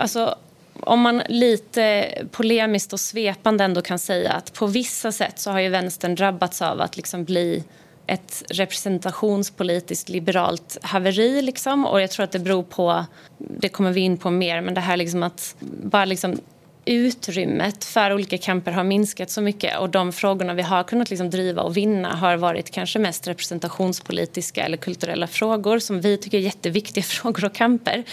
alltså, 0.00 0.38
om 0.82 1.00
man 1.00 1.22
lite 1.28 2.12
polemiskt 2.30 2.92
och 2.92 3.00
svepande 3.00 3.64
ändå 3.64 3.82
kan 3.82 3.98
säga 3.98 4.32
att 4.32 4.52
på 4.52 4.66
vissa 4.66 5.12
sätt 5.12 5.38
så 5.38 5.50
har 5.50 5.60
ju 5.60 5.68
vänstern 5.68 6.14
drabbats 6.14 6.62
av 6.62 6.80
att 6.80 6.96
liksom 6.96 7.24
bli 7.24 7.64
ett 8.06 8.42
representationspolitiskt 8.48 10.08
liberalt 10.08 10.78
haveri. 10.82 11.42
Liksom. 11.42 11.86
Och 11.86 12.00
jag 12.00 12.10
tror 12.10 12.24
att 12.24 12.32
det 12.32 12.38
beror 12.38 12.62
på, 12.62 13.04
det 13.38 13.68
kommer 13.68 13.92
vi 13.92 14.00
in 14.00 14.18
på 14.18 14.30
mer, 14.30 14.60
men 14.60 14.74
det 14.74 14.80
här 14.80 14.96
liksom 14.96 15.22
att 15.22 15.54
bara 15.82 16.04
liksom 16.04 16.40
utrymmet 16.84 17.84
för 17.84 18.12
olika 18.12 18.38
kamper 18.38 18.72
har 18.72 18.84
minskat 18.84 19.30
så 19.30 19.40
mycket 19.40 19.78
och 19.78 19.90
de 19.90 20.12
frågorna 20.12 20.54
vi 20.54 20.62
har 20.62 20.82
kunnat 20.82 21.10
liksom 21.10 21.30
driva 21.30 21.62
och 21.62 21.76
vinna 21.76 22.16
har 22.16 22.36
varit 22.36 22.70
kanske 22.70 22.98
mest 22.98 23.28
representationspolitiska 23.28 24.64
eller 24.64 24.76
kulturella 24.76 25.26
frågor 25.26 25.78
som 25.78 26.00
vi 26.00 26.16
tycker 26.16 26.38
är 26.38 26.42
jätteviktiga 26.42 27.04
frågor 27.04 27.44
och 27.44 27.54
kamper. 27.54 28.04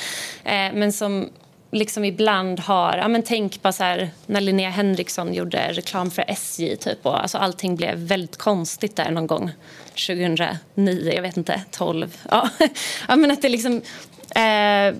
Eh, 0.43 0.74
men 0.74 0.93
som 0.93 1.30
liksom 1.72 2.05
ibland 2.05 2.59
har... 2.59 2.97
Ja, 2.97 3.07
men 3.07 3.24
tänk 3.24 3.61
på 3.61 3.72
så 3.72 3.84
här, 3.84 4.09
när 4.26 4.41
Linnea 4.41 4.70
Henriksson 4.70 5.34
gjorde 5.34 5.72
reklam 5.72 6.11
för 6.11 6.26
SJ. 6.28 6.76
Typ, 6.76 7.05
och, 7.05 7.22
alltså, 7.22 7.38
allting 7.38 7.76
blev 7.76 7.97
väldigt 7.97 8.38
konstigt 8.38 8.95
där 8.95 9.11
någon 9.11 9.28
gång 9.28 9.51
2009, 10.07 11.11
jag 11.15 11.22
vet 11.22 11.38
inte, 11.38 11.61
12. 11.72 12.18
Ja, 12.30 12.49
ja 13.07 13.15
men 13.15 13.32
att 13.32 13.41
det 13.41 13.49
liksom... 13.49 13.82
Eh, 14.28 14.95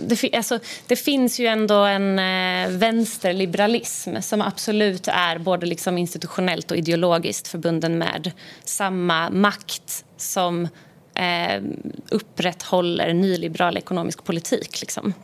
det, 0.00 0.34
alltså, 0.34 0.58
det, 0.86 0.96
finns 0.96 1.40
ju 1.40 1.46
ändå 1.46 1.74
en 1.74 2.18
eh, 2.18 2.68
vänsterliberalism 2.68 4.16
som 4.20 4.42
absolut 4.42 5.08
är 5.08 5.38
både 5.38 5.66
liksom 5.66 5.98
institutionellt 5.98 6.70
och 6.70 6.76
ideologiskt 6.76 7.48
förbunden 7.48 7.98
med 7.98 8.32
samma 8.64 9.30
makt 9.30 10.04
som 10.16 10.68
eh, 11.14 11.62
upprätthåller 12.10 13.12
nyliberal 13.12 13.76
ekonomisk 13.76 14.24
politik. 14.24 14.80
Liksom. 14.80 15.14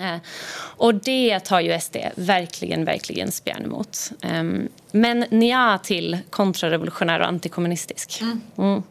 Eh, 0.00 0.16
och 0.76 0.94
det 0.94 1.40
tar 1.40 1.60
ju 1.60 1.80
SD 1.80 1.96
verkligen, 2.14 2.84
verkligen 2.84 3.32
spjärn 3.32 3.64
emot. 3.64 4.10
Um, 4.22 4.68
men 4.90 5.24
nja 5.30 5.78
till 5.82 6.18
kontrarevolutionär 6.30 7.20
och 7.20 7.26
antikommunistisk. 7.26 8.20
Mm. 8.20 8.40
Mm. 8.58 8.82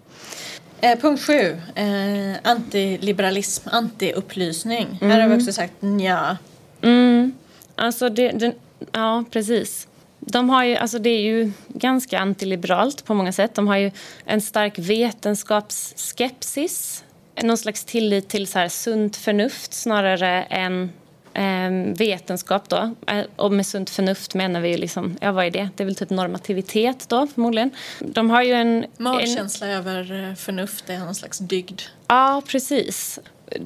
Eh, 0.81 0.99
punkt 0.99 1.23
sju. 1.23 1.61
Eh, 1.75 2.35
antiliberalism, 2.43 3.69
antiupplysning. 3.69 4.97
Mm. 5.01 5.11
Här 5.11 5.21
har 5.21 5.29
vi 5.29 5.37
också 5.37 5.53
sagt 5.53 5.73
nja. 5.79 6.37
Mm. 6.81 7.33
Alltså, 7.75 8.09
det, 8.09 8.31
det, 8.31 8.53
ja, 8.91 9.23
precis. 9.31 9.87
De 10.19 10.49
har 10.49 10.63
ju, 10.63 10.75
alltså 10.75 10.99
det 10.99 11.09
är 11.09 11.21
ju 11.21 11.51
ganska 11.67 12.19
antiliberalt 12.19 13.05
på 13.05 13.13
många 13.13 13.31
sätt. 13.31 13.55
De 13.55 13.67
har 13.67 13.77
ju 13.77 13.91
en 14.25 14.41
stark 14.41 14.79
vetenskapsskepsis 14.79 17.03
någon 17.41 17.57
slags 17.57 17.85
tillit 17.85 18.29
till 18.29 18.47
så 18.47 18.59
här 18.59 18.69
sunt 18.69 19.15
förnuft 19.15 19.73
snarare 19.73 20.43
än 20.43 20.91
eh, 21.33 21.97
vetenskap. 21.97 22.69
Då. 22.69 22.95
Eh, 23.07 23.25
och 23.35 23.51
med 23.51 23.65
sunt 23.65 23.89
förnuft 23.89 24.33
menar 24.33 24.61
vi 24.61 24.69
ju 24.69 24.77
liksom, 24.77 25.17
ja 25.21 25.31
vad 25.31 25.45
är 25.45 25.51
det? 25.51 25.69
Det 25.75 25.83
är 25.83 25.85
väl 25.85 25.95
typ 25.95 26.09
normativitet 26.09 27.09
då 27.09 27.27
förmodligen. 27.27 27.71
De 27.99 28.29
har 28.29 28.43
ju 28.43 28.53
en... 28.53 28.85
Magkänsla 28.97 29.67
en... 29.67 29.73
över 29.73 30.29
eh, 30.29 30.35
förnuft 30.35 30.89
är 30.89 30.99
någon 30.99 31.15
slags 31.15 31.37
dygd. 31.37 31.81
Ja, 32.07 32.41
precis. 32.47 33.19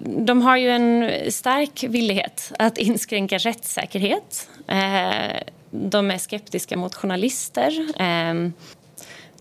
De 0.03 0.41
har 0.41 0.57
ju 0.57 0.69
en 0.69 1.11
stark 1.31 1.83
villighet 1.83 2.51
att 2.59 2.77
inskränka 2.77 3.37
rättssäkerhet. 3.37 4.49
Eh, 4.67 5.41
de 5.71 6.11
är 6.11 6.17
skeptiska 6.17 6.77
mot 6.77 6.95
journalister. 6.95 8.01
Eh, 8.01 8.49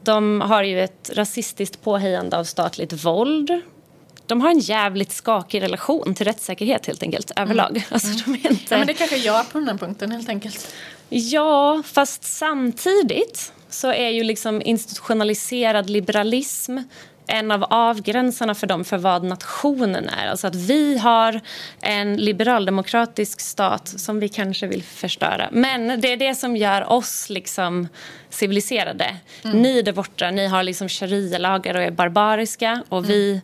de 0.00 0.40
har 0.40 0.62
ju 0.62 0.80
ett 0.80 1.10
rasistiskt 1.14 1.82
påhejande 1.82 2.38
av 2.38 2.44
statligt 2.44 3.04
våld 3.04 3.62
de 4.26 4.40
har 4.40 4.50
en 4.50 4.58
jävligt 4.58 5.12
skakig 5.12 5.62
relation 5.62 6.14
till 6.14 6.26
rättssäkerhet 6.26 6.86
helt 6.86 7.02
enkelt 7.02 7.32
överlag. 7.36 7.70
Mm. 7.70 7.82
Alltså, 7.90 8.08
de 8.24 8.34
är 8.34 8.50
inte... 8.50 8.64
ja, 8.68 8.78
men 8.78 8.86
det 8.86 8.92
är 8.92 8.94
kanske 8.94 9.16
jag 9.16 9.52
på 9.52 9.58
den 9.58 9.68
här 9.68 9.76
punkten 9.76 10.10
helt 10.10 10.28
enkelt. 10.28 10.74
Ja, 11.08 11.82
fast 11.86 12.24
samtidigt 12.24 13.52
så 13.70 13.92
är 13.92 14.08
ju 14.08 14.24
liksom 14.24 14.62
institutionaliserad 14.62 15.90
liberalism 15.90 16.78
en 17.26 17.50
av 17.50 17.64
avgränsarna 17.64 18.54
för 18.54 18.66
dem 18.66 18.84
för 18.84 18.98
vad 18.98 19.24
nationen 19.24 20.08
är. 20.08 20.26
Alltså 20.26 20.46
att 20.46 20.54
vi 20.54 20.98
har 20.98 21.40
en 21.80 22.16
liberaldemokratisk 22.16 23.40
stat 23.40 23.88
som 23.88 24.20
vi 24.20 24.28
kanske 24.28 24.66
vill 24.66 24.82
förstöra. 24.82 25.48
Men 25.52 26.00
det 26.00 26.12
är 26.12 26.16
det 26.16 26.34
som 26.34 26.56
gör 26.56 26.92
oss 26.92 27.30
liksom 27.30 27.88
civiliserade. 28.30 29.16
Mm. 29.44 29.62
Ni 29.62 29.82
där 29.82 29.92
borta, 29.92 30.30
ni 30.30 30.46
har 30.46 30.62
liksom 30.62 30.88
sharia-lagar 30.88 31.74
och 31.74 31.82
är 31.82 31.90
barbariska 31.90 32.82
och 32.88 32.98
mm. 32.98 33.10
vi 33.10 33.40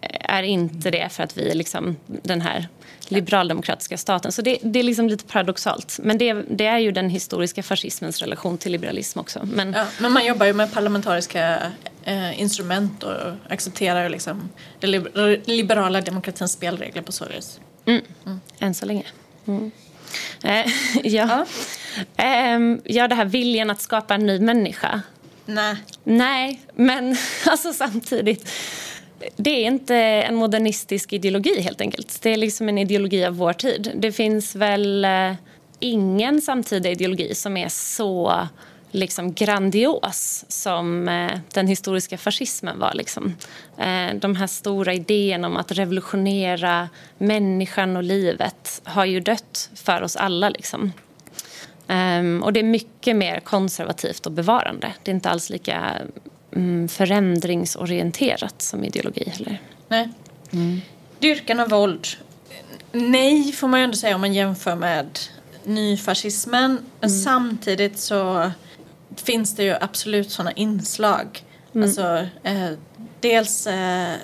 är 0.00 0.42
inte 0.42 0.90
det 0.90 1.08
för 1.12 1.22
att 1.22 1.38
vi 1.38 1.50
är 1.50 1.54
liksom 1.54 1.96
den 2.06 2.40
här 2.40 2.68
liberaldemokratiska 3.08 3.96
staten. 3.96 4.32
Så 4.32 4.42
det, 4.42 4.58
det 4.62 4.78
är 4.78 4.82
liksom 4.82 5.08
lite 5.08 5.24
paradoxalt. 5.24 5.98
Men 6.02 6.18
det, 6.18 6.32
det, 6.32 6.66
är 6.66 6.78
ju 6.78 6.92
den 6.92 7.10
historiska 7.10 7.62
fascismens 7.62 8.20
relation 8.20 8.58
till 8.58 8.72
liberalism 8.72 9.18
också. 9.18 9.48
Men, 9.52 9.72
ja, 9.72 9.86
men 9.98 10.12
man 10.12 10.26
jobbar 10.26 10.46
ju 10.46 10.52
med 10.52 10.72
parlamentariska 10.72 11.72
eh, 12.04 12.40
instrument 12.40 13.02
och 13.02 13.16
accepterar 13.48 14.08
liksom 14.08 14.48
den 14.80 14.90
liberala 15.44 16.00
demokratins 16.00 16.52
spelregler 16.52 17.02
på 17.02 17.12
så 17.12 17.24
vis. 17.24 17.60
Mm. 17.86 18.02
Mm. 18.26 18.40
Än 18.58 18.74
så 18.74 18.86
länge. 18.86 19.04
Mm. 19.46 19.70
Eh, 20.42 20.66
ja. 21.02 21.46
Ja. 22.16 22.24
Eh, 22.24 22.78
ja, 22.84 23.08
det 23.08 23.14
här 23.14 23.24
viljan 23.24 23.70
att 23.70 23.80
skapa 23.80 24.14
en 24.14 24.26
ny 24.26 24.40
människa. 24.40 25.02
Nej. 25.46 25.76
Nej, 26.04 26.60
men 26.74 27.16
alltså 27.46 27.72
samtidigt 27.72 28.50
det 29.36 29.50
är 29.50 29.66
inte 29.66 29.96
en 29.96 30.34
modernistisk 30.34 31.12
ideologi 31.12 31.60
helt 31.60 31.80
enkelt. 31.80 32.22
Det 32.22 32.30
är 32.30 32.36
liksom 32.36 32.68
en 32.68 32.78
ideologi 32.78 33.24
av 33.24 33.36
vår 33.36 33.52
tid. 33.52 33.92
Det 33.94 34.12
finns 34.12 34.54
väl 34.54 35.04
eh, 35.04 35.32
ingen 35.78 36.40
samtida 36.40 36.88
ideologi 36.88 37.34
som 37.34 37.56
är 37.56 37.68
så 37.68 38.48
liksom 38.90 39.32
grandios 39.32 40.44
som 40.48 41.08
eh, 41.08 41.38
den 41.52 41.66
historiska 41.66 42.18
fascismen 42.18 42.78
var. 42.78 42.94
Liksom. 42.94 43.36
Eh, 43.78 44.14
de 44.14 44.36
här 44.36 44.46
stora 44.46 44.94
idéerna 44.94 45.46
om 45.46 45.56
att 45.56 45.72
revolutionera 45.72 46.88
människan 47.18 47.96
och 47.96 48.02
livet 48.02 48.82
har 48.84 49.04
ju 49.04 49.20
dött 49.20 49.70
för 49.74 50.02
oss 50.02 50.16
alla. 50.16 50.48
Liksom. 50.48 50.92
Ehm, 51.88 52.42
och 52.42 52.52
det 52.52 52.60
är 52.60 52.64
mycket 52.64 53.16
mer 53.16 53.40
konservativt 53.40 54.26
och 54.26 54.32
bevarande. 54.32 54.92
Det 55.02 55.10
är 55.10 55.14
inte 55.14 55.30
alls 55.30 55.50
lika 55.50 55.92
förändringsorienterat 56.88 58.62
som 58.62 58.84
ideologi 58.84 59.30
heller. 59.30 59.62
Nej. 59.88 60.08
Mm. 60.52 60.80
Dyrkan 61.18 61.60
av 61.60 61.68
våld. 61.68 62.06
Nej, 62.92 63.52
får 63.52 63.68
man 63.68 63.80
ju 63.80 63.84
ändå 63.84 63.96
säga 63.96 64.14
om 64.14 64.20
man 64.20 64.32
jämför 64.32 64.76
med 64.76 65.18
nyfascismen. 65.64 66.78
Men 67.00 67.10
samtidigt 67.10 67.98
så 67.98 68.50
finns 69.16 69.56
det 69.56 69.64
ju 69.64 69.74
absolut 69.80 70.30
sådana 70.30 70.52
inslag. 70.52 71.44
Alltså, 71.74 72.26
eh, 72.42 72.70
dels 73.20 73.66
eh, 73.66 74.14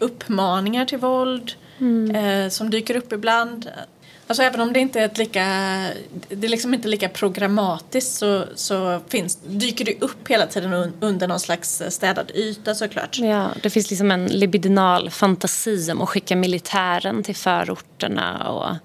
uppmaningar 0.00 0.84
till 0.84 0.98
våld 0.98 1.52
eh, 2.14 2.48
som 2.48 2.70
dyker 2.70 2.96
upp 2.96 3.12
ibland. 3.12 3.70
Alltså 4.28 4.42
även 4.42 4.60
om 4.60 4.72
det 4.72 4.80
inte 4.80 5.00
är 5.00 5.04
ett 5.04 5.18
lika, 5.18 5.44
det 6.28 6.46
är 6.46 6.48
liksom 6.48 6.74
inte 6.74 6.88
lika 6.88 7.08
programmatiskt 7.08 8.12
så, 8.12 8.44
så 8.54 9.00
finns, 9.08 9.38
dyker 9.46 9.84
det 9.84 10.02
upp 10.02 10.28
hela 10.28 10.46
tiden 10.46 10.72
un, 10.72 10.92
under 11.00 11.28
någon 11.28 11.40
slags 11.40 11.82
städad 11.88 12.30
yta 12.34 12.74
såklart. 12.74 13.18
Ja, 13.18 13.50
det 13.62 13.70
finns 13.70 13.90
liksom 13.90 14.10
en 14.10 14.26
libidinal 14.26 15.10
fantasi 15.10 15.92
om 15.92 16.02
att 16.02 16.08
skicka 16.08 16.36
militären 16.36 17.22
till 17.22 17.36
förorterna. 17.36 18.50
Och 18.50 18.76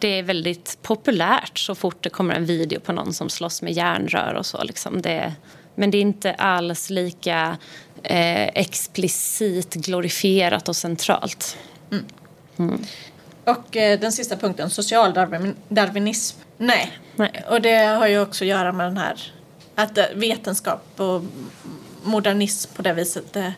Det 0.00 0.18
är 0.18 0.22
väldigt 0.22 0.78
populärt 0.82 1.58
så 1.58 1.74
fort 1.74 2.02
det 2.02 2.10
kommer 2.10 2.34
en 2.34 2.46
video 2.46 2.80
på 2.80 2.92
någon 2.92 3.12
som 3.12 3.28
slåss 3.28 3.62
med 3.62 3.72
järnrör 3.72 4.34
och 4.34 4.46
så. 4.46 4.64
Liksom 4.64 5.02
det, 5.02 5.34
men 5.74 5.90
det 5.90 5.98
är 5.98 6.02
inte 6.02 6.34
alls 6.34 6.90
lika 6.90 7.56
eh, 8.02 8.46
explicit 8.46 9.74
glorifierat 9.74 10.68
och 10.68 10.76
centralt. 10.76 11.56
Och 13.44 13.76
eh, 13.76 14.00
den 14.00 14.12
sista 14.12 14.36
punkten, 14.36 14.70
socialdarwinism. 14.70 16.38
Nej. 16.58 16.98
Nej. 17.16 17.44
Och 17.48 17.60
det 17.60 17.76
har 17.76 18.06
ju 18.06 18.20
också 18.20 18.44
att 18.44 18.48
göra 18.48 18.72
med 18.72 18.86
den 18.86 18.96
här 18.96 19.32
att 19.74 19.98
eh, 19.98 20.04
vetenskap 20.14 20.84
och 20.96 21.22
modernism 22.02 22.74
på 22.74 22.82
det 22.82 22.92
viset 22.92 23.36
är 23.36 23.54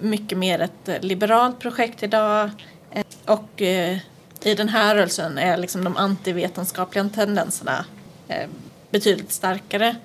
mycket 0.00 0.38
mer 0.38 0.60
ett 0.60 0.88
eh, 0.88 1.00
liberalt 1.00 1.60
projekt 1.60 2.02
idag. 2.02 2.50
Och 3.24 3.62
eh, 3.62 3.98
i 4.42 4.54
den 4.54 4.68
här 4.68 4.94
rörelsen 4.94 5.38
är 5.38 5.56
liksom 5.56 5.84
de 5.84 5.96
antivetenskapliga 5.96 7.08
tendenserna 7.08 7.84
eh, 8.28 8.48
betydligt 8.90 9.32
starkare. 9.32 9.96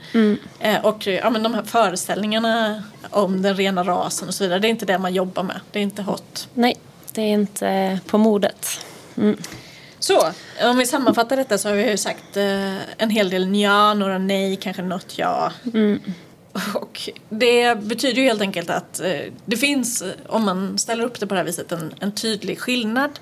Eh, 0.59 0.85
och 0.85 1.07
ja, 1.07 1.29
men 1.29 1.43
de 1.43 1.53
här 1.53 1.63
föreställningarna 1.63 2.83
om 3.09 3.41
den 3.41 3.55
rena 3.55 3.83
rasen 3.83 4.27
och 4.27 4.33
så 4.33 4.43
vidare, 4.43 4.59
det 4.59 4.67
är 4.67 4.69
inte 4.69 4.85
det 4.85 4.97
man 4.97 5.13
jobbar 5.13 5.43
med. 5.43 5.59
Det 5.71 5.79
är 5.79 5.83
inte 5.83 6.01
hot. 6.01 6.49
Nej, 6.53 6.75
det 7.11 7.21
är 7.21 7.33
inte 7.33 7.99
på 8.07 8.17
modet. 8.17 8.85
Så, 9.99 10.31
om 10.63 10.77
vi 10.77 10.85
sammanfattar 10.85 11.37
detta 11.37 11.57
så 11.57 11.69
har 11.69 11.75
vi 11.75 11.89
ju 11.91 11.97
sagt 11.97 12.37
eh, 12.37 12.77
en 12.97 13.09
hel 13.09 13.29
del 13.29 13.55
ja, 13.55 13.93
några 13.93 14.17
nej, 14.17 14.55
kanske 14.55 14.81
något 14.81 15.17
ja. 15.17 15.51
Och 16.73 17.09
det 17.29 17.79
betyder 17.79 18.21
ju 18.21 18.27
helt 18.27 18.41
enkelt 18.41 18.69
att 18.69 18.99
eh, 18.99 19.11
det 19.45 19.57
finns, 19.57 20.01
eh, 20.01 20.11
om 20.27 20.45
man 20.45 20.77
ställer 20.77 21.03
upp 21.03 21.19
det 21.19 21.27
på 21.27 21.33
det 21.33 21.39
här 21.39 21.45
viset, 21.45 21.71
en, 21.71 21.93
en 21.99 22.11
tydlig 22.11 22.59
skillnad. 22.59 23.19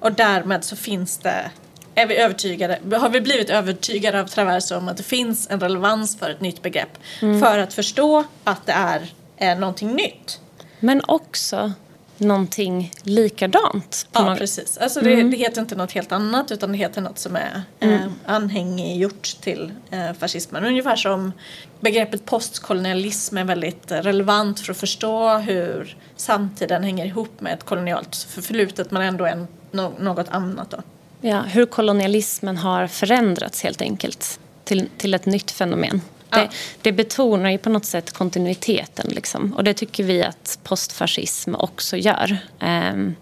Och 0.00 0.12
därmed 0.12 0.64
så 0.64 0.76
finns 0.76 1.18
det, 1.18 1.50
är 1.94 2.06
vi 2.06 2.16
övertygade, 2.16 2.78
har 2.92 3.08
vi 3.08 3.20
blivit 3.20 3.50
övertygade 3.50 4.20
av 4.20 4.26
Traverso 4.26 4.76
om 4.76 4.88
att 4.88 4.96
det 4.96 5.02
finns 5.02 5.50
en 5.50 5.60
relevans 5.60 6.18
för 6.18 6.30
ett 6.30 6.40
nytt 6.40 6.62
begrepp. 6.62 6.98
För 7.20 7.58
att 7.58 7.74
förstå 7.74 8.24
att 8.44 8.66
det 8.66 8.72
är 8.72 9.12
eh, 9.36 9.58
någonting 9.58 9.94
nytt. 9.94 10.40
Men 10.80 11.02
också 11.06 11.72
någonting 12.18 12.92
likadant. 13.02 14.06
Ja, 14.12 14.24
något- 14.24 14.38
precis. 14.38 14.78
Alltså 14.78 15.00
det, 15.00 15.22
det 15.22 15.36
heter 15.36 15.60
inte 15.60 15.74
något 15.76 15.92
helt 15.92 16.12
annat 16.12 16.52
utan 16.52 16.72
det 16.72 16.78
heter 16.78 17.00
något 17.00 17.18
som 17.18 17.36
är 17.36 17.62
eh, 17.80 18.00
anhängiggjort 18.26 19.36
till 19.40 19.72
eh, 19.90 20.12
fascismen. 20.18 20.64
Ungefär 20.64 20.96
som 20.96 21.32
begreppet 21.80 22.24
postkolonialism 22.24 23.36
är 23.38 23.44
väldigt 23.44 23.90
eh, 23.90 23.98
relevant 23.98 24.60
för 24.60 24.72
att 24.72 24.78
förstå 24.78 25.28
hur 25.38 25.96
samtiden 26.16 26.82
hänger 26.84 27.06
ihop 27.06 27.40
med 27.40 27.52
ett 27.54 27.64
kolonialt 27.64 28.16
förflutet 28.16 28.90
men 28.90 29.02
ändå 29.02 29.26
en, 29.26 29.46
no, 29.70 29.92
något 30.00 30.28
annat. 30.28 30.70
Då. 30.70 30.82
Ja, 31.20 31.40
hur 31.40 31.66
kolonialismen 31.66 32.56
har 32.56 32.86
förändrats 32.86 33.62
helt 33.62 33.82
enkelt 33.82 34.40
till, 34.64 34.88
till 34.98 35.14
ett 35.14 35.26
nytt 35.26 35.50
fenomen. 35.50 36.00
Ja. 36.30 36.38
Det, 36.38 36.48
det 36.82 36.92
betonar 36.92 37.50
ju 37.50 37.58
på 37.58 37.70
något 37.70 37.84
sätt 37.84 38.12
kontinuiteten. 38.12 39.10
Liksom. 39.10 39.52
Och 39.52 39.64
det 39.64 39.74
tycker 39.74 40.04
vi 40.04 40.22
att 40.22 40.58
postfascism 40.62 41.54
också 41.54 41.96
gör. 41.96 42.38
Ehm, 42.60 43.14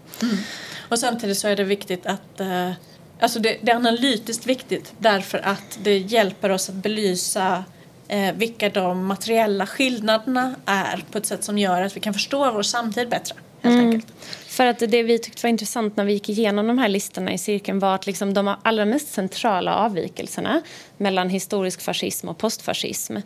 Och 0.89 0.99
samtidigt 0.99 1.37
så 1.37 1.47
är 1.47 1.55
det 1.55 1.63
viktigt 1.63 2.05
att 2.05 2.39
eh, 2.39 2.71
Alltså 3.19 3.39
det, 3.39 3.57
det 3.61 3.71
är 3.71 3.75
analytiskt 3.75 4.45
viktigt 4.45 4.93
därför 4.97 5.37
att 5.37 5.79
det 5.83 5.97
hjälper 5.97 6.49
oss 6.49 6.69
att 6.69 6.75
belysa 6.75 7.63
eh, 8.07 8.35
vilka 8.35 8.69
de 8.69 9.05
materiella 9.05 9.67
skillnaderna 9.67 10.55
är 10.65 11.03
på 11.11 11.17
ett 11.17 11.25
sätt 11.25 11.43
som 11.43 11.57
gör 11.57 11.81
att 11.81 11.95
vi 11.95 11.99
kan 11.99 12.13
förstå 12.13 12.51
vår 12.51 12.63
samtid 12.63 13.09
bättre. 13.09 13.35
Helt 13.61 13.79
enkelt. 13.79 14.13
För 14.55 14.65
att 14.65 14.79
det 14.79 15.03
vi 15.03 15.19
tyckte 15.19 15.45
var 15.45 15.49
intressant 15.49 15.97
när 15.97 16.05
vi 16.05 16.13
gick 16.13 16.29
igenom 16.29 16.67
de 16.67 16.77
här 16.77 16.87
listorna 16.87 17.33
i 17.33 17.37
cirkeln 17.37 17.79
var 17.79 17.95
att 17.95 18.05
liksom 18.07 18.33
de 18.33 18.55
allra 18.61 18.85
mest 18.85 19.07
centrala 19.07 19.75
avvikelserna 19.75 20.61
mellan 20.97 21.29
historisk 21.29 21.81
fascism 21.81 22.29
och 22.29 22.37
postfascism 22.37 23.17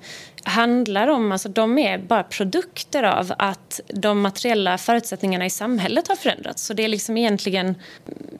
handlar 0.43 1.07
om, 1.07 1.31
alltså 1.31 1.49
de 1.49 1.77
är 1.77 1.97
bara 1.97 2.23
produkter 2.23 3.03
av 3.03 3.33
att 3.37 3.79
de 3.87 4.21
materiella 4.21 4.77
förutsättningarna 4.77 5.45
i 5.45 5.49
samhället 5.49 6.07
har 6.07 6.15
förändrats. 6.15 6.65
Så 6.65 6.73
det 6.73 6.83
är 6.83 6.87
liksom 6.87 7.17
egentligen, 7.17 7.75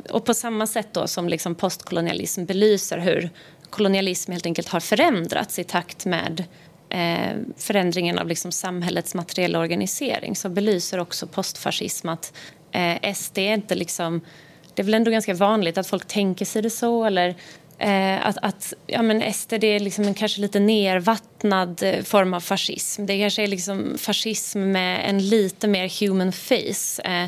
och 0.09 0.25
på 0.25 0.33
samma 0.33 0.67
sätt 0.67 0.87
då 0.91 1.07
som 1.07 1.29
liksom 1.29 1.55
postkolonialism 1.55 2.45
belyser 2.45 2.97
hur 2.97 3.29
kolonialism 3.69 4.31
helt 4.31 4.45
enkelt 4.45 4.67
har 4.67 4.79
förändrats 4.79 5.59
i 5.59 5.63
takt 5.63 6.05
med 6.05 6.43
eh, 6.89 7.37
förändringen 7.57 8.19
av 8.19 8.27
liksom 8.27 8.51
samhällets 8.51 9.15
materiella 9.15 9.59
organisering 9.59 10.35
så 10.35 10.49
belyser 10.49 10.99
också 10.99 11.27
postfascism 11.27 12.09
att 12.09 12.33
eh, 12.71 13.13
SD 13.13 13.37
är 13.37 13.53
inte 13.53 13.75
liksom... 13.75 14.21
Det 14.73 14.81
är 14.81 14.85
väl 14.85 14.93
ändå 14.93 15.11
ganska 15.11 15.33
vanligt 15.33 15.77
att 15.77 15.87
folk 15.87 16.07
tänker 16.07 16.45
sig 16.45 16.61
det 16.61 16.69
så 16.69 17.05
eller 17.05 17.35
eh, 17.79 18.27
att, 18.27 18.37
att 18.41 18.73
ja, 18.87 19.01
men 19.01 19.33
SD 19.33 19.53
det 19.59 19.67
är 19.67 19.79
liksom 19.79 20.03
en 20.03 20.13
kanske 20.13 20.41
lite 20.41 20.59
nervattnad 20.59 21.83
eh, 21.83 22.03
form 22.03 22.33
av 22.33 22.39
fascism. 22.39 23.05
Det 23.05 23.19
kanske 23.19 23.43
är 23.43 23.47
liksom 23.47 23.95
fascism 23.97 24.59
med 24.59 25.09
en 25.09 25.29
lite 25.29 25.67
mer 25.67 26.01
human 26.01 26.31
face. 26.31 27.01
Eh, 27.03 27.27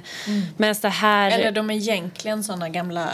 Medan 0.58 0.76
det 0.82 0.90
här... 0.90 1.32
Eller 1.32 1.52
de 1.52 1.70
är 1.70 1.76
egentligen 1.76 2.44
sådana 2.44 2.70
gamla 2.70 3.10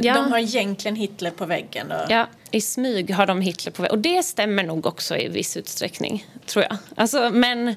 Ja. 0.00 0.14
De 0.14 0.30
har 0.32 0.38
egentligen 0.38 0.96
Hitler 0.96 1.30
på 1.30 1.46
väggen. 1.46 1.92
Och, 1.92 2.10
Ja, 2.10 2.26
i 2.50 2.60
smyg 2.60 3.14
har 3.14 3.26
de 3.26 3.40
Hitler 3.40 3.72
på 3.72 3.82
väg. 3.82 3.90
Och 3.90 3.98
det 3.98 4.22
stämmer 4.22 4.62
nog 4.62 4.86
också 4.86 5.16
i 5.16 5.28
viss 5.28 5.56
utsträckning, 5.56 6.26
tror 6.46 6.64
jag. 6.68 6.76
Alltså, 6.94 7.30
men, 7.30 7.68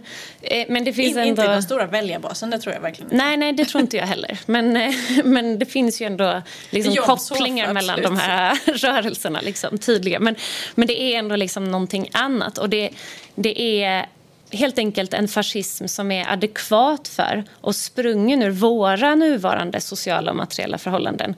eh, 0.42 0.66
men 0.70 0.84
det 0.84 0.94
finns 0.94 1.12
In, 1.12 1.18
ändå... 1.18 1.30
Inte 1.30 1.44
i 1.44 1.48
den 1.48 1.64
stora 1.64 1.86
väljarbasen, 1.86 2.50
det 2.50 2.60
tror 2.60 2.76
jag 2.76 2.82
verkligen 2.82 3.12
inte. 3.12 3.26
Nej, 3.26 3.38
nej, 3.38 3.54
det 3.54 3.66
tror 3.66 3.82
inte 3.82 3.98
jag 3.98 4.08
heller. 4.08 4.40
Men, 4.46 4.78
eh, 4.78 4.94
men 5.24 5.60
det 5.60 5.66
finns 5.66 6.02
ju 6.02 6.06
ändå 6.06 6.42
liksom 6.70 6.96
kopplingar 6.96 7.74
mellan 7.74 8.02
de 8.02 8.18
här 8.18 8.60
rörelserna. 8.66 9.40
Liksom, 9.42 9.78
tydliga. 9.78 10.20
Men, 10.20 10.36
men 10.76 10.88
det 10.88 11.02
är 11.02 11.20
ändå 11.20 11.36
liksom 11.36 11.72
någonting 11.72 12.10
annat. 12.14 12.58
Och 12.58 12.70
det, 12.70 12.90
det 13.36 13.84
är 13.84 14.06
helt 14.52 14.78
enkelt 14.78 15.14
en 15.14 15.28
fascism 15.28 15.88
som 15.88 16.12
är 16.12 16.32
adekvat 16.34 17.08
för 17.08 17.44
och 17.62 17.76
sprungen 17.76 18.44
ur 18.44 18.50
våra 18.50 19.16
nuvarande 19.16 19.82
sociala 19.82 20.32
och 20.32 20.38
materiella 20.38 20.78
förhållanden. 20.78 21.36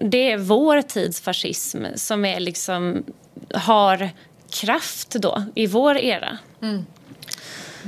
Det 0.00 0.32
är 0.32 0.38
vår 0.38 0.82
tids 0.82 1.20
fascism 1.20 1.84
som 1.94 2.24
är 2.24 2.40
liksom, 2.40 3.04
har 3.54 4.10
kraft 4.50 5.10
då 5.10 5.44
i 5.54 5.66
vår 5.66 5.98
era. 5.98 6.38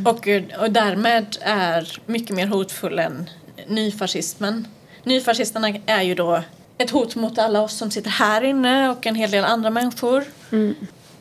Och, 0.07 0.29
och 0.59 0.71
därmed 0.71 1.37
är 1.41 1.99
mycket 2.07 2.37
mer 2.37 2.47
hotfull 2.47 2.99
än 2.99 3.31
nyfascismen. 3.67 4.69
Nyfascisterna 5.05 5.69
är 5.87 6.03
ju 6.03 6.15
då 6.15 6.43
ett 6.79 6.91
hot 6.91 7.15
mot 7.15 7.39
alla 7.39 7.61
oss 7.61 7.77
som 7.77 7.91
sitter 7.91 8.11
här 8.11 8.43
inne 8.45 8.91
och 8.91 9.07
en 9.07 9.15
hel 9.15 9.31
del 9.31 9.45
andra 9.45 9.71
människor. 9.71 10.25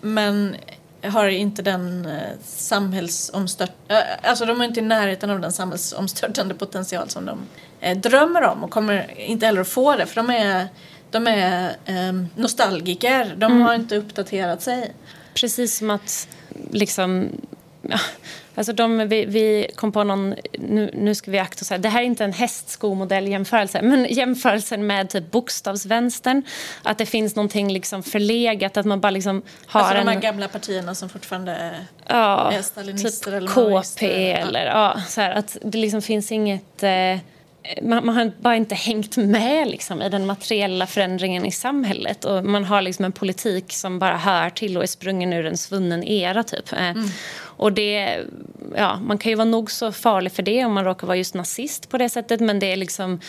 Men 0.02 0.56
har 1.04 1.28
inte 1.28 1.62
den 1.62 2.06
eh, 2.06 2.22
samhällsomstört... 2.44 3.72
eh, 3.88 3.98
Alltså 4.24 4.46
de 4.46 4.62
är 4.62 4.66
inte 4.66 4.80
i 4.80 4.84
närheten 4.84 5.30
av 5.30 5.40
den 5.40 5.52
samhällsomstörtande 5.52 6.54
potential 6.56 7.10
som 7.10 7.26
de 7.26 7.40
eh, 7.80 7.98
drömmer 7.98 8.42
om 8.42 8.64
och 8.64 8.72
kommer 8.72 9.20
inte 9.20 9.46
heller 9.46 9.62
att 9.62 9.68
få 9.68 9.96
det 9.96 10.06
för 10.06 10.16
de 10.16 10.30
är, 10.30 10.68
de 11.12 11.28
är 11.28 11.76
eh, 11.86 12.14
nostalgiker. 12.36 13.34
De 13.38 13.62
har 13.62 13.74
inte 13.74 13.96
uppdaterat 13.98 14.62
sig. 14.62 14.94
Precis 15.34 15.78
som 15.78 15.90
att 15.90 16.28
liksom... 16.72 17.30
Ja, 17.82 18.00
alltså 18.56 18.74
de, 18.74 19.08
vi, 19.08 19.26
vi 19.26 19.68
kom 19.76 19.92
på 19.92 20.04
någon... 20.04 20.36
Nu, 20.60 20.92
nu 20.94 21.16
ska 21.16 21.32
vi 21.32 21.40
akta 21.40 21.62
oss 21.62 21.70
här. 21.70 21.78
Det 21.78 21.90
här 21.90 22.02
är 22.02 22.06
inte 22.06 22.24
en 22.24 22.34
hästskomodell-jämförelse 22.34 23.82
men 23.82 24.06
jämförelsen 24.10 24.88
med 24.88 25.10
typ 25.10 25.32
bokstavsvänstern. 25.32 26.44
Att 26.84 26.98
det 26.98 27.06
finns 27.06 27.36
någonting 27.36 27.74
liksom 27.74 28.04
förlegat, 28.04 28.78
att 28.78 28.86
man 28.86 29.00
bara 29.00 29.12
liksom 29.12 29.42
har 29.66 29.82
Alltså 29.82 29.96
de 29.96 30.08
här 30.08 30.20
gamla 30.20 30.48
partierna 30.48 30.96
som 30.96 31.10
fortfarande 31.10 31.52
är 31.52 31.86
ja, 32.08 32.52
är 32.52 32.62
stalinister 32.62 33.32
typ 33.32 33.34
eller 33.34 33.48
KP 33.48 33.62
maoister, 33.62 34.30
ja. 34.30 34.38
eller... 34.38 34.66
Ja, 34.66 35.02
så 35.08 35.22
här, 35.22 35.32
att 35.32 35.58
det 35.62 35.78
liksom 35.78 36.02
finns 36.02 36.32
inget... 36.32 36.84
Eh, 36.84 37.20
man, 37.82 38.06
man 38.06 38.16
har 38.16 38.32
bara 38.42 38.56
inte 38.56 38.76
hängt 38.76 39.18
med 39.18 39.68
liksom, 39.68 40.02
i 40.02 40.10
den 40.10 40.26
materiella 40.26 40.88
förändringen 40.88 41.46
i 41.46 41.52
samhället. 41.52 42.26
Och 42.26 42.46
man 42.46 42.64
har 42.64 42.82
liksom 42.82 43.06
en 43.06 43.12
politik 43.12 43.74
som 43.74 44.00
bara 44.00 44.18
hör 44.18 44.50
till 44.50 44.78
och 44.78 44.84
är 44.84 44.88
sprungen 44.88 45.34
ur 45.34 45.46
en 45.46 45.58
svunnen 45.58 46.04
era. 46.04 46.44
Typ. 46.44 46.74
Eh, 46.74 46.94
och 47.62 47.74
det, 47.74 48.26
ja, 48.76 49.00
man 49.00 49.18
kan 49.18 49.30
ju 49.30 49.36
vara 49.36 49.46
nog 49.46 49.72
så 49.72 49.92
farlig 49.92 50.32
för 50.32 50.44
det 50.44 50.66
om 50.66 50.74
man 50.74 50.86
råkar 50.86 51.08
vara 51.08 51.18
just 51.18 51.34
nazist 51.34 51.90
på 51.90 51.98
det 51.98 52.10
sättet 52.10 52.40
men 52.40 52.60
det 52.60 52.72
är 52.72 52.76
liksom, 52.76 53.20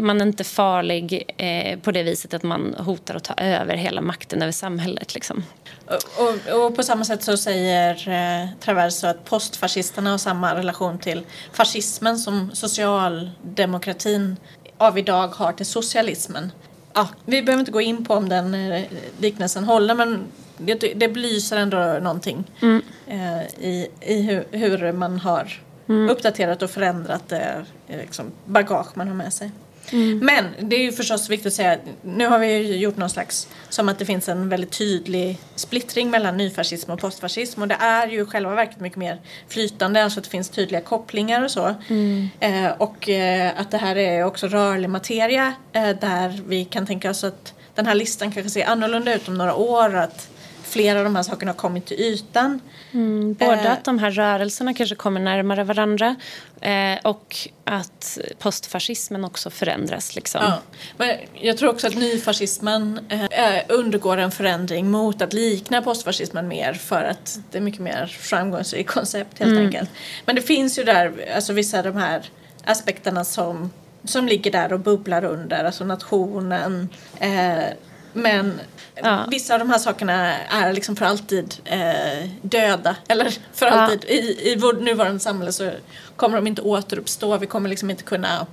man 0.00 0.20
är 0.20 0.26
inte 0.26 0.44
farlig 0.44 1.34
eh, 1.36 1.78
på 1.78 1.92
det 1.92 2.02
viset 2.02 2.34
att 2.34 2.42
man 2.42 2.74
hotar 2.78 3.14
att 3.14 3.24
ta 3.24 3.34
över 3.34 3.76
hela 3.76 4.00
makten 4.00 4.42
över 4.42 4.52
samhället. 4.52 5.14
Liksom. 5.14 5.44
Och, 5.86 6.54
och, 6.54 6.64
och, 6.64 6.76
på 6.76 6.82
samma 6.82 7.04
sätt 7.04 7.22
så 7.22 7.36
säger 7.36 8.08
eh, 8.08 8.48
Traverso 8.60 9.06
att 9.06 9.24
postfascisterna 9.24 10.10
har 10.10 10.18
samma 10.18 10.54
relation 10.54 10.98
till 10.98 11.22
fascismen 11.52 12.18
som 12.18 12.50
socialdemokratin 12.52 14.36
av 14.78 14.98
idag 14.98 15.28
har 15.28 15.52
till 15.52 15.66
socialismen. 15.66 16.52
Ja, 16.94 17.08
vi 17.24 17.42
behöver 17.42 17.60
inte 17.60 17.72
gå 17.72 17.80
in 17.80 18.04
på 18.04 18.14
om 18.14 18.28
den 18.28 18.54
eh, 18.54 18.82
liknelsen 19.18 19.64
håller 19.64 19.94
men 19.94 20.24
det, 20.60 20.74
det 20.74 21.08
belyser 21.08 21.56
ändå 21.56 21.98
någonting 22.02 22.44
mm. 22.62 22.82
eh, 23.06 23.42
i, 23.42 23.88
i 24.00 24.22
hur, 24.22 24.44
hur 24.50 24.92
man 24.92 25.18
har 25.18 25.60
mm. 25.88 26.10
uppdaterat 26.10 26.62
och 26.62 26.70
förändrat 26.70 27.28
det 27.28 27.64
liksom, 27.86 28.26
bagage 28.44 28.96
man 28.96 29.08
har 29.08 29.14
med 29.14 29.32
sig. 29.32 29.50
Mm. 29.92 30.18
Men 30.18 30.44
det 30.60 30.76
är 30.76 30.82
ju 30.82 30.92
förstås 30.92 31.30
viktigt 31.30 31.46
att 31.46 31.52
säga, 31.52 31.78
nu 32.02 32.26
har 32.26 32.38
vi 32.38 32.56
ju 32.56 32.76
gjort 32.76 32.96
någon 32.96 33.10
slags, 33.10 33.48
som 33.68 33.88
att 33.88 33.98
det 33.98 34.04
finns 34.04 34.28
en 34.28 34.48
väldigt 34.48 34.78
tydlig 34.78 35.38
splittring 35.54 36.10
mellan 36.10 36.36
nyfascism 36.36 36.90
och 36.90 37.00
postfascism 37.00 37.62
och 37.62 37.68
det 37.68 37.76
är 37.80 38.06
ju 38.08 38.26
själva 38.26 38.54
verket 38.54 38.80
mycket 38.80 38.98
mer 38.98 39.20
flytande, 39.48 40.04
alltså 40.04 40.20
att 40.20 40.24
det 40.24 40.30
finns 40.30 40.48
tydliga 40.48 40.80
kopplingar 40.80 41.44
och 41.44 41.50
så. 41.50 41.74
Mm. 41.88 42.28
Eh, 42.40 42.70
och 42.78 43.08
eh, 43.08 43.52
att 43.60 43.70
det 43.70 43.78
här 43.78 43.96
är 43.96 44.24
också 44.24 44.46
rörlig 44.46 44.90
materia 44.90 45.54
eh, 45.72 45.88
där 46.00 46.42
vi 46.46 46.64
kan 46.64 46.86
tänka 46.86 47.10
oss 47.10 47.24
att 47.24 47.54
den 47.74 47.86
här 47.86 47.94
listan 47.94 48.32
kanske 48.32 48.50
ser 48.50 48.66
annorlunda 48.66 49.14
ut 49.14 49.28
om 49.28 49.38
några 49.38 49.54
år, 49.54 49.94
att 49.94 50.28
flera 50.70 50.98
av 50.98 51.04
de 51.04 51.16
här 51.16 51.22
sakerna 51.22 51.52
har 51.52 51.56
kommit 51.56 51.86
till 51.86 52.00
ytan. 52.00 52.60
Mm, 52.92 53.34
både 53.34 53.52
eh, 53.52 53.72
att 53.72 53.84
de 53.84 53.98
här 53.98 54.10
rörelserna 54.10 54.74
kanske 54.74 54.94
kommer 54.94 55.20
närmare 55.20 55.64
varandra 55.64 56.16
eh, 56.60 56.98
och 57.02 57.36
att 57.64 58.18
postfascismen 58.38 59.24
också 59.24 59.50
förändras. 59.50 60.14
Liksom. 60.14 60.40
Ja. 60.44 60.58
Men 60.96 61.16
jag 61.34 61.56
tror 61.56 61.70
också 61.70 61.86
att 61.86 61.94
nyfascismen 61.94 63.00
eh, 63.08 63.62
undergår 63.68 64.16
en 64.16 64.30
förändring 64.30 64.90
mot 64.90 65.22
att 65.22 65.32
likna 65.32 65.82
postfascismen 65.82 66.48
mer 66.48 66.72
för 66.72 67.02
att 67.02 67.38
det 67.50 67.58
är 67.58 67.62
mycket 67.62 67.80
mer 67.80 68.06
framgångsrikt 68.06 68.90
koncept 68.90 69.38
helt 69.38 69.52
mm. 69.52 69.66
enkelt. 69.66 69.90
Men 70.26 70.36
det 70.36 70.42
finns 70.42 70.78
ju 70.78 70.84
där 70.84 71.32
alltså 71.36 71.52
vissa 71.52 71.78
av 71.78 71.84
de 71.84 71.96
här 71.96 72.30
aspekterna 72.64 73.24
som 73.24 73.70
som 74.04 74.28
ligger 74.28 74.50
där 74.50 74.72
och 74.72 74.80
bubblar 74.80 75.24
under, 75.24 75.64
alltså 75.64 75.84
nationen. 75.84 76.88
Eh, 77.20 77.64
men 78.12 78.60
Ja. 79.02 79.26
Vissa 79.28 79.54
av 79.54 79.58
de 79.58 79.70
här 79.70 79.78
sakerna 79.78 80.38
är 80.38 80.72
liksom 80.72 80.96
för 80.96 81.04
alltid 81.04 81.54
eh, 81.64 82.28
döda. 82.42 82.96
Eller 83.08 83.36
för 83.52 83.66
ja. 83.66 83.72
alltid. 83.72 84.04
I, 84.04 84.50
I 84.52 84.56
vårt 84.56 84.80
nuvarande 84.80 85.20
samhälle 85.20 85.52
så 85.52 85.70
kommer 86.16 86.36
de 86.36 86.46
inte 86.46 86.62
återuppstå. 86.62 87.38
Vi 87.38 87.46
kommer 87.46 87.68
liksom 87.68 87.90
inte 87.90 88.02
kunna 88.02 88.46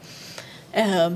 eh, 0.72 1.10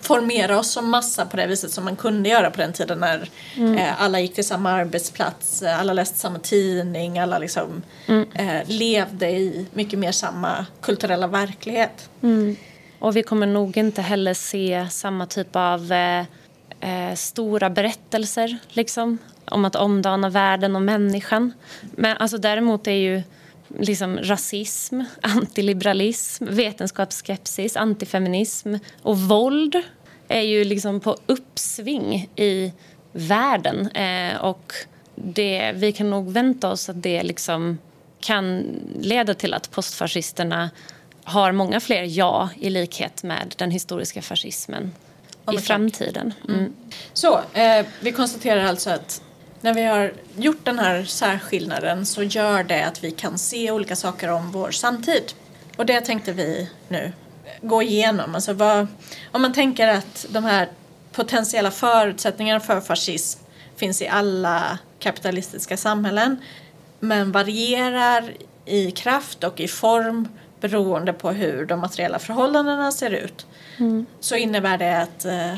formera 0.00 0.58
oss 0.58 0.70
som 0.70 0.90
massa 0.90 1.26
på 1.26 1.36
det 1.36 1.46
viset 1.46 1.70
som 1.70 1.84
man 1.84 1.96
kunde 1.96 2.28
göra 2.28 2.50
på 2.50 2.60
den 2.60 2.72
tiden 2.72 2.98
när 2.98 3.30
mm. 3.56 3.78
eh, 3.78 4.02
alla 4.02 4.20
gick 4.20 4.34
till 4.34 4.46
samma 4.46 4.70
arbetsplats, 4.70 5.62
alla 5.62 5.92
läste 5.92 6.18
samma 6.18 6.38
tidning, 6.38 7.18
alla 7.18 7.38
liksom 7.38 7.82
mm. 8.06 8.28
Eh, 8.34 8.62
levde 8.66 9.30
i 9.30 9.66
mycket 9.72 9.98
mer 9.98 10.12
samma 10.12 10.66
kulturella 10.80 11.26
verklighet. 11.26 12.10
Mm. 12.22 12.56
Och 12.98 13.16
vi 13.16 13.22
kommer 13.22 13.46
nog 13.46 13.76
inte 13.76 14.02
heller 14.02 14.34
se 14.34 14.86
samma 14.90 15.26
typ 15.26 15.56
av 15.56 15.92
eh, 16.80 17.14
stora 17.14 17.70
berättelser 17.70 18.58
liksom, 18.68 19.18
om 19.44 19.64
att 19.64 19.76
omdana 19.76 20.28
världen 20.28 20.76
och 20.76 20.82
människan. 20.82 21.52
Men 21.80 22.16
alltså, 22.16 22.38
däremot 22.38 22.86
är 22.86 22.92
ju 22.92 23.22
liksom, 23.78 24.18
rasism, 24.18 25.00
antiliberalism, 25.22 26.44
vetenskapsskepsis, 26.50 27.76
antifeminism 27.76 28.74
och 29.02 29.18
våld 29.18 29.82
är 30.28 30.40
ju 30.40 30.64
liksom 30.64 31.00
på 31.00 31.16
uppsving 31.26 32.28
i 32.36 32.72
världen. 33.12 33.88
Eh, 33.90 34.36
och 34.36 34.72
det, 35.14 35.72
vi 35.74 35.92
kan 35.92 36.10
nog 36.10 36.32
vänta 36.32 36.70
oss 36.70 36.88
att 36.88 37.02
det 37.02 37.22
liksom 37.22 37.78
kan 38.20 38.64
leda 39.00 39.34
till 39.34 39.54
att 39.54 39.70
postfascisterna 39.70 40.70
har 41.24 41.52
många 41.52 41.80
fler 41.80 42.02
ja 42.02 42.48
i 42.60 42.70
likhet 42.70 43.22
med 43.22 43.54
den 43.58 43.70
historiska 43.70 44.22
fascismen 44.22 44.92
i 45.54 45.58
framtiden. 45.58 46.34
Mm. 46.48 46.60
mm. 46.60 46.72
Så, 47.12 47.40
eh, 47.52 47.86
vi 48.00 48.12
konstaterar 48.12 48.64
alltså 48.64 48.90
att 48.90 49.22
när 49.60 49.74
vi 49.74 49.84
har 49.84 50.12
gjort 50.36 50.64
den 50.64 50.78
här 50.78 51.04
särskillnaden 51.04 52.06
så 52.06 52.22
gör 52.22 52.64
det 52.64 52.82
att 52.82 53.04
vi 53.04 53.10
kan 53.10 53.38
se 53.38 53.70
olika 53.70 53.96
saker 53.96 54.30
om 54.30 54.50
vår 54.52 54.70
samtid. 54.70 55.32
Och 55.76 55.86
det 55.86 56.00
tänkte 56.00 56.32
vi 56.32 56.70
nu 56.88 57.12
gå 57.62 57.82
igenom. 57.82 58.34
Alltså 58.34 58.52
vad, 58.52 58.86
om 59.32 59.42
man 59.42 59.52
tänker 59.52 59.88
att 59.88 60.26
de 60.30 60.44
här 60.44 60.68
potentiella 61.12 61.70
förutsättningarna 61.70 62.60
för 62.60 62.80
fascism 62.80 63.40
finns 63.76 64.02
i 64.02 64.08
alla 64.08 64.78
kapitalistiska 64.98 65.76
samhällen 65.76 66.36
men 67.00 67.32
varierar 67.32 68.32
i 68.64 68.90
kraft 68.90 69.44
och 69.44 69.60
i 69.60 69.68
form 69.68 70.28
beroende 70.60 71.12
på 71.12 71.30
hur 71.30 71.66
de 71.66 71.80
materiella 71.80 72.18
förhållandena 72.18 72.92
ser 72.92 73.10
ut 73.10 73.46
mm. 73.78 74.06
så 74.20 74.36
innebär 74.36 74.78
det 74.78 75.02
att 75.02 75.24
eh, 75.24 75.54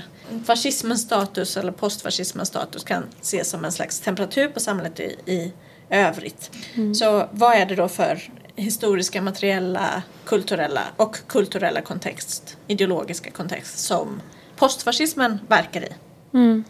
fascismens 0.47 1.03
status 1.03 1.57
eller 1.57 1.73
postfascismens 1.73 2.49
status 2.49 2.85
kan 2.85 3.05
ses 3.21 3.51
som 3.51 3.65
en 3.65 3.73
slags 3.73 4.01
temperatur 4.01 4.49
på 4.49 4.61
samhället 4.61 5.01
i, 5.01 5.17
i 5.27 5.53
övrigt. 5.91 6.51
Mm. 6.75 6.95
Så 6.95 7.29
vad 7.31 7.55
är 7.55 7.67
det 7.67 7.75
då 7.75 7.89
för 7.89 8.31
historiska, 8.57 9.23
materiella, 9.23 10.03
kulturella 10.25 10.83
och 10.97 11.17
kulturella 11.27 11.81
kontext, 11.81 12.57
ideologiska 12.67 13.31
kontext 13.31 13.79
som 13.79 14.21
postfascismen 14.57 15.39
verkar 15.49 15.83
i? 15.85 15.93
Mm. 16.35 16.65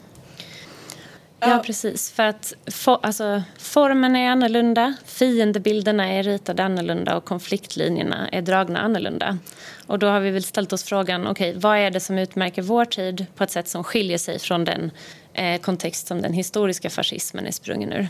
Ja, 1.40 1.62
precis. 1.66 2.10
För 2.10 2.22
att 2.22 2.54
for, 2.72 2.98
alltså, 3.02 3.42
formen 3.58 4.16
är 4.16 4.30
annorlunda, 4.30 4.94
fiendebilderna 5.04 6.08
är 6.08 6.22
ritade 6.22 6.64
annorlunda 6.64 7.16
och 7.16 7.24
konfliktlinjerna 7.24 8.28
är 8.28 8.42
dragna 8.42 8.80
annorlunda. 8.80 9.38
Och 9.86 9.98
då 9.98 10.06
har 10.06 10.20
vi 10.20 10.30
väl 10.30 10.42
ställt 10.42 10.72
oss 10.72 10.84
frågan, 10.84 11.26
okej, 11.26 11.50
okay, 11.50 11.60
vad 11.60 11.76
är 11.78 11.90
det 11.90 12.00
som 12.00 12.18
utmärker 12.18 12.62
vår 12.62 12.84
tid 12.84 13.26
på 13.36 13.44
ett 13.44 13.50
sätt 13.50 13.68
som 13.68 13.84
skiljer 13.84 14.18
sig 14.18 14.38
från 14.38 14.64
den 14.64 14.90
eh, 15.32 15.60
kontext 15.60 16.06
som 16.06 16.22
den 16.22 16.32
historiska 16.32 16.90
fascismen 16.90 17.46
är 17.46 17.50
sprungen 17.50 17.92
ur? 17.92 18.08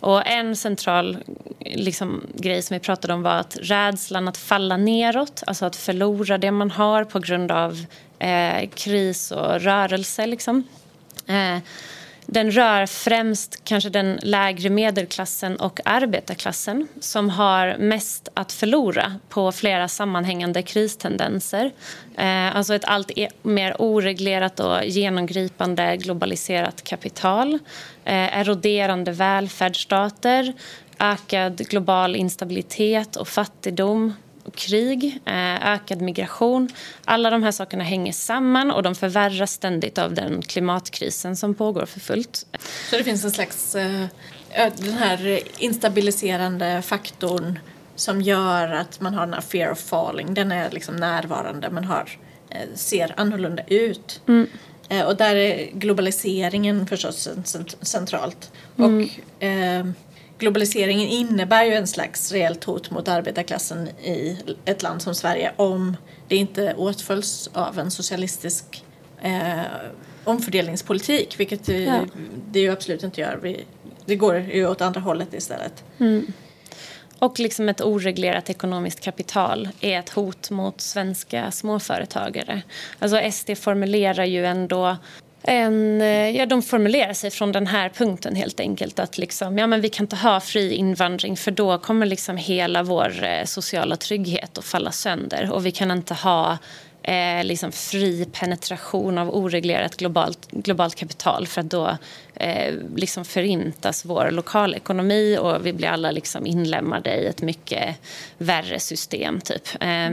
Och 0.00 0.26
en 0.26 0.56
central 0.56 1.18
liksom, 1.60 2.26
grej 2.34 2.62
som 2.62 2.74
vi 2.74 2.80
pratade 2.80 3.14
om 3.14 3.22
var 3.22 3.34
att 3.34 3.56
rädslan 3.60 4.28
att 4.28 4.36
falla 4.36 4.76
neråt, 4.76 5.42
alltså 5.46 5.66
att 5.66 5.76
förlora 5.76 6.38
det 6.38 6.50
man 6.50 6.70
har 6.70 7.04
på 7.04 7.18
grund 7.18 7.52
av 7.52 7.84
eh, 8.18 8.68
kris 8.74 9.30
och 9.30 9.60
rörelse, 9.60 10.26
liksom. 10.26 10.64
Eh, 11.26 11.58
den 12.26 12.50
rör 12.50 12.86
främst 12.86 13.64
kanske 13.64 13.90
den 13.90 14.18
lägre 14.22 14.70
medelklassen 14.70 15.56
och 15.56 15.80
arbetarklassen 15.84 16.88
som 17.00 17.30
har 17.30 17.76
mest 17.78 18.28
att 18.34 18.52
förlora 18.52 19.18
på 19.28 19.52
flera 19.52 19.88
sammanhängande 19.88 20.62
kristendenser. 20.62 21.72
Eh, 22.18 22.56
alltså 22.56 22.74
ett 22.74 22.84
allt 22.84 23.10
e- 23.16 23.28
mer 23.42 23.76
oreglerat 23.78 24.60
och 24.60 24.84
genomgripande 24.84 25.96
globaliserat 25.96 26.84
kapital 26.84 27.54
eh, 28.04 28.38
eroderande 28.38 29.12
välfärdsstater 29.12 30.54
ökad 30.98 31.58
global 31.58 32.16
instabilitet 32.16 33.16
och 33.16 33.28
fattigdom 33.28 34.12
krig, 34.54 35.20
eh, 35.24 35.72
ökad 35.72 36.02
migration. 36.02 36.68
Alla 37.04 37.30
de 37.30 37.42
här 37.42 37.50
sakerna 37.50 37.84
hänger 37.84 38.12
samman 38.12 38.70
och 38.70 38.82
de 38.82 38.94
förvärras 38.94 39.52
ständigt 39.52 39.98
av 39.98 40.14
den 40.14 40.42
klimatkrisen 40.42 41.36
som 41.36 41.54
pågår 41.54 41.86
för 41.86 42.00
fullt. 42.00 42.46
Så 42.90 42.96
det 42.96 43.04
finns 43.04 43.24
en 43.24 43.30
slags, 43.30 43.74
eh, 43.74 44.06
den 44.76 44.92
här 44.92 45.40
instabiliserande 45.58 46.82
faktorn 46.82 47.58
som 47.96 48.22
gör 48.22 48.68
att 48.68 49.00
man 49.00 49.14
har 49.14 49.26
den 49.26 49.34
här 49.34 49.40
fear 49.40 49.72
of 49.72 49.78
falling, 49.78 50.34
den 50.34 50.52
är 50.52 50.70
liksom 50.70 50.96
närvarande, 50.96 51.70
man 51.70 51.84
har, 51.84 52.18
eh, 52.50 52.74
ser 52.74 53.14
annorlunda 53.16 53.62
ut. 53.66 54.20
Mm. 54.28 54.46
Och 55.06 55.16
där 55.16 55.36
är 55.36 55.70
globaliseringen 55.72 56.86
förstås 56.86 57.28
centralt. 57.82 58.50
Mm. 58.78 58.96
Och 58.96 59.44
eh, 59.44 59.86
globaliseringen 60.38 61.08
innebär 61.08 61.64
ju 61.64 61.74
en 61.74 61.86
slags 61.86 62.32
reellt 62.32 62.64
hot 62.64 62.90
mot 62.90 63.08
arbetarklassen 63.08 63.88
i 63.88 64.38
ett 64.64 64.82
land 64.82 65.02
som 65.02 65.14
Sverige 65.14 65.52
om 65.56 65.96
det 66.28 66.36
inte 66.36 66.74
åtföljs 66.74 67.50
av 67.52 67.78
en 67.78 67.90
socialistisk 67.90 68.84
eh, 69.22 69.60
omfördelningspolitik, 70.24 71.40
vilket 71.40 71.66
det, 71.66 71.82
ja. 71.82 72.00
det 72.50 72.60
ju 72.60 72.72
absolut 72.72 73.02
inte 73.02 73.20
gör. 73.20 73.38
Vi, 73.42 73.64
det 74.04 74.16
går 74.16 74.36
ju 74.36 74.66
åt 74.68 74.80
andra 74.80 75.00
hållet 75.00 75.34
istället. 75.34 75.84
Mm. 75.98 76.32
Och 77.18 77.40
liksom 77.40 77.68
ett 77.68 77.80
oreglerat 77.80 78.50
ekonomiskt 78.50 79.00
kapital 79.00 79.68
är 79.80 79.98
ett 79.98 80.08
hot 80.08 80.50
mot 80.50 80.80
svenska 80.80 81.50
småföretagare. 81.50 82.62
Alltså 82.98 83.30
SD 83.32 83.50
formulerar 83.56 84.24
ju 84.24 84.46
ändå 84.46 84.96
en, 85.46 86.00
eh, 86.00 86.30
ja, 86.30 86.46
de 86.46 86.62
formulerar 86.62 87.12
sig 87.12 87.30
från 87.30 87.52
den 87.52 87.66
här 87.66 87.88
punkten 87.88 88.36
helt 88.36 88.60
enkelt. 88.60 88.98
Att 88.98 89.18
liksom, 89.18 89.58
ja, 89.58 89.66
men 89.66 89.80
vi 89.80 89.88
kan 89.88 90.04
inte 90.04 90.16
ha 90.16 90.40
fri 90.40 90.74
invandring 90.74 91.36
för 91.36 91.50
då 91.50 91.78
kommer 91.78 92.06
liksom 92.06 92.36
hela 92.36 92.82
vår 92.82 93.24
eh, 93.24 93.44
sociala 93.44 93.96
trygghet 93.96 94.58
att 94.58 94.64
falla 94.64 94.92
sönder. 94.92 95.52
Och 95.52 95.66
vi 95.66 95.70
kan 95.70 95.90
inte 95.90 96.14
ha 96.14 96.58
eh, 97.02 97.44
liksom 97.44 97.72
fri 97.72 98.24
penetration 98.32 99.18
av 99.18 99.34
oreglerat 99.36 99.96
globalt, 99.96 100.50
globalt 100.50 100.94
kapital 100.94 101.46
för 101.46 101.60
att 101.60 101.70
då 101.70 101.96
eh, 102.34 102.74
liksom 102.96 103.24
förintas 103.24 104.04
vår 104.04 104.30
lokalekonomi 104.30 105.38
och 105.40 105.66
vi 105.66 105.72
blir 105.72 105.88
alla 105.88 106.10
liksom 106.10 106.46
inlemmade 106.46 107.14
i 107.14 107.26
ett 107.26 107.42
mycket 107.42 107.96
värre 108.38 108.80
system. 108.80 109.40
Typ. 109.40 109.68
Eh, 109.80 110.10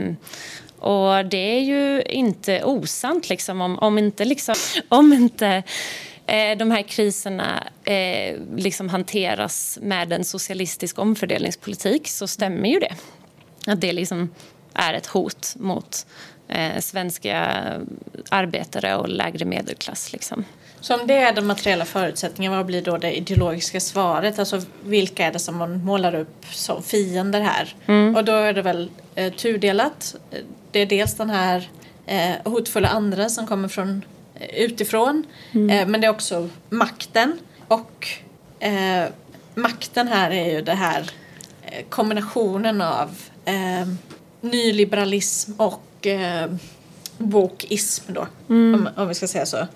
och 0.84 1.24
det 1.24 1.56
är 1.56 1.60
ju 1.60 2.02
inte 2.02 2.64
osant 2.64 3.28
liksom, 3.28 3.60
om, 3.60 3.78
om 3.78 3.98
inte, 3.98 4.24
liksom, 4.24 4.54
om 4.88 5.12
inte 5.12 5.62
eh, 6.26 6.58
de 6.58 6.70
här 6.70 6.82
kriserna 6.82 7.68
eh, 7.84 8.36
liksom 8.56 8.88
hanteras 8.88 9.78
med 9.82 10.12
en 10.12 10.24
socialistisk 10.24 10.98
omfördelningspolitik 10.98 12.08
så 12.08 12.26
stämmer 12.26 12.68
ju 12.68 12.78
det. 12.78 12.94
Att 13.66 13.80
det 13.80 13.92
liksom 13.92 14.34
är 14.74 14.94
ett 14.94 15.06
hot 15.06 15.54
mot 15.58 16.06
eh, 16.48 16.80
svenska 16.80 17.62
arbetare 18.28 18.96
och 18.96 19.08
lägre 19.08 19.44
medelklass. 19.44 20.12
Liksom. 20.12 20.44
Så 20.84 20.94
om 20.94 21.06
det 21.06 21.14
är 21.14 21.32
de 21.32 21.46
materiella 21.46 21.84
förutsättningarna, 21.84 22.56
vad 22.56 22.66
blir 22.66 22.82
då 22.82 22.96
det 22.96 23.16
ideologiska 23.16 23.80
svaret? 23.80 24.38
Alltså 24.38 24.62
vilka 24.84 25.26
är 25.26 25.32
det 25.32 25.38
som 25.38 25.56
man 25.56 25.84
målar 25.84 26.14
upp 26.14 26.44
som 26.50 26.82
fiender 26.82 27.40
här? 27.40 27.74
Mm. 27.86 28.16
Och 28.16 28.24
då 28.24 28.32
är 28.32 28.52
det 28.52 28.62
väl 28.62 28.90
eh, 29.14 29.32
tudelat. 29.32 30.16
Det 30.70 30.78
är 30.78 30.86
dels 30.86 31.14
den 31.14 31.30
här 31.30 31.68
eh, 32.06 32.32
hotfulla 32.44 32.88
andra 32.88 33.28
som 33.28 33.46
kommer 33.46 33.68
från 33.68 34.04
eh, 34.34 34.62
utifrån. 34.64 35.24
Mm. 35.52 35.70
Eh, 35.70 35.86
men 35.86 36.00
det 36.00 36.06
är 36.06 36.10
också 36.10 36.48
makten. 36.70 37.38
Och 37.68 38.08
eh, 38.58 39.04
makten 39.54 40.08
här 40.08 40.30
är 40.30 40.50
ju 40.50 40.62
det 40.62 40.74
här 40.74 41.10
eh, 41.62 41.84
kombinationen 41.88 42.82
av 42.82 43.16
nyliberalism 44.40 45.52
och 45.56 46.06
eh, 46.06 46.50
wokism 47.18 48.12
då, 48.12 48.26
mm. 48.48 48.74
om, 48.74 49.02
om 49.02 49.08
vi 49.08 49.14
ska 49.14 49.28
säga 49.28 49.46
så. 49.46 49.66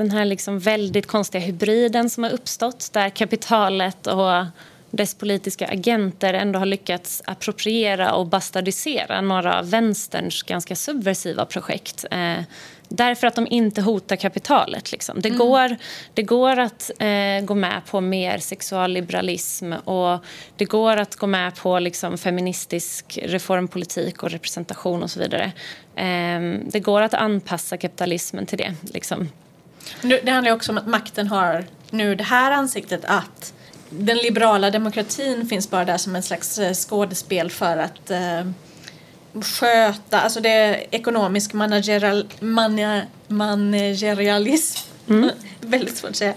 Den 0.00 0.10
här 0.10 0.24
liksom 0.24 0.58
väldigt 0.58 1.06
konstiga 1.06 1.44
hybriden 1.44 2.10
som 2.10 2.24
har 2.24 2.30
uppstått 2.30 2.92
där 2.92 3.08
kapitalet 3.10 4.06
och 4.06 4.44
dess 4.90 5.14
politiska 5.14 5.66
agenter 5.66 6.34
ändå 6.34 6.58
har 6.58 6.66
lyckats 6.66 7.22
appropriera 7.24 8.12
och 8.14 8.26
bastardisera 8.26 9.20
några 9.20 9.58
av 9.58 9.70
vänsterns 9.70 10.42
ganska 10.42 10.76
subversiva 10.76 11.44
projekt. 11.44 12.04
Eh, 12.10 12.44
Därför 12.92 13.26
att 13.26 13.34
de 13.34 13.46
inte 13.50 13.82
hotar 13.82 14.16
kapitalet. 14.16 14.92
Liksom. 14.92 15.20
Det, 15.20 15.28
mm. 15.28 15.38
går, 15.38 15.76
det 16.14 16.22
går 16.22 16.58
att 16.58 16.90
eh, 16.98 17.44
gå 17.44 17.54
med 17.54 17.82
på 17.90 18.00
mer 18.00 18.38
sexualliberalism 18.38 19.72
och 19.72 20.24
det 20.56 20.64
går 20.64 20.96
att 20.96 21.16
gå 21.16 21.26
med 21.26 21.56
på 21.56 21.78
liksom, 21.78 22.18
feministisk 22.18 23.18
reformpolitik 23.22 24.22
och 24.22 24.30
representation 24.30 25.02
och 25.02 25.10
så 25.10 25.20
vidare. 25.20 25.52
Eh, 25.94 26.60
det 26.64 26.80
går 26.80 27.02
att 27.02 27.14
anpassa 27.14 27.76
kapitalismen 27.76 28.46
till 28.46 28.58
det. 28.58 28.74
Liksom. 28.82 29.28
Det 30.02 30.30
handlar 30.30 30.52
också 30.52 30.72
om 30.72 30.78
att 30.78 30.86
makten 30.86 31.26
har 31.26 31.64
nu 31.90 32.14
det 32.14 32.24
här 32.24 32.50
ansiktet 32.50 33.04
att 33.04 33.52
den 33.90 34.16
liberala 34.16 34.70
demokratin 34.70 35.46
finns 35.46 35.70
bara 35.70 35.84
där 35.84 35.96
som 35.96 36.16
en 36.16 36.22
slags 36.22 36.58
eh, 36.58 36.74
skådespel 36.74 37.50
för 37.50 37.76
att 37.76 38.10
eh, 38.10 38.44
sköta, 39.42 40.20
alltså 40.20 40.40
det 40.40 40.48
är 40.48 40.86
ekonomisk 40.90 41.52
managerial, 41.52 42.28
man, 42.40 43.00
managerialism. 43.28 44.78
Mm. 45.08 45.30
Väldigt 45.60 45.96
svårt 45.96 46.10
att 46.10 46.16
säga. 46.16 46.34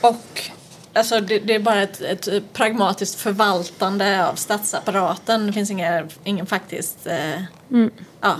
Och 0.00 0.50
alltså 0.92 1.20
det, 1.20 1.38
det 1.38 1.54
är 1.54 1.58
bara 1.58 1.82
ett, 1.82 2.00
ett, 2.00 2.52
pragmatiskt 2.52 3.20
förvaltande 3.20 4.28
av 4.28 4.34
statsapparaten. 4.34 5.46
Det 5.46 5.52
finns 5.52 5.70
inga, 5.70 6.08
ingen 6.24 6.46
faktiskt... 6.46 7.06
Eh, 7.06 7.42
mm. 7.70 7.90
ja. 8.20 8.36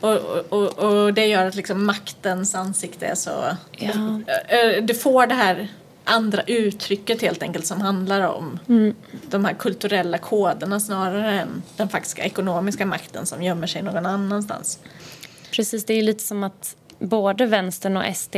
Och, 0.00 0.16
och, 0.48 0.78
och, 0.78 1.14
det 1.14 1.26
gör 1.26 1.46
att 1.46 1.54
liksom 1.54 1.86
maktens 1.86 2.54
ansikte 2.54 3.06
är 3.06 3.14
så... 3.14 3.56
Ja. 3.70 4.20
Eh, 4.48 4.82
det 4.82 4.94
får 4.94 5.26
det 5.26 5.34
här 5.34 5.68
andra 6.04 6.42
uttrycket 6.42 7.22
helt 7.22 7.42
enkelt 7.42 7.66
som 7.66 7.80
handlar 7.80 8.20
om 8.20 8.58
mm. 8.68 8.94
de 9.30 9.44
här 9.44 9.54
kulturella 9.54 10.18
koderna 10.18 10.80
snarare 10.80 11.40
än 11.40 11.62
den 11.76 11.88
faktiska 11.88 12.24
ekonomiska 12.24 12.86
makten 12.86 13.26
som 13.26 13.42
gömmer 13.42 13.66
sig 13.66 13.82
någon 13.82 14.06
annanstans. 14.06 14.78
Precis, 15.50 15.84
det 15.84 15.94
är 15.94 16.02
lite 16.02 16.24
som 16.24 16.44
att 16.44 16.76
både 16.98 17.46
vänstern 17.46 17.96
och 17.96 18.16
SD 18.16 18.36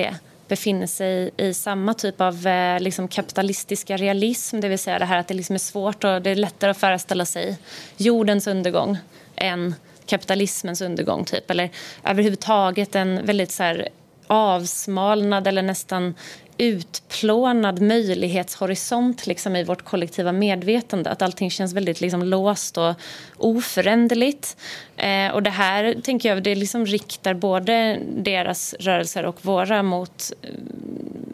befinner 0.48 0.86
sig 0.86 1.30
i 1.36 1.54
samma 1.54 1.94
typ 1.94 2.20
av 2.20 2.46
eh, 2.46 2.80
liksom 2.80 3.08
kapitalistiska 3.08 3.96
realism. 3.96 4.60
Det 4.60 4.68
vill 4.68 4.78
säga 4.78 4.98
det 4.98 5.04
här 5.04 5.18
att 5.18 5.28
det 5.28 5.34
liksom 5.34 5.54
är 5.54 5.58
svårt 5.58 6.04
och 6.04 6.22
det 6.22 6.30
är 6.30 6.36
lättare 6.36 6.70
att 6.70 6.78
föreställa 6.78 7.24
sig 7.24 7.58
jordens 7.96 8.46
undergång 8.46 8.98
än 9.36 9.74
kapitalismens 10.06 10.80
undergång. 10.80 11.24
Typ. 11.24 11.50
Eller 11.50 11.70
överhuvudtaget 12.04 12.94
en 12.94 13.26
väldigt 13.26 13.50
så 13.50 13.62
här, 13.62 13.88
avsmalnad 14.26 15.46
eller 15.46 15.62
nästan 15.62 16.14
utplånad 16.58 17.80
möjlighetshorisont 17.80 19.26
liksom, 19.26 19.56
i 19.56 19.64
vårt 19.64 19.82
kollektiva 19.82 20.32
medvetande. 20.32 21.10
Att 21.10 21.22
allting 21.22 21.50
känns 21.50 21.72
väldigt 21.72 22.00
liksom, 22.00 22.22
låst 22.22 22.78
och 22.78 22.94
oföränderligt. 23.36 24.56
Eh, 24.96 25.28
och 25.32 25.42
det 25.42 25.50
här 25.50 25.94
tänker 26.02 26.28
jag, 26.28 26.42
det 26.42 26.54
liksom 26.54 26.86
riktar 26.86 27.34
både 27.34 27.98
deras 28.16 28.74
rörelser 28.80 29.26
och 29.26 29.44
våra 29.44 29.82
mot 29.82 30.32
eh, 30.42 30.48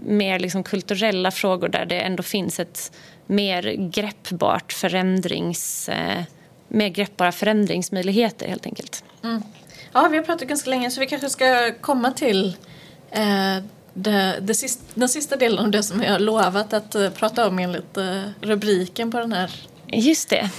mer 0.06 0.38
liksom, 0.38 0.62
kulturella 0.62 1.30
frågor 1.30 1.68
där 1.68 1.86
det 1.86 2.00
ändå 2.00 2.22
finns 2.22 2.60
ett 2.60 2.92
mer 3.26 3.90
greppbart 3.90 4.72
förändrings... 4.72 5.88
Eh, 5.88 6.22
mer 6.68 6.88
greppbara 6.88 7.32
förändringsmöjligheter 7.32 8.48
helt 8.48 8.66
enkelt. 8.66 9.04
Mm. 9.24 9.42
Ja, 9.92 10.08
vi 10.08 10.16
har 10.16 10.24
pratat 10.24 10.48
ganska 10.48 10.70
länge 10.70 10.90
så 10.90 11.00
vi 11.00 11.06
kanske 11.06 11.30
ska 11.30 11.72
komma 11.80 12.10
till 12.10 12.56
eh, 13.10 13.64
det, 14.02 14.38
det 14.40 14.54
sista, 14.54 14.84
den 14.94 15.08
sista 15.08 15.36
delen 15.36 15.58
av 15.58 15.70
det 15.70 15.82
som 15.82 16.02
jag 16.02 16.12
har 16.12 16.18
lovat 16.18 16.72
att 16.72 16.96
uh, 16.96 17.10
prata 17.10 17.48
om 17.48 17.58
enligt 17.58 17.98
uh, 17.98 18.22
rubriken 18.40 19.10
på 19.10 19.18
den 19.18 19.32
här 19.32 19.50
Just 19.86 20.28
det. 20.28 20.50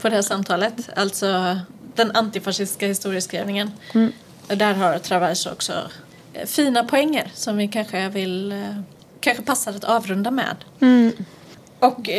På 0.00 0.08
det 0.08 0.14
här 0.14 0.22
samtalet. 0.22 0.74
Alltså 0.96 1.58
den 1.94 2.10
antifascistiska 2.16 2.86
historieskrivningen. 2.86 3.70
Mm. 3.94 4.12
Där 4.48 4.74
har 4.74 4.98
Travers 4.98 5.46
också 5.46 5.72
uh, 5.72 6.46
fina 6.46 6.84
poänger 6.84 7.30
som 7.34 7.56
vi 7.56 7.68
kanske 7.68 8.08
vill 8.08 8.64
kanske 9.20 9.42
passar 9.42 9.72
att 9.72 9.84
avrunda 9.84 10.30
med. 10.30 10.56
Mm. 10.80 11.12
Och 11.78 12.10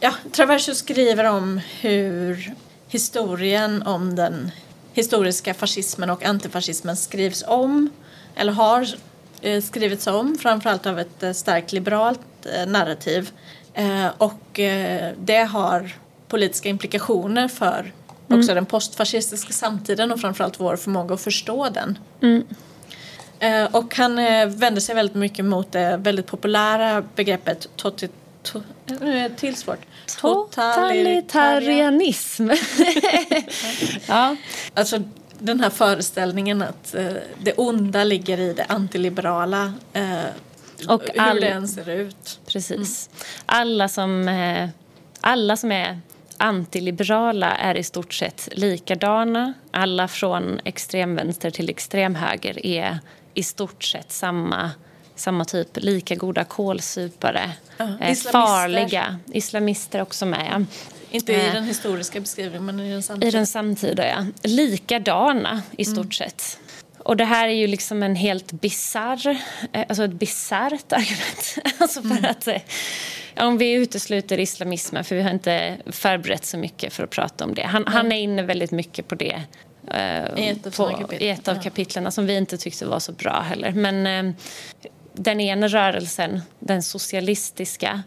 ja, 0.00 0.14
Traverso 0.32 0.74
skriver 0.74 1.24
om 1.24 1.60
hur 1.80 2.54
historien 2.90 3.82
om 3.82 4.16
den 4.16 4.50
historiska 4.92 5.54
fascismen 5.54 6.10
och 6.10 6.24
antifascismen 6.24 6.96
skrivs 6.96 7.44
om 7.46 7.90
eller 8.34 8.52
har 8.52 8.86
Eh, 9.42 9.62
skrivits 9.62 10.06
om, 10.06 10.38
framförallt 10.38 10.86
av 10.86 10.98
ett 10.98 11.22
eh, 11.22 11.32
starkt 11.32 11.72
liberalt 11.72 12.20
eh, 12.54 12.66
narrativ. 12.66 13.30
Och 14.18 14.60
det 15.16 15.48
har 15.50 15.96
politiska 16.28 16.68
implikationer 16.68 17.48
för 17.48 17.92
mm. 18.28 18.40
också 18.40 18.54
den 18.54 18.66
postfascistiska 18.66 19.52
samtiden 19.52 20.12
och 20.12 20.20
framförallt 20.20 20.60
vår 20.60 20.76
förmåga 20.76 21.14
att 21.14 21.20
förstå 21.20 21.68
den. 21.68 21.98
Mm. 22.22 22.44
Och 23.72 23.94
han 23.94 24.16
vänder 24.58 24.80
sig 24.80 24.94
väldigt 24.94 25.16
mycket 25.16 25.44
mot 25.44 25.72
det 25.72 25.96
väldigt 25.96 26.26
populära 26.26 27.04
begreppet 27.14 27.68
toti, 27.76 28.08
to, 28.42 28.60
nu 28.86 29.18
är 29.18 29.28
det 29.28 29.36
till 29.36 29.56
svårt. 29.56 29.86
Totalitarianism. 30.16 32.50
ja. 34.06 34.36
Alltså 34.74 35.02
den 35.38 35.60
här 35.60 35.70
föreställningen 35.70 36.62
att 36.62 36.94
eh, 36.94 37.12
det 37.42 37.52
onda 37.52 38.04
ligger 38.04 38.40
i 38.40 38.52
det 38.52 38.64
antiliberala 38.64 39.72
eh, 39.92 40.24
och 40.88 41.18
all... 41.18 41.34
hur 41.34 41.40
det 41.40 41.48
än 41.48 41.68
ser 41.68 41.90
ut. 41.90 42.40
Precis. 42.46 43.10
Mm. 43.12 43.24
Alla, 43.46 43.88
som, 43.88 44.28
eh, 44.28 44.68
alla 45.20 45.56
som 45.56 45.72
är 45.72 46.00
antiliberala 46.36 47.56
är 47.56 47.76
i 47.76 47.82
stort 47.82 48.14
sett 48.14 48.48
likadana. 48.52 49.52
Alla 49.70 50.08
från 50.08 50.60
extremvänster 50.64 51.50
till 51.50 51.70
extremhöger 51.70 52.66
är 52.66 52.98
i 53.34 53.42
stort 53.42 53.84
sett 53.84 54.12
samma, 54.12 54.70
samma 55.20 55.44
typ, 55.44 55.68
lika 55.74 56.14
goda 56.14 56.44
kålsupare. 56.44 57.52
Eh, 58.00 58.14
farliga. 58.14 59.18
Islamister 59.32 60.02
också 60.02 60.26
med. 60.26 60.66
Inte 61.10 61.32
i 61.32 61.50
den 61.52 61.64
historiska 61.64 62.20
beskrivningen, 62.20 62.64
men 62.64 62.80
i 62.80 62.92
den 62.92 63.02
samtida. 63.02 63.28
I 63.28 63.30
den 63.30 63.46
samtida, 63.46 64.08
ja. 64.08 64.26
Likadana 64.42 65.62
i 65.78 65.84
stort 65.84 65.96
mm. 65.96 66.12
sett. 66.12 66.58
Och 66.98 67.16
det 67.16 67.24
här 67.24 67.48
är 67.48 67.52
ju 67.52 67.66
liksom 67.66 68.02
en 68.02 68.16
helt 68.16 68.52
bizarr, 68.52 69.26
eh, 69.72 69.84
alltså 69.88 70.04
ett 70.04 70.12
bisarrt 70.12 70.92
argument. 70.92 71.58
alltså 71.78 72.02
för 72.02 72.10
mm. 72.10 72.24
att, 72.24 72.48
eh, 72.48 72.60
om 73.46 73.58
vi 73.58 73.72
utesluter 73.72 74.40
islamismen, 74.40 75.04
för 75.04 75.16
vi 75.16 75.22
har 75.22 75.30
inte 75.30 75.76
förberett 75.86 76.44
så 76.44 76.58
mycket 76.58 76.92
för 76.92 77.04
att 77.04 77.10
prata 77.10 77.44
om 77.44 77.54
det. 77.54 77.62
Han, 77.62 77.82
mm. 77.82 77.92
han 77.92 78.12
är 78.12 78.16
inne 78.16 78.42
väldigt 78.42 78.70
mycket 78.70 79.08
på 79.08 79.14
det. 79.14 79.42
I 80.36 80.48
ett 80.48 80.66
av, 80.66 80.70
på, 80.70 81.14
i 81.14 81.28
ett 81.28 81.48
av 81.48 81.62
kapitlen 81.62 82.12
som 82.12 82.26
vi 82.26 82.36
inte 82.36 82.58
tyckte 82.58 82.86
var 82.86 82.98
så 82.98 83.12
bra 83.12 83.40
heller. 83.40 83.72
Men 83.72 84.26
uh, 84.26 84.34
den 85.12 85.40
ena 85.40 85.68
rörelsen, 85.68 86.40
den 86.58 86.82
socialistiska, 86.82 88.02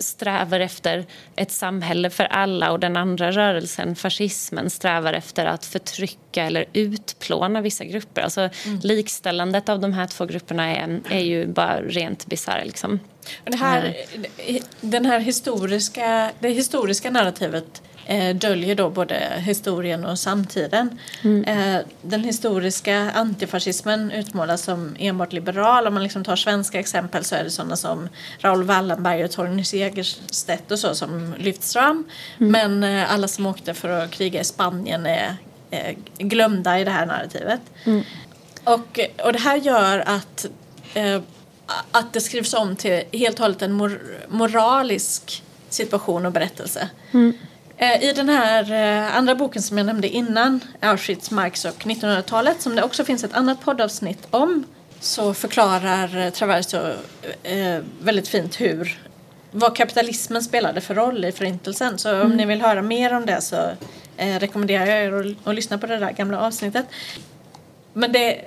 strävar 0.00 0.60
efter 0.60 1.06
ett 1.36 1.50
samhälle 1.50 2.10
för 2.10 2.24
alla 2.24 2.70
och 2.72 2.80
den 2.80 2.96
andra 2.96 3.30
rörelsen, 3.30 3.96
fascismen, 3.96 4.70
strävar 4.70 5.12
efter 5.12 5.46
att 5.46 5.64
förtrycka 5.64 6.44
eller 6.44 6.64
utplåna 6.72 7.60
vissa 7.60 7.84
grupper. 7.84 8.22
Alltså 8.22 8.40
mm. 8.40 8.80
likställandet 8.82 9.68
av 9.68 9.80
de 9.80 9.92
här 9.92 10.06
två 10.06 10.26
grupperna 10.26 10.76
är, 10.76 11.00
är 11.10 11.20
ju 11.20 11.46
bara 11.46 11.80
rent 11.80 12.26
bisarr. 12.26 12.64
Liksom. 12.64 13.00
Det 13.44 13.56
här, 13.56 13.96
den 14.80 15.04
här 15.04 15.20
historiska, 15.20 16.32
det 16.38 16.48
historiska 16.48 17.10
narrativet 17.10 17.82
eh, 18.06 18.36
döljer 18.36 18.74
då 18.74 18.90
både 18.90 19.32
historien 19.38 20.04
och 20.04 20.18
samtiden. 20.18 20.98
Mm. 21.22 21.44
Eh, 21.44 21.80
den 22.02 22.24
historiska 22.24 23.10
antifascismen 23.10 24.10
utmålas 24.10 24.62
som 24.62 24.96
enbart 24.98 25.32
liberal. 25.32 25.86
Om 25.86 25.94
man 25.94 26.02
liksom 26.02 26.24
tar 26.24 26.36
svenska 26.36 26.80
exempel 26.80 27.24
så 27.24 27.34
är 27.34 27.44
det 27.44 27.50
sådana 27.50 27.76
som 27.76 28.08
Raoul 28.40 28.62
Wallenberg 28.64 29.24
och 29.24 29.30
Torgny 29.30 29.64
Segerstedt 29.64 30.70
och 30.70 30.78
så 30.78 30.94
som 30.94 31.34
lyfts 31.38 31.72
fram. 31.72 32.04
Mm. 32.40 32.52
Men 32.52 32.98
eh, 32.98 33.12
alla 33.12 33.28
som 33.28 33.46
åkte 33.46 33.74
för 33.74 33.88
att 33.88 34.10
kriga 34.10 34.40
i 34.40 34.44
Spanien 34.44 35.06
är 35.06 35.36
eh, 35.70 35.96
glömda 36.18 36.80
i 36.80 36.84
det 36.84 36.90
här 36.90 37.06
narrativet. 37.06 37.60
Mm. 37.84 38.02
Och, 38.64 39.00
och 39.24 39.32
det 39.32 39.38
här 39.38 39.56
gör 39.56 39.98
att 40.06 40.46
eh, 40.94 41.20
att 41.90 42.12
det 42.12 42.20
skrivs 42.20 42.54
om 42.54 42.76
till 42.76 43.02
helt 43.12 43.36
och 43.36 43.42
hållet 43.42 43.62
en 43.62 43.72
mor 43.72 44.02
moralisk 44.28 45.42
situation 45.68 46.26
och 46.26 46.32
berättelse. 46.32 46.88
Mm. 47.12 47.32
Eh, 47.76 48.04
I 48.04 48.12
den 48.12 48.28
här 48.28 48.72
eh, 48.72 49.16
andra 49.16 49.34
boken 49.34 49.62
som 49.62 49.78
jag 49.78 49.86
nämnde 49.86 50.08
innan, 50.08 50.60
Auschwitz, 50.80 51.30
Marx 51.30 51.64
och 51.64 51.84
1900-talet, 51.84 52.62
som 52.62 52.76
det 52.76 52.82
också 52.82 53.04
finns 53.04 53.24
ett 53.24 53.34
annat 53.34 53.60
poddavsnitt 53.60 54.26
om, 54.30 54.64
så 55.00 55.34
förklarar 55.34 56.16
eh, 56.16 56.30
Traverso 56.30 56.78
väldigt 58.00 58.28
fint 58.28 58.60
hur 58.60 58.98
vad 59.50 59.76
kapitalismen 59.76 60.42
spelade 60.42 60.80
för 60.80 60.94
roll 60.94 61.24
i 61.24 61.32
Förintelsen. 61.32 61.98
Så 61.98 62.08
mm. 62.08 62.26
om 62.26 62.36
ni 62.36 62.46
vill 62.46 62.62
höra 62.62 62.82
mer 62.82 63.14
om 63.14 63.26
det 63.26 63.40
så 63.40 63.56
rekommenderar 64.16 64.86
jag 64.86 65.04
er 65.04 65.12
att, 65.12 65.48
att 65.48 65.54
lyssna 65.54 65.78
på 65.78 65.86
det 65.86 65.98
där 65.98 66.12
gamla 66.12 66.40
avsnittet. 66.40 66.86
Men 67.92 68.12
det 68.12 68.44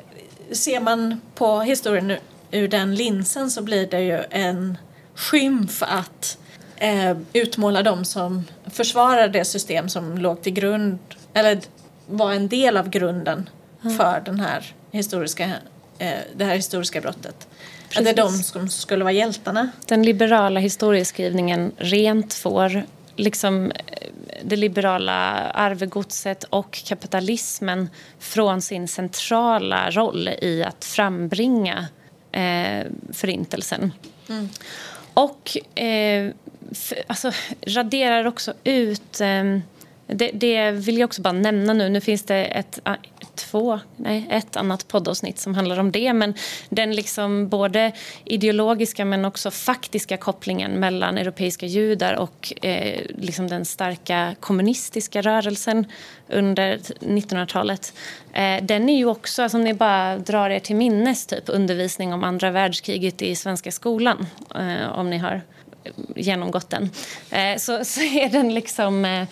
ser 0.51 0.80
man 0.80 1.21
på 1.36 1.61
historien 1.61 2.17
ur 2.51 2.67
den 2.67 2.95
linsen 2.95 3.51
så 3.51 3.61
blir 3.61 3.88
det 3.88 4.01
ju 4.01 4.23
en 4.30 4.78
skymf 5.15 5.84
att 5.84 6.38
eh, 6.78 7.17
utmåla 7.34 7.84
dem 7.84 8.05
som 8.05 8.43
försvarar 8.65 9.28
det 9.28 9.45
system 9.45 9.89
som 9.89 10.17
låg 10.17 10.41
till 10.41 10.53
grund, 10.53 10.99
eller 11.34 11.59
var 12.07 12.34
en 12.34 12.47
del 12.47 12.78
av 12.78 12.89
grunden 12.89 13.49
mm. 13.84 13.97
för 13.97 14.21
den 14.26 14.39
här 14.39 14.73
historiska, 14.91 15.51
eh, 15.97 16.09
det 16.36 16.45
här 16.45 16.55
historiska 16.55 17.01
brottet. 17.01 17.47
Precis. 17.88 17.97
Att 17.97 18.03
det 18.03 18.21
är 18.21 18.26
de 18.26 18.32
som 18.32 18.69
skulle 18.69 19.03
vara 19.03 19.13
hjältarna. 19.13 19.71
Den 19.86 20.03
liberala 20.03 20.59
historieskrivningen 20.59 21.71
rent 21.78 22.34
får 22.34 22.84
liksom 23.15 23.71
eh, 23.71 24.09
det 24.43 24.55
liberala 24.55 25.49
arvegodset 25.49 26.43
och 26.43 26.84
kapitalismen 26.86 27.89
från 28.19 28.61
sin 28.61 28.88
centrala 28.88 29.91
roll 29.91 30.28
i 30.28 30.63
att 30.63 30.86
frambringa 30.86 31.88
eh, 32.32 32.86
Förintelsen. 33.13 33.91
Mm. 34.30 34.49
Och 35.13 35.57
eh, 35.80 36.32
för, 36.72 36.97
alltså, 37.07 37.32
raderar 37.61 38.26
också 38.26 38.53
ut... 38.63 39.22
Eh, 39.22 39.43
det, 40.07 40.32
det, 40.34 40.72
vill 40.72 40.97
jag 40.97 41.07
också 41.07 41.22
bara 41.22 41.34
nämna 41.34 41.74
nu. 41.74 41.89
Nu 41.89 42.01
finns 42.01 42.24
det 42.24 42.45
ett, 42.45 42.80
två, 43.36 43.80
nej, 43.95 44.28
ett 44.30 44.55
annat 44.55 44.88
poddavsnitt 44.88 45.39
som 45.39 45.55
handlar 45.55 45.80
om 45.80 45.91
det. 45.91 46.13
Men 46.13 46.34
den 46.70 46.95
liksom 46.95 47.49
både 47.49 47.91
ideologiska 48.26 49.05
men 49.05 49.26
också 49.26 49.51
faktiska 49.51 50.18
kopplingen 50.18 50.72
mellan 50.72 51.18
europeiska 51.18 51.66
judar 51.66 52.13
och 52.13 52.53
eh, 52.61 53.01
liksom 53.18 53.47
den 53.47 53.66
starka 53.66 54.36
kommunistiska 54.39 55.22
rörelsen 55.22 55.86
under 56.30 56.78
1900-talet. 56.78 57.93
Eh, 58.34 58.63
den 58.63 58.89
är 58.89 58.97
ju 58.97 59.05
också, 59.05 59.43
alltså, 59.43 59.57
om 59.57 59.63
ni 59.63 59.74
bara 59.74 60.18
drar 60.18 60.49
er 60.49 60.59
till 60.59 60.76
minnes, 60.76 61.26
typ 61.26 61.43
undervisning 61.49 62.13
om 62.13 62.24
andra 62.24 62.51
världskriget 62.51 63.22
i 63.22 63.36
svenska 63.36 63.72
skolan. 63.72 64.28
Eh, 64.55 64.99
om 64.99 65.09
ni 65.09 65.18
har 65.18 65.41
genomgått 66.16 66.70
den. 66.70 66.90
Eh, 67.30 67.58
så, 67.58 67.86
så 67.86 68.02
är 68.02 68.30
den 68.30 68.54
liksom 68.54 69.06
eh, 69.06 69.28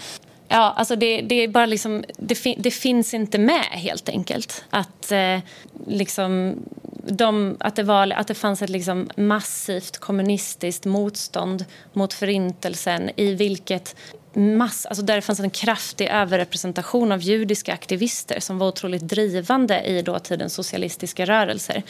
Ja, 0.48 0.74
alltså 0.78 0.96
det, 0.96 1.22
det, 1.22 1.36
är 1.36 1.48
bara 1.48 1.66
liksom, 1.66 2.04
det, 2.18 2.36
fin, 2.36 2.56
det, 2.58 2.72
finns 2.72 3.14
inte 3.14 3.38
med 3.38 3.66
helt 3.66 4.10
enkelt. 4.10 4.64
Att, 4.70 5.12
eh, 5.12 5.40
liksom, 5.88 6.56
de, 7.04 7.58
att, 7.60 7.76
det 7.76 7.84
var, 7.84 8.12
att 8.12 8.28
det 8.28 8.34
fanns 8.34 8.62
ett 8.62 8.70
liksom 8.70 9.10
massivt 9.18 9.98
kommunistiskt 9.98 10.86
motstånd 10.86 11.66
mot 11.94 12.14
förintelsen 12.14 13.10
i 13.16 13.34
vilket 13.34 13.96
mass, 14.34 14.86
alltså 14.86 15.04
där 15.04 15.16
det 15.16 15.22
fanns 15.22 15.40
en 15.40 15.50
kraftig 15.50 16.08
överrepresentation 16.08 17.12
av 17.12 17.22
judiska 17.22 17.74
aktivister 17.74 18.40
som 18.40 18.58
var 18.58 18.68
otroligt 18.68 19.08
drivande 19.08 19.82
i 19.82 20.02
dåtidens 20.02 20.54
socialistiska 20.54 21.26
rörelser 21.26 21.84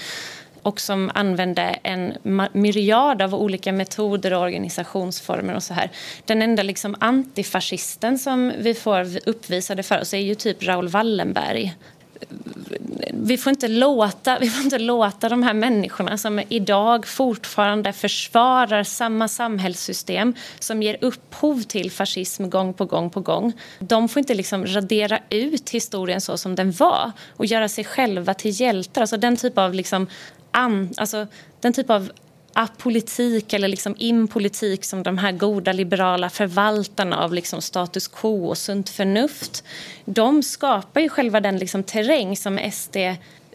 och 0.64 0.80
som 0.80 1.12
använde 1.14 1.62
en 1.84 2.14
myriad 2.54 3.22
av 3.22 3.36
olika 3.36 3.72
metoder 3.72 4.34
och 4.34 4.42
organisationsformer. 4.42 5.56
och 5.56 5.64
så 5.64 5.74
här. 5.74 5.90
Den 6.26 6.42
enda 6.42 6.64
liksom 6.64 6.96
antifascisten 7.00 8.20
som 8.20 8.52
vi 8.58 8.74
får 8.74 9.30
uppvisade 9.30 9.84
för 9.84 10.02
oss 10.02 10.14
är 10.14 10.18
ju 10.18 10.36
typ 10.36 10.64
Raoul 10.64 10.88
Wallenberg 10.88 11.76
vi 13.14 13.38
får, 13.38 13.50
inte 13.50 13.68
låta, 13.68 14.40
vi 14.40 14.50
får 14.50 14.64
inte 14.64 14.80
låta 14.80 15.30
de 15.30 15.44
här 15.44 15.54
människorna 15.54 16.18
som 16.18 16.42
idag 16.50 17.08
fortfarande 17.08 17.94
försvarar 17.94 18.84
samma 18.84 19.28
samhällssystem 19.28 20.34
som 20.60 20.84
ger 20.84 20.98
upphov 21.02 21.62
till 21.62 21.92
fascism 21.92 22.50
gång 22.50 22.74
på 22.74 22.86
gång 22.86 23.10
på 23.10 23.20
gång. 23.20 23.54
De 23.80 24.10
får 24.10 24.20
inte 24.20 24.34
liksom 24.34 24.66
radera 24.66 25.20
ut 25.30 25.70
historien 25.70 26.22
så 26.22 26.38
som 26.38 26.56
den 26.56 26.72
var 26.72 27.12
och 27.38 27.46
göra 27.46 27.70
sig 27.70 27.84
själva 27.84 28.34
till 28.34 28.62
hjältar. 28.62 29.02
Alltså 29.02 29.18
den 29.18 29.38
typ 29.38 29.58
av 29.58 29.74
liksom 29.74 30.08
an, 30.54 30.94
alltså, 30.98 31.28
den 31.60 31.74
typ 31.74 31.90
av 31.90 32.12
apolitik 32.54 33.54
eller 33.54 33.68
liksom 33.68 33.96
impolitik 33.98 34.86
som 34.86 35.04
de 35.04 35.18
här 35.18 35.32
goda 35.32 35.74
liberala 35.74 36.30
förvaltarna 36.30 37.18
av 37.18 37.34
liksom 37.34 37.62
status 37.62 38.08
quo 38.08 38.48
och 38.48 38.58
sunt 38.58 38.90
förnuft 38.90 39.64
de 40.06 40.44
skapar 40.44 41.02
ju 41.02 41.10
själva 41.10 41.40
den 41.40 41.58
liksom 41.58 41.84
terräng 41.84 42.38
som 42.38 42.60
SD 42.72 42.98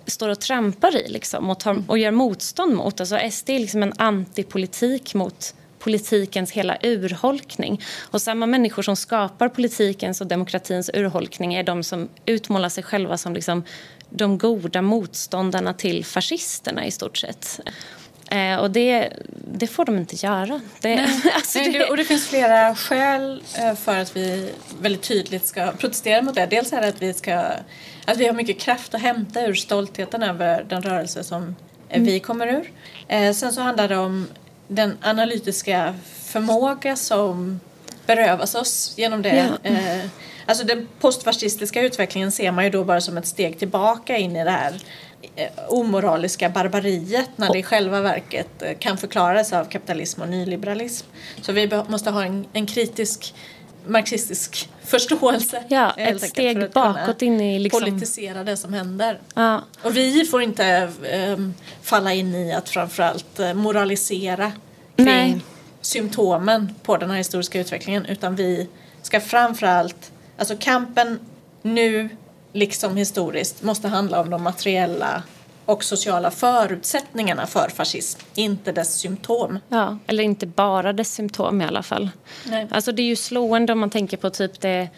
står 0.06 0.28
och 0.28 0.40
trampar 0.40 0.96
i 0.96 1.08
liksom, 1.08 1.50
och, 1.50 1.60
tar, 1.60 1.82
och 1.86 1.98
gör 1.98 2.10
motstånd 2.10 2.74
mot. 2.74 3.00
Alltså 3.00 3.18
SD 3.30 3.50
är 3.50 3.58
liksom 3.58 3.82
en 3.82 3.92
antipolitik 3.96 5.14
mot 5.14 5.54
politikens 5.78 6.52
hela 6.52 6.78
urholkning. 6.82 7.82
Och 8.10 8.22
samma 8.22 8.46
människor 8.46 8.82
som 8.82 8.96
skapar 8.96 9.48
politikens 9.48 10.20
och 10.20 10.26
demokratins 10.26 10.90
urholkning 10.94 11.54
är 11.54 11.62
de 11.62 11.82
som 11.82 12.08
utmålar 12.26 12.68
sig 12.68 12.84
själva 12.84 13.16
som 13.16 13.34
liksom 13.34 13.64
de 14.10 14.38
goda 14.38 14.82
motståndarna 14.82 15.74
till 15.74 16.04
fascisterna 16.04 16.86
i 16.86 16.90
stort 16.90 17.16
sett. 17.16 17.60
Eh, 18.30 18.56
och 18.56 18.70
det, 18.70 19.12
det, 19.52 19.66
får 19.66 19.84
de 19.84 19.96
inte 19.96 20.16
göra. 20.16 20.60
Det, 20.80 20.94
Nej. 20.94 21.20
alltså 21.34 21.58
det... 21.58 21.84
och 21.84 21.96
det 21.96 22.04
finns 22.04 22.28
flera 22.28 22.74
skäl 22.74 23.42
eh, 23.58 23.74
för 23.74 23.98
att 23.98 24.16
vi 24.16 24.52
väldigt 24.80 25.02
tydligt 25.02 25.46
ska 25.46 25.72
protestera 25.72 26.22
mot 26.22 26.34
det. 26.34 26.46
Dels 26.46 26.72
är 26.72 26.80
det 26.80 26.88
att 26.88 27.02
vi, 27.02 27.14
ska, 27.14 27.34
att 28.04 28.16
vi 28.16 28.26
har 28.26 28.34
mycket 28.34 28.60
kraft 28.60 28.94
att 28.94 29.00
hämta 29.00 29.46
ur 29.46 29.54
stoltheten 29.54 30.22
över 30.22 30.64
den 30.68 30.82
rörelse 30.82 31.24
som 31.24 31.56
mm. 31.88 32.06
vi 32.06 32.20
kommer 32.20 32.46
ur. 32.46 32.72
Eh, 33.08 33.32
sen 33.32 33.52
så 33.52 33.60
handlar 33.60 33.88
det 33.88 33.96
om 33.96 34.26
den 34.68 34.98
analytiska 35.02 35.94
förmåga 36.24 36.96
som 36.96 37.60
berövas 38.06 38.54
oss 38.54 38.94
genom 38.96 39.22
det. 39.22 39.58
Ja. 39.62 39.70
Eh, 39.70 40.00
alltså 40.48 40.64
den 40.64 40.88
postfascistiska 41.00 41.82
utvecklingen 41.82 42.32
ser 42.32 42.52
man 42.52 42.64
ju 42.64 42.70
då 42.70 42.84
bara 42.84 43.00
som 43.00 43.16
ett 43.16 43.26
steg 43.26 43.58
tillbaka 43.58 44.16
in 44.16 44.36
i 44.36 44.44
det 44.44 44.50
här 44.50 44.82
eh, 45.36 45.48
omoraliska 45.68 46.48
barbariet 46.48 47.30
när 47.36 47.52
det 47.52 47.58
i 47.58 47.62
själva 47.62 48.00
verket 48.00 48.62
eh, 48.62 48.78
kan 48.78 48.98
förklaras 48.98 49.52
av 49.52 49.64
kapitalism 49.64 50.22
och 50.22 50.28
nyliberalism. 50.28 51.06
Så 51.42 51.52
vi 51.52 51.70
måste 51.88 52.10
ha 52.10 52.24
en, 52.24 52.46
en 52.52 52.66
kritisk 52.66 53.34
marxistisk 53.86 54.68
förståelse. 54.84 55.64
Ja, 55.68 55.92
ett 55.96 56.22
steg 56.22 56.70
bakåt 56.70 57.22
in 57.22 57.40
i 57.40 57.58
liksom... 57.58 57.80
politisera 57.80 58.44
det 58.44 58.56
som 58.56 58.72
händer. 58.72 59.20
Ja. 59.34 59.62
Och 59.82 59.96
vi 59.96 60.24
får 60.24 60.42
inte 60.42 60.90
um, 61.36 61.54
falla 61.82 62.12
in 62.12 62.34
i 62.34 62.52
att 62.52 62.68
framförallt 62.68 63.40
uh, 63.40 63.54
moralisera 63.54 64.52
kring 64.96 65.06
Nej. 65.06 65.40
symptomen 65.80 66.74
på 66.82 66.96
den 66.96 67.10
här 67.10 67.16
historiska 67.16 67.60
utvecklingen 67.60 68.06
utan 68.06 68.36
vi 68.36 68.68
ska 69.02 69.20
framförallt, 69.20 70.12
alltså 70.38 70.56
kampen 70.60 71.20
nu 71.62 72.08
liksom 72.52 72.96
historiskt 72.96 73.62
måste 73.62 73.88
handla 73.88 74.20
om 74.20 74.30
de 74.30 74.42
materiella 74.42 75.22
och 75.64 75.84
sociala 75.84 76.30
förutsättningarna 76.30 77.46
för 77.46 77.68
fascism, 77.68 78.20
inte 78.34 78.72
dess 78.72 78.94
symptom. 78.94 79.58
Ja, 79.68 79.98
eller 80.06 80.24
inte 80.24 80.46
bara 80.46 80.92
dess 80.92 81.14
symptom 81.14 81.60
i 81.60 81.64
alla 81.64 81.82
fall. 81.82 82.10
Nej. 82.46 82.68
Alltså 82.70 82.92
det 82.92 83.02
är 83.02 83.06
ju 83.06 83.16
slående 83.16 83.72
om 83.72 83.78
man 83.78 83.90
tänker 83.90 84.16
på 84.16 84.30
typ 84.30 84.60
det 84.60 84.88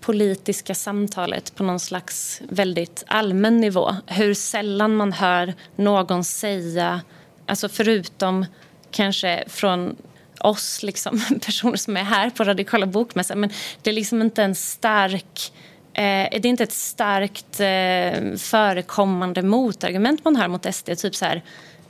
politiska 0.00 0.74
samtalet 0.74 1.54
på 1.54 1.62
någon 1.62 1.80
slags 1.80 2.40
väldigt 2.48 3.04
allmän 3.06 3.60
nivå. 3.60 3.96
Hur 4.06 4.34
sällan 4.34 4.96
man 4.96 5.12
hör 5.12 5.54
någon 5.76 6.24
säga 6.24 7.00
alltså 7.46 7.68
förutom 7.68 8.46
kanske 8.90 9.44
från 9.46 9.96
oss 10.40 10.82
liksom, 10.82 11.20
personer 11.46 11.76
som 11.76 11.96
är 11.96 12.04
här 12.04 12.30
på 12.30 12.44
Radikala 12.44 12.86
bokmässan. 12.86 13.40
Men 13.40 13.50
det 13.82 13.90
är 13.90 13.94
liksom 13.94 14.22
inte 14.22 14.42
en 14.42 14.54
stark... 14.54 15.52
Eh, 15.92 16.28
det 16.30 16.44
är 16.44 16.46
inte 16.46 16.64
ett 16.64 16.72
starkt 16.72 17.60
eh, 17.60 18.36
förekommande 18.38 19.42
motargument 19.42 20.24
man 20.24 20.36
har 20.36 20.48
mot 20.48 20.74
SD. 20.74 20.90
Typ 20.98 21.14
så 21.14 21.24
här, 21.24 21.42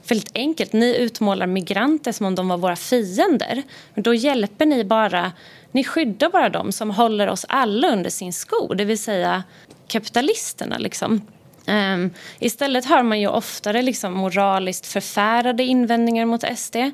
väldigt 0.09 0.31
enkelt. 0.35 0.73
Ni 0.73 0.97
utmålar 0.97 1.47
migranter 1.47 2.13
som 2.13 2.27
om 2.27 2.35
de 2.35 2.49
var 2.49 2.57
våra 2.57 2.77
fiender. 2.77 3.63
Men 3.95 4.03
då 4.03 4.15
hjälper 4.15 4.67
ni 4.67 4.85
bara... 4.85 5.33
Ni 5.73 5.85
skyddar 5.85 6.31
bara 6.31 6.49
dem 6.49 6.73
som 6.73 6.91
håller 6.91 7.29
oss 7.29 7.47
alla 7.49 7.93
under 7.93 8.11
sin 8.11 8.33
sko, 8.33 8.75
det 8.75 8.85
vill 8.85 8.99
säga 8.99 9.43
kapitalisterna. 9.89 10.79
Liksom. 10.79 11.23
Um, 11.69 12.11
istället 12.39 12.85
hör 12.85 13.03
man 13.03 13.21
ju 13.21 13.29
oftare 13.29 13.83
liksom 13.83 14.13
moraliskt 14.13 14.87
förfärade 14.87 15.63
invändningar 15.63 16.27
mot 16.27 16.59
SD. 16.59 16.77
Mm, 16.77 16.93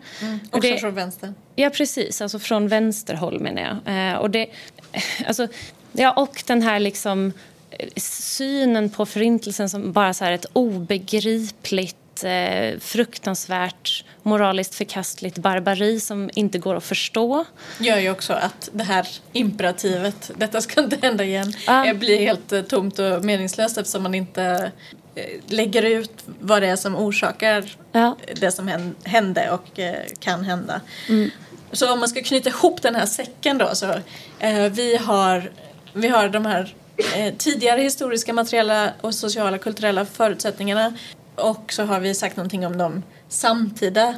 också 0.51 0.61
det, 0.61 0.79
från 0.79 0.95
vänster. 0.95 1.35
Ja, 1.57 1.71
precis. 1.71 2.21
Alltså 2.23 2.39
från 2.39 2.69
vänsterhåll, 2.69 3.41
menar 3.41 3.81
jag. 3.85 4.13
Uh, 4.13 4.19
och, 4.19 4.31
det, 4.31 4.47
alltså, 5.27 5.49
ja, 5.93 6.13
och 6.13 6.43
den 6.47 6.63
här 6.63 6.81
liksom 6.81 7.33
eh, 7.71 7.89
synen 7.97 8.91
på 8.91 9.07
Förintelsen 9.07 9.71
som 9.71 9.93
bara 9.93 10.15
så 10.15 10.25
ett 10.25 10.47
obegripligt 10.53 11.97
eh, 12.23 12.79
fruktansvärt 12.79 14.05
moraliskt 14.23 14.75
förkastligt 14.75 15.39
barbari 15.39 16.01
som 16.01 16.31
inte 16.35 16.59
går 16.59 16.75
att 16.75 16.85
förstå. 16.85 17.45
gör 17.79 17.99
ju 17.99 18.11
också 18.11 18.33
att 18.33 18.71
det 18.73 18.85
här 18.85 19.09
imperativet, 19.33 20.31
detta 20.37 20.61
ska 20.61 20.81
inte 20.81 20.99
hända 21.03 21.25
igen, 21.25 21.53
ah. 21.67 21.95
blir 21.95 22.19
helt 22.19 22.53
eh, 22.53 22.63
tomt 22.63 22.99
och 22.99 23.25
meningslöst 23.25 23.79
eftersom 23.79 24.03
man 24.03 24.15
inte 24.15 24.73
eh, 25.15 25.25
lägger 25.47 25.83
ut 25.83 26.25
vad 26.41 26.63
det 26.63 26.69
är 26.69 26.77
som 26.77 26.97
orsakar 26.97 27.77
ja. 27.93 28.17
det 28.35 28.51
som 28.51 28.95
hände 29.05 29.51
och 29.51 29.81
kan 30.19 30.45
hända. 30.45 30.81
Mm. 31.09 31.31
Så 31.73 31.93
om 31.93 32.01
man 32.01 32.09
ska 32.09 32.23
knyta 32.23 32.49
ihop 32.49 32.83
den 32.83 32.95
här 32.95 33.07
säcken 33.07 33.59
då 33.59 33.75
så 33.75 33.95
vi 34.71 34.97
har 34.97 35.51
vi 35.93 36.09
har 36.09 36.29
de 36.29 36.47
här 36.47 36.75
tidigare 37.39 37.81
historiska 37.81 38.33
materiella 38.33 38.93
och 39.01 39.15
sociala 39.15 39.59
kulturella 39.59 40.05
förutsättningarna 40.05 40.93
och 41.35 41.73
så 41.73 41.83
har 41.83 42.01
vi 42.01 42.15
sagt 42.15 42.37
någonting 42.37 42.67
om 42.67 42.79
de 42.79 43.03
samtida 43.29 44.15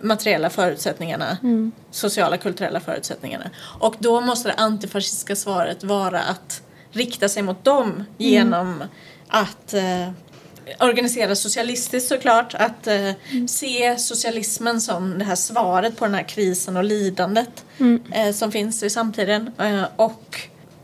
materiella 0.00 0.50
förutsättningarna, 0.50 1.38
mm. 1.42 1.72
sociala 1.90 2.36
kulturella 2.36 2.80
förutsättningarna. 2.80 3.50
Och 3.80 3.94
då 3.98 4.20
måste 4.20 4.48
det 4.48 4.54
antifascistiska 4.54 5.36
svaret 5.36 5.84
vara 5.84 6.20
att 6.20 6.62
rikta 6.92 7.28
sig 7.28 7.42
mot 7.42 7.64
dem 7.64 8.04
genom 8.18 8.74
mm. 8.74 8.88
att 9.28 9.74
eh, 9.74 10.08
organisera 10.80 11.36
socialistiskt 11.36 12.08
såklart, 12.08 12.54
att 12.54 12.86
eh, 12.86 13.10
mm. 13.30 13.48
se 13.48 13.96
socialismen 13.98 14.80
som 14.80 15.18
det 15.18 15.24
här 15.24 15.34
svaret 15.34 15.96
på 15.96 16.04
den 16.04 16.14
här 16.14 16.28
krisen 16.28 16.76
och 16.76 16.84
lidandet 16.84 17.64
mm. 17.78 18.02
eh, 18.12 18.32
som 18.32 18.52
finns 18.52 18.82
i 18.82 18.90
samtiden. 18.90 19.50
Eh, 19.58 19.84
och 19.96 20.40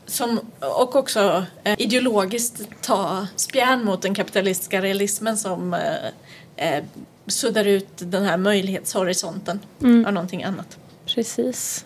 som, 0.06 0.40
och 0.60 0.96
också 0.96 1.44
eh, 1.64 1.74
ideologiskt 1.78 2.62
ta 2.80 3.26
spjärn 3.36 3.84
mot 3.84 4.02
den 4.02 4.14
kapitalistiska 4.14 4.82
realismen 4.82 5.36
som 5.36 5.74
eh, 5.74 6.76
eh, 6.76 6.84
suddar 7.26 7.64
ut 7.64 7.88
den 7.96 8.24
här 8.24 8.36
möjlighetshorisonten 8.36 9.60
mm. 9.82 10.06
av 10.06 10.12
någonting 10.12 10.44
annat. 10.44 10.78
Precis. 11.06 11.84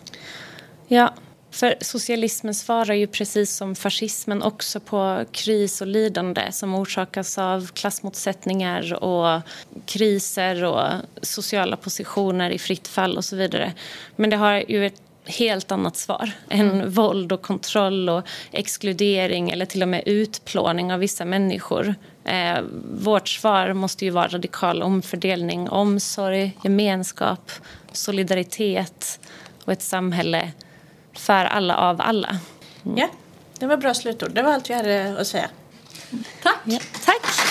Ja, 0.87 1.13
för 1.51 1.75
socialismen 1.81 2.55
svarar 2.55 2.93
ju 2.93 3.07
precis 3.07 3.55
som 3.55 3.75
fascismen 3.75 4.43
också 4.43 4.79
på 4.79 5.25
kris 5.31 5.81
och 5.81 5.87
lidande 5.87 6.51
som 6.51 6.75
orsakas 6.75 7.37
av 7.37 7.67
klassmotsättningar 7.67 9.03
och 9.03 9.41
kriser 9.85 10.63
och 10.63 10.87
sociala 11.21 11.77
positioner 11.77 12.49
i 12.49 12.59
fritt 12.59 12.87
fall 12.87 13.17
och 13.17 13.25
så 13.25 13.35
vidare. 13.35 13.73
Men 14.15 14.29
det 14.29 14.37
har 14.37 14.63
ju 14.67 14.85
ett 14.85 15.01
helt 15.25 15.71
annat 15.71 15.97
svar 15.97 16.31
än 16.49 16.71
mm. 16.71 16.89
våld 16.89 17.31
och 17.31 17.41
kontroll 17.41 18.09
och 18.09 18.23
exkludering 18.51 19.49
eller 19.49 19.65
till 19.65 19.81
och 19.81 19.87
med 19.87 20.03
utplåning 20.05 20.93
av 20.93 20.99
vissa 20.99 21.25
människor. 21.25 21.95
Eh, 22.23 22.59
vårt 22.93 23.27
svar 23.27 23.73
måste 23.73 24.05
ju 24.05 24.11
vara 24.11 24.27
radikal 24.27 24.83
omfördelning, 24.83 25.69
omsorg, 25.69 26.57
gemenskap, 26.63 27.51
solidaritet 27.91 29.19
och 29.65 29.71
ett 29.71 29.81
samhälle 29.81 30.51
för 31.13 31.45
alla 31.45 31.75
av 31.75 32.01
alla. 32.01 32.37
Mm. 32.85 32.97
Ja, 32.97 33.09
det 33.59 33.67
var 33.67 33.77
bra 33.77 33.93
slutord. 33.93 34.31
Det 34.31 34.41
var 34.41 34.53
allt 34.53 34.69
vi 34.69 34.73
hade 34.73 35.15
att 35.19 35.27
säga. 35.27 35.49
Tack! 36.43 36.57
Ja, 36.63 36.79
tack! 37.05 37.50